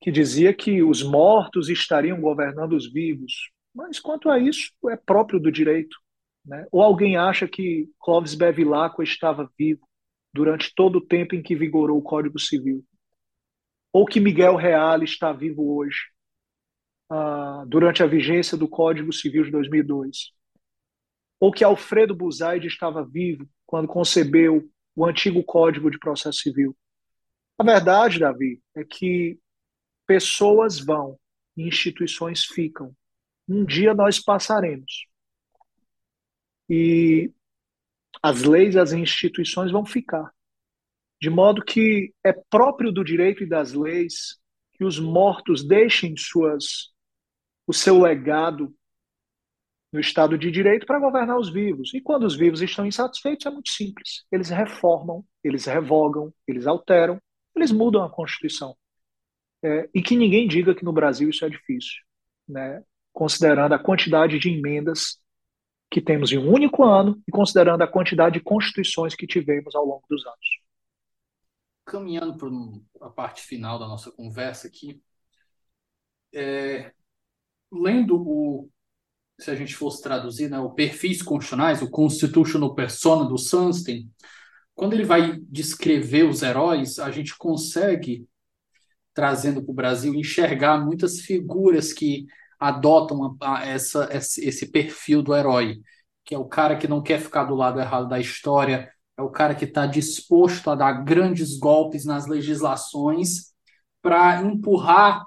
[0.00, 3.50] que dizia que os mortos estariam governando os vivos.
[3.74, 5.94] Mas quanto a isso, é próprio do direito.
[6.42, 6.66] Né?
[6.72, 9.89] Ou alguém acha que Clovis Bevilacqua estava vivo
[10.32, 12.84] durante todo o tempo em que vigorou o Código Civil.
[13.92, 15.98] Ou que Miguel Reale está vivo hoje,
[17.10, 20.32] uh, durante a vigência do Código Civil de 2002.
[21.40, 26.76] Ou que Alfredo Buzaide estava vivo quando concebeu o antigo Código de Processo Civil.
[27.58, 29.38] A verdade, Davi, é que
[30.06, 31.18] pessoas vão
[31.56, 32.94] e instituições ficam.
[33.48, 35.06] Um dia nós passaremos.
[36.68, 37.32] E
[38.22, 40.30] as leis, as instituições vão ficar.
[41.20, 44.38] De modo que é próprio do direito e das leis
[44.72, 46.90] que os mortos deixem suas,
[47.66, 48.74] o seu legado
[49.92, 51.92] no Estado de Direito para governar os vivos.
[51.92, 54.24] E quando os vivos estão insatisfeitos, é muito simples.
[54.30, 57.20] Eles reformam, eles revogam, eles alteram,
[57.54, 58.76] eles mudam a Constituição.
[59.62, 62.00] É, e que ninguém diga que no Brasil isso é difícil,
[62.48, 62.82] né?
[63.12, 65.19] considerando a quantidade de emendas
[65.90, 69.84] que temos em um único ano e considerando a quantidade de constituições que tivemos ao
[69.84, 70.60] longo dos anos.
[71.84, 75.02] Caminhando para a parte final da nossa conversa aqui,
[76.32, 76.92] é,
[77.72, 78.70] lendo o,
[79.40, 84.08] se a gente fosse traduzir, né, o perfis constitucionais, o constitutional persona do Sunstein,
[84.74, 88.26] quando ele vai descrever os heróis, a gente consegue,
[89.12, 92.26] trazendo para o Brasil, enxergar muitas figuras que
[92.60, 95.80] adotam a, essa, esse perfil do herói,
[96.24, 99.30] que é o cara que não quer ficar do lado errado da história, é o
[99.30, 103.52] cara que está disposto a dar grandes golpes nas legislações
[104.02, 105.24] para empurrar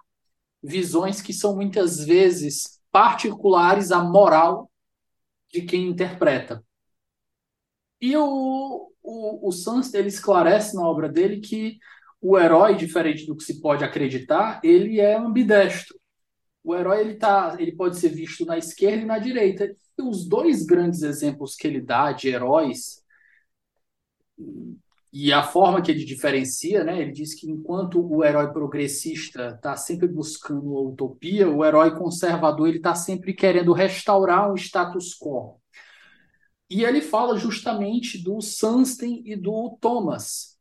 [0.62, 4.70] visões que são muitas vezes particulares à moral
[5.52, 6.64] de quem interpreta.
[8.00, 11.78] E o, o, o Sans ele esclarece na obra dele que
[12.22, 16.00] o herói, diferente do que se pode acreditar, ele é ambidestro.
[16.64, 19.66] O herói ele, tá, ele pode ser visto na esquerda e na direita.
[19.66, 23.04] E os dois grandes exemplos que ele dá de heróis
[25.12, 27.00] e a forma que ele diferencia, né?
[27.00, 32.68] Ele diz que enquanto o herói progressista está sempre buscando a utopia, o herói conservador
[32.68, 35.62] ele está sempre querendo restaurar o status quo.
[36.68, 40.53] E ele fala justamente do Sunstein e do Thomas,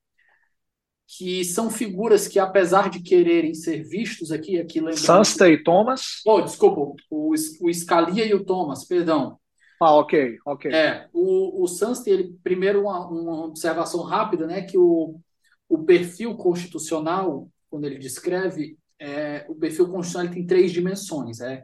[1.19, 4.99] que são figuras que, apesar de quererem ser vistos aqui, aqui lembrando...
[4.99, 6.23] Sunstein e Thomas?
[6.25, 6.81] Oh, desculpa,
[7.11, 9.39] o, o Scalia e o Thomas, perdão.
[9.79, 10.73] Ah, ok, ok.
[10.73, 15.21] É, o, o Sunstein, ele, primeiro uma, uma observação rápida, né, que o,
[15.69, 21.63] o perfil constitucional, quando ele descreve, é, o perfil constitucional tem três dimensões, é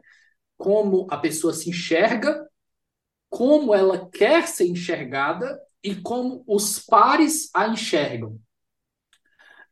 [0.57, 2.47] como a pessoa se enxerga,
[3.31, 8.37] como ela quer ser enxergada e como os pares a enxergam.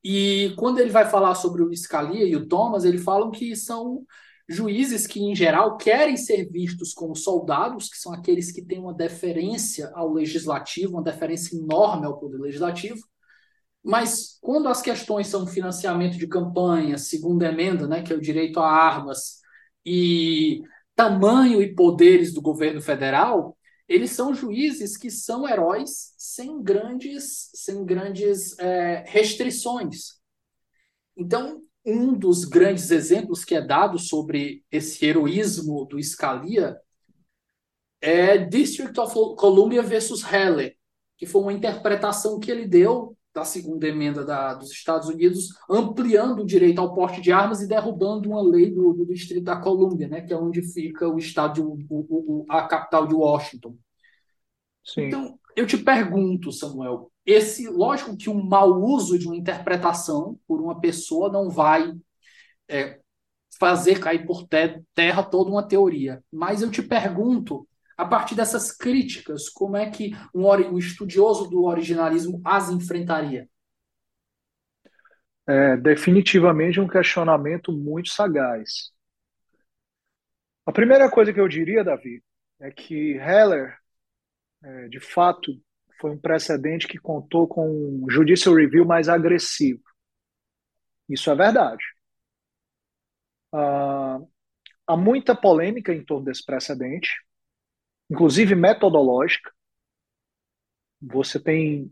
[0.10, 4.06] E quando ele vai falar sobre o Scalia e o Thomas, ele falam que são
[4.48, 8.94] juízes que, em geral, querem ser vistos como soldados, que são aqueles que têm uma
[8.94, 13.06] deferência ao legislativo, uma deferência enorme ao poder legislativo,
[13.84, 18.62] mas quando as questões são financiamento de campanha, segunda emenda, né, que é o direito
[18.62, 19.42] a armas,
[19.86, 20.62] e
[20.96, 23.57] tamanho e poderes do governo federal,
[23.88, 30.20] eles são juízes que são heróis sem grandes, sem grandes é, restrições.
[31.16, 36.78] Então, um dos grandes exemplos que é dado sobre esse heroísmo do Scalia
[38.02, 40.78] é District of Columbia versus Heller,
[41.18, 46.42] que foi uma interpretação que ele deu da segunda emenda da, dos Estados Unidos, ampliando
[46.42, 50.08] o direito ao porte de armas e derrubando uma lei do, do Distrito da Colômbia,
[50.08, 53.78] né, que é onde fica o estado, de, o, o, a capital de Washington.
[54.84, 55.02] Sim.
[55.04, 60.60] Então, eu te pergunto, Samuel, esse, lógico que um mau uso de uma interpretação por
[60.60, 61.94] uma pessoa não vai
[62.68, 63.00] é,
[63.60, 66.24] fazer cair por terra toda uma teoria.
[66.32, 67.68] Mas eu te pergunto,
[67.98, 73.50] a partir dessas críticas, como é que um, um estudioso do originalismo as enfrentaria?
[75.48, 78.92] É definitivamente um questionamento muito sagaz.
[80.66, 82.22] A primeira coisa que eu diria, Davi,
[82.60, 83.78] é que Heller,
[84.62, 85.60] é, de fato,
[86.00, 89.82] foi um precedente que contou com um judicial review mais agressivo.
[91.10, 91.84] Isso é verdade.
[93.54, 94.30] Uh,
[94.86, 97.26] há muita polêmica em torno desse precedente,
[98.10, 99.52] inclusive metodológica.
[101.02, 101.92] Você tem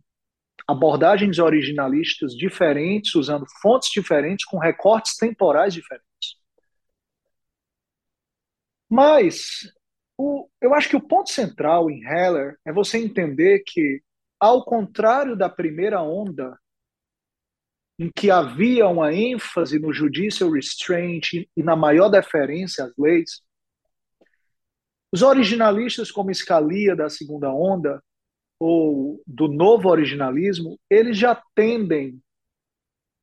[0.67, 6.05] abordagens originalistas diferentes, usando fontes diferentes, com recortes temporais diferentes.
[8.89, 9.71] Mas
[10.17, 14.01] o, eu acho que o ponto central em Heller é você entender que,
[14.39, 16.57] ao contrário da primeira onda,
[17.97, 23.41] em que havia uma ênfase no judicial restraint e na maior deferência às leis,
[25.15, 28.03] os originalistas como Scalia da segunda onda
[28.59, 32.21] ou do novo originalismo, eles já tendem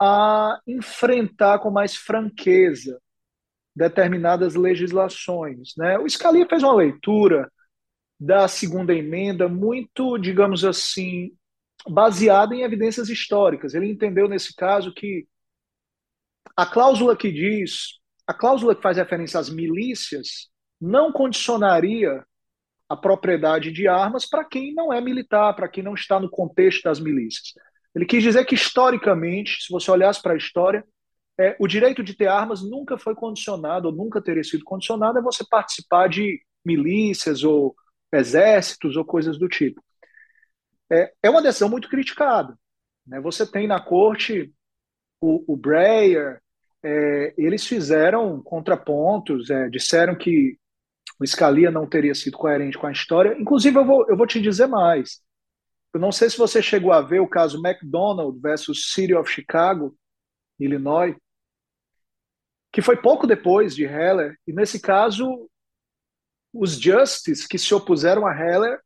[0.00, 2.98] a enfrentar com mais franqueza
[3.76, 5.74] determinadas legislações.
[5.76, 5.98] Né?
[5.98, 7.52] O Scalia fez uma leitura
[8.18, 11.30] da segunda emenda muito, digamos assim,
[11.86, 13.74] baseada em evidências históricas.
[13.74, 15.26] Ele entendeu nesse caso que
[16.56, 20.50] a cláusula que diz, a cláusula que faz referência às milícias,
[20.82, 22.24] não condicionaria
[22.88, 26.82] a propriedade de armas para quem não é militar, para quem não está no contexto
[26.82, 27.54] das milícias.
[27.94, 30.84] Ele quis dizer que, historicamente, se você olhasse para a história,
[31.38, 35.22] é, o direito de ter armas nunca foi condicionado, ou nunca teria sido condicionado a
[35.22, 37.76] você participar de milícias ou
[38.12, 39.80] exércitos ou coisas do tipo.
[40.90, 42.58] É, é uma decisão muito criticada.
[43.06, 43.20] Né?
[43.20, 44.52] Você tem na corte
[45.20, 46.40] o, o Breyer,
[46.82, 50.58] é, eles fizeram contrapontos, é, disseram que
[51.20, 53.36] o Scalia não teria sido coerente com a história.
[53.38, 55.20] Inclusive, eu vou, eu vou te dizer mais.
[55.94, 59.96] Eu não sei se você chegou a ver o caso McDonald versus City of Chicago,
[60.58, 61.14] Illinois,
[62.72, 65.48] que foi pouco depois de Heller, e nesse caso,
[66.52, 68.80] os Justice que se opuseram a Heller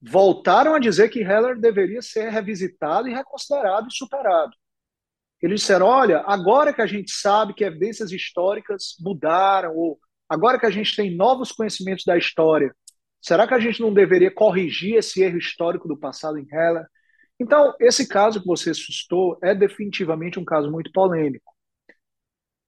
[0.00, 4.52] voltaram a dizer que Heller deveria ser revisitado e reconsiderado e superado.
[5.40, 9.98] Eles disseram: olha, agora que a gente sabe que evidências históricas mudaram, ou
[10.32, 12.74] agora que a gente tem novos conhecimentos da história,
[13.20, 16.86] será que a gente não deveria corrigir esse erro histórico do passado em Heller?
[17.38, 21.52] Então, esse caso que você suscitou é definitivamente um caso muito polêmico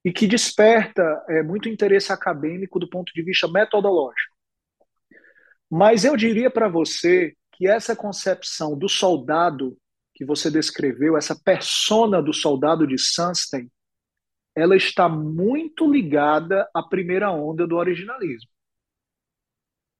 [0.05, 4.37] e que desperta é, muito interesse acadêmico do ponto de vista metodológico.
[5.71, 9.77] Mas eu diria para você que essa concepção do soldado
[10.15, 13.71] que você descreveu, essa persona do soldado de Sunstein,
[14.55, 18.51] ela está muito ligada à primeira onda do originalismo.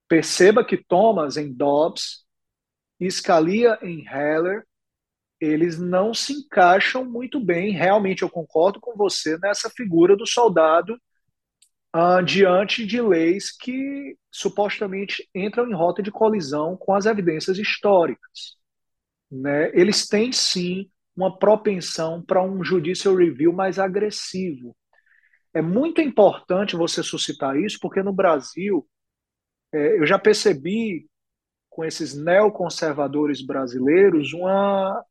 [0.07, 2.25] Perceba que Thomas em Dobbs
[3.09, 4.65] Scalia em Heller,
[5.39, 7.71] eles não se encaixam muito bem.
[7.71, 10.99] Realmente eu concordo com você nessa figura do soldado
[11.95, 18.55] uh, diante de leis que supostamente entram em rota de colisão com as evidências históricas.
[19.29, 19.71] Né?
[19.73, 24.75] Eles têm sim uma propensão para um judicial review mais agressivo.
[25.53, 28.85] É muito importante você suscitar isso, porque no Brasil
[29.73, 31.07] é, eu já percebi
[31.69, 35.03] com esses neoconservadores brasileiros uma,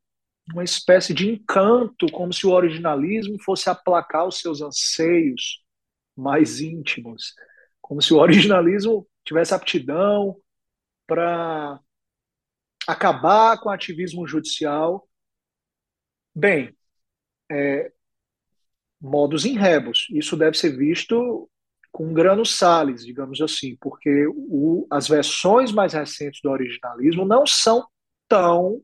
[0.51, 5.63] uma espécie de encanto, como se o originalismo fosse aplacar os seus anseios
[6.15, 7.33] mais íntimos,
[7.81, 10.35] como se o originalismo tivesse aptidão
[11.05, 11.79] para
[12.87, 15.07] acabar com o ativismo judicial.
[16.35, 16.75] Bem,
[17.49, 17.91] é,
[18.99, 20.07] modos em rebus.
[20.11, 21.49] Isso deve ser visto
[21.91, 27.87] com grano sales, digamos assim, porque o, as versões mais recentes do originalismo não são
[28.27, 28.81] tão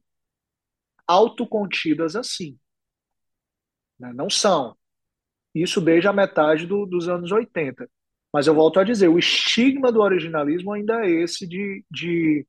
[1.06, 2.58] autocontidas assim.
[4.00, 4.14] Né?
[4.14, 4.78] Não são.
[5.54, 7.90] Isso desde a metade do, dos anos 80.
[8.34, 12.48] Mas eu volto a dizer, o estigma do originalismo ainda é esse de, de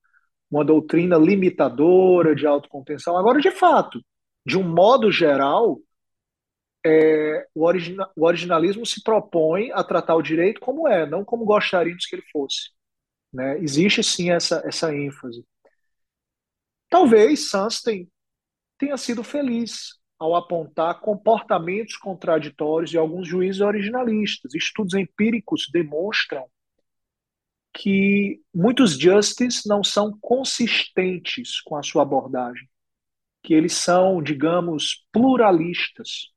[0.49, 3.17] uma doutrina limitadora de autocontenção.
[3.19, 4.01] Agora, de fato,
[4.45, 5.79] de um modo geral,
[6.85, 11.45] é, o, origina, o originalismo se propõe a tratar o direito como é, não como
[11.45, 12.71] gostaríamos que ele fosse.
[13.33, 13.59] Né?
[13.61, 15.45] Existe sim essa, essa ênfase.
[16.91, 18.09] Talvez Sunstein
[18.77, 24.55] tenha sido feliz ao apontar comportamentos contraditórios de alguns juízes originalistas.
[24.55, 26.47] Estudos empíricos demonstram
[27.73, 32.69] que muitos justices não são consistentes com a sua abordagem,
[33.43, 36.31] que eles são, digamos, pluralistas.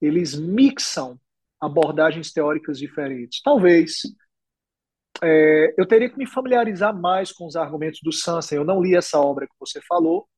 [0.00, 1.18] Eles mixam
[1.60, 3.40] abordagens teóricas diferentes.
[3.42, 4.02] Talvez
[5.22, 8.58] é, eu teria que me familiarizar mais com os argumentos do Sansen.
[8.58, 10.28] Eu não li essa obra que você falou,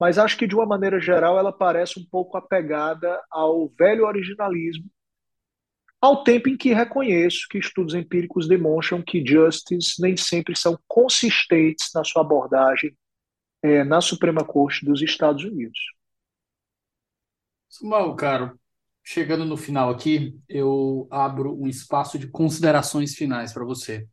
[0.00, 4.86] mas acho que de uma maneira geral ela parece um pouco apegada ao velho originalismo,
[6.00, 11.90] ao tempo em que reconheço que estudos empíricos demonstram que justice nem sempre são consistentes
[11.94, 12.94] na sua abordagem
[13.64, 15.78] é, na Suprema Corte dos Estados Unidos.
[17.68, 18.60] Samuel, caro,
[19.02, 24.06] chegando no final aqui, eu abro um espaço de considerações finais para você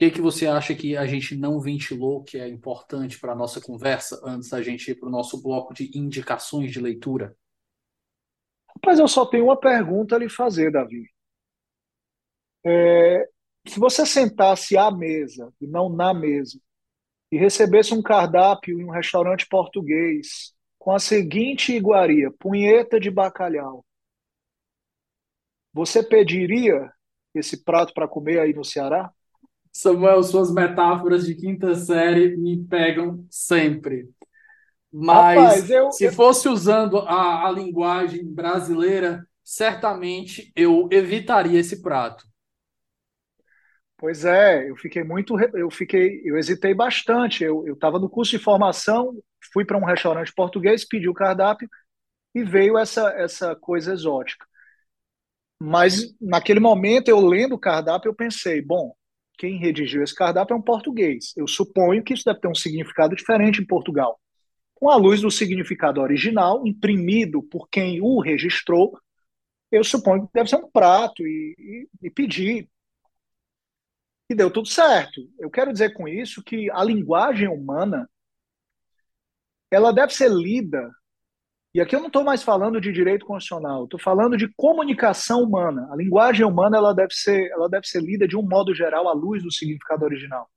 [0.00, 3.60] que, que você acha que a gente não ventilou que é importante para a nossa
[3.60, 7.36] conversa antes da gente ir para o nosso bloco de indicações de leitura?
[8.82, 11.04] Mas eu só tenho uma pergunta a lhe fazer, Davi.
[12.64, 13.28] É,
[13.68, 16.58] se você sentasse à mesa e não na mesa
[17.30, 23.84] e recebesse um cardápio em um restaurante português com a seguinte iguaria: punheta de bacalhau,
[25.72, 26.90] você pediria
[27.34, 29.10] esse prato para comer aí no Ceará?
[29.72, 34.08] Samuel, suas metáforas de quinta série me pegam sempre.
[34.92, 36.12] Mas Rapaz, eu, se eu...
[36.12, 42.29] fosse usando a, a linguagem brasileira, certamente eu evitaria esse prato.
[44.00, 47.44] Pois é, eu fiquei muito, eu fiquei, eu hesitei bastante.
[47.44, 49.14] Eu estava no curso de formação,
[49.52, 51.68] fui para um restaurante português, pedi o cardápio
[52.34, 54.46] e veio essa essa coisa exótica.
[55.62, 58.94] Mas naquele momento, eu lendo o cardápio, eu pensei, bom,
[59.38, 61.34] quem redigiu esse cardápio é um português.
[61.36, 64.18] Eu suponho que isso deve ter um significado diferente em Portugal.
[64.74, 68.98] Com a luz do significado original, imprimido por quem o registrou,
[69.72, 71.54] eu suponho que deve ser um prato e,
[72.02, 72.68] e, e pedir.
[74.30, 75.20] E deu tudo certo.
[75.38, 78.08] Eu quero dizer com isso que a linguagem humana
[79.70, 80.90] ela deve ser lida
[81.72, 85.88] e aqui eu não estou mais falando de direito constitucional, estou falando de comunicação humana.
[85.92, 89.12] A linguagem humana ela deve ser, ela deve ser lida de um modo geral à
[89.12, 90.50] luz do significado original.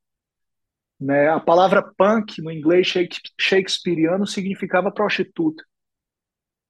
[1.00, 1.30] Né?
[1.30, 2.92] A palavra punk no inglês
[3.40, 5.64] shakespeariano significava prostituta.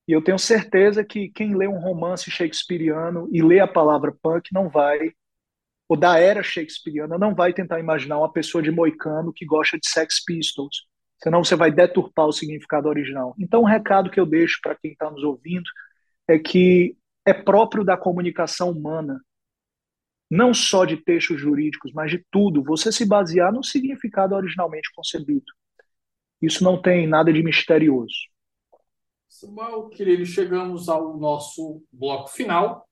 [0.05, 4.51] E eu tenho certeza que quem lê um romance shakespeariano e lê a palavra punk
[4.51, 5.13] não vai,
[5.93, 9.87] ou da era shakespeariana, não vai tentar imaginar uma pessoa de moicano que gosta de
[9.87, 10.87] Sex Pistols.
[11.21, 13.35] Senão você vai deturpar o significado original.
[13.37, 15.69] Então, o um recado que eu deixo para quem está nos ouvindo
[16.27, 19.21] é que é próprio da comunicação humana,
[20.29, 25.45] não só de textos jurídicos, mas de tudo, você se basear no significado originalmente concebido.
[26.41, 28.15] Isso não tem nada de misterioso.
[29.29, 32.89] Samuel, querido, chegamos ao nosso bloco final.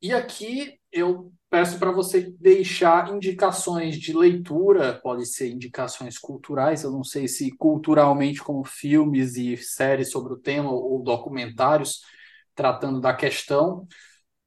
[0.00, 6.92] E aqui eu peço para você deixar indicações de leitura, pode ser indicações culturais, eu
[6.92, 12.00] não sei se culturalmente como filmes e séries sobre o tema ou documentários
[12.54, 13.86] tratando da questão,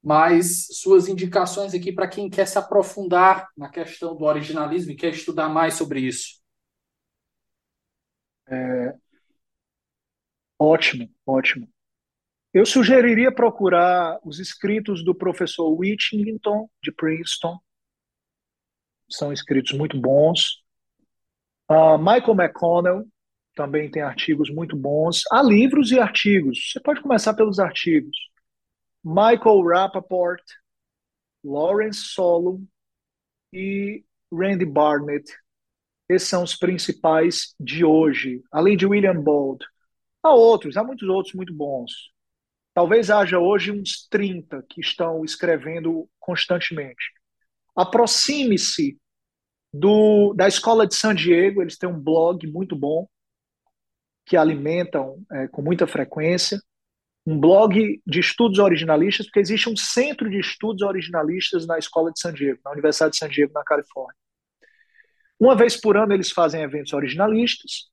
[0.04, 5.14] mas suas indicações aqui para quem quer se aprofundar na questão do originalismo e quer
[5.14, 6.42] estudar mais sobre isso.
[8.48, 8.96] É,
[10.58, 11.68] Ótimo, ótimo.
[12.54, 17.58] Eu sugeriria procurar os escritos do professor Whittington, de Princeton.
[19.10, 20.64] São escritos muito bons.
[21.68, 23.08] Uh, Michael McConnell
[23.56, 25.24] também tem artigos muito bons.
[25.32, 26.72] Há livros e artigos.
[26.72, 28.16] Você pode começar pelos artigos.
[29.04, 30.44] Michael Rappaport,
[31.44, 32.64] Lawrence Solomon
[33.52, 35.26] e Randy Barnett.
[36.08, 39.66] Esses são os principais de hoje, além de William Bold.
[40.22, 42.13] Há outros, há muitos outros muito bons.
[42.74, 47.12] Talvez haja hoje uns 30 que estão escrevendo constantemente.
[47.76, 48.98] Aproxime-se
[49.72, 53.08] do, da Escola de San Diego, eles têm um blog muito bom,
[54.26, 56.60] que alimentam é, com muita frequência.
[57.26, 62.20] Um blog de estudos originalistas, porque existe um centro de estudos originalistas na Escola de
[62.20, 64.16] San Diego, na Universidade de San Diego, na Califórnia.
[65.40, 67.90] Uma vez por ano eles fazem eventos originalistas,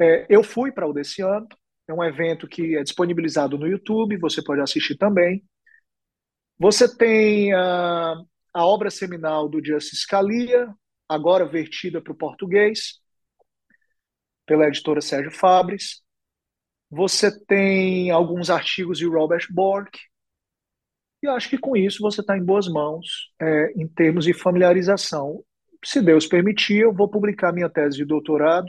[0.00, 1.48] é, eu fui para o desse ano,
[1.88, 5.42] é um evento que é disponibilizado no YouTube, você pode assistir também.
[6.58, 8.14] Você tem a,
[8.52, 10.68] a obra seminal do Justice Scalia,
[11.08, 13.00] agora vertida para o português,
[14.44, 16.02] pela editora Sérgio Fabres.
[16.90, 19.98] Você tem alguns artigos de Robert Bork.
[21.22, 25.42] E acho que com isso você está em boas mãos é, em termos de familiarização.
[25.84, 28.68] Se Deus permitir, eu vou publicar minha tese de doutorado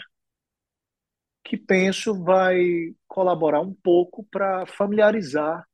[1.43, 5.65] que penso vai colaborar um pouco para familiarizar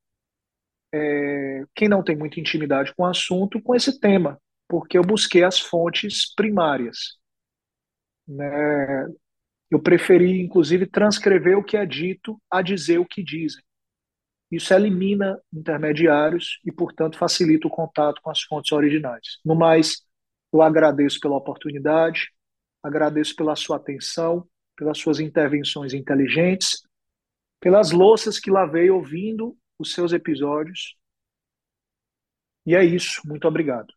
[0.93, 5.43] é, quem não tem muita intimidade com o assunto com esse tema, porque eu busquei
[5.43, 7.17] as fontes primárias.
[8.27, 9.07] Né?
[9.69, 13.61] Eu preferi, inclusive, transcrever o que é dito a dizer o que dizem.
[14.49, 19.39] Isso elimina intermediários e, portanto, facilita o contato com as fontes originais.
[19.43, 20.01] No mais,
[20.53, 22.31] eu agradeço pela oportunidade,
[22.81, 26.81] agradeço pela sua atenção pelas suas intervenções inteligentes,
[27.59, 30.95] pelas louças que lavei ouvindo os seus episódios.
[32.65, 33.21] E é isso.
[33.25, 33.94] Muito obrigado.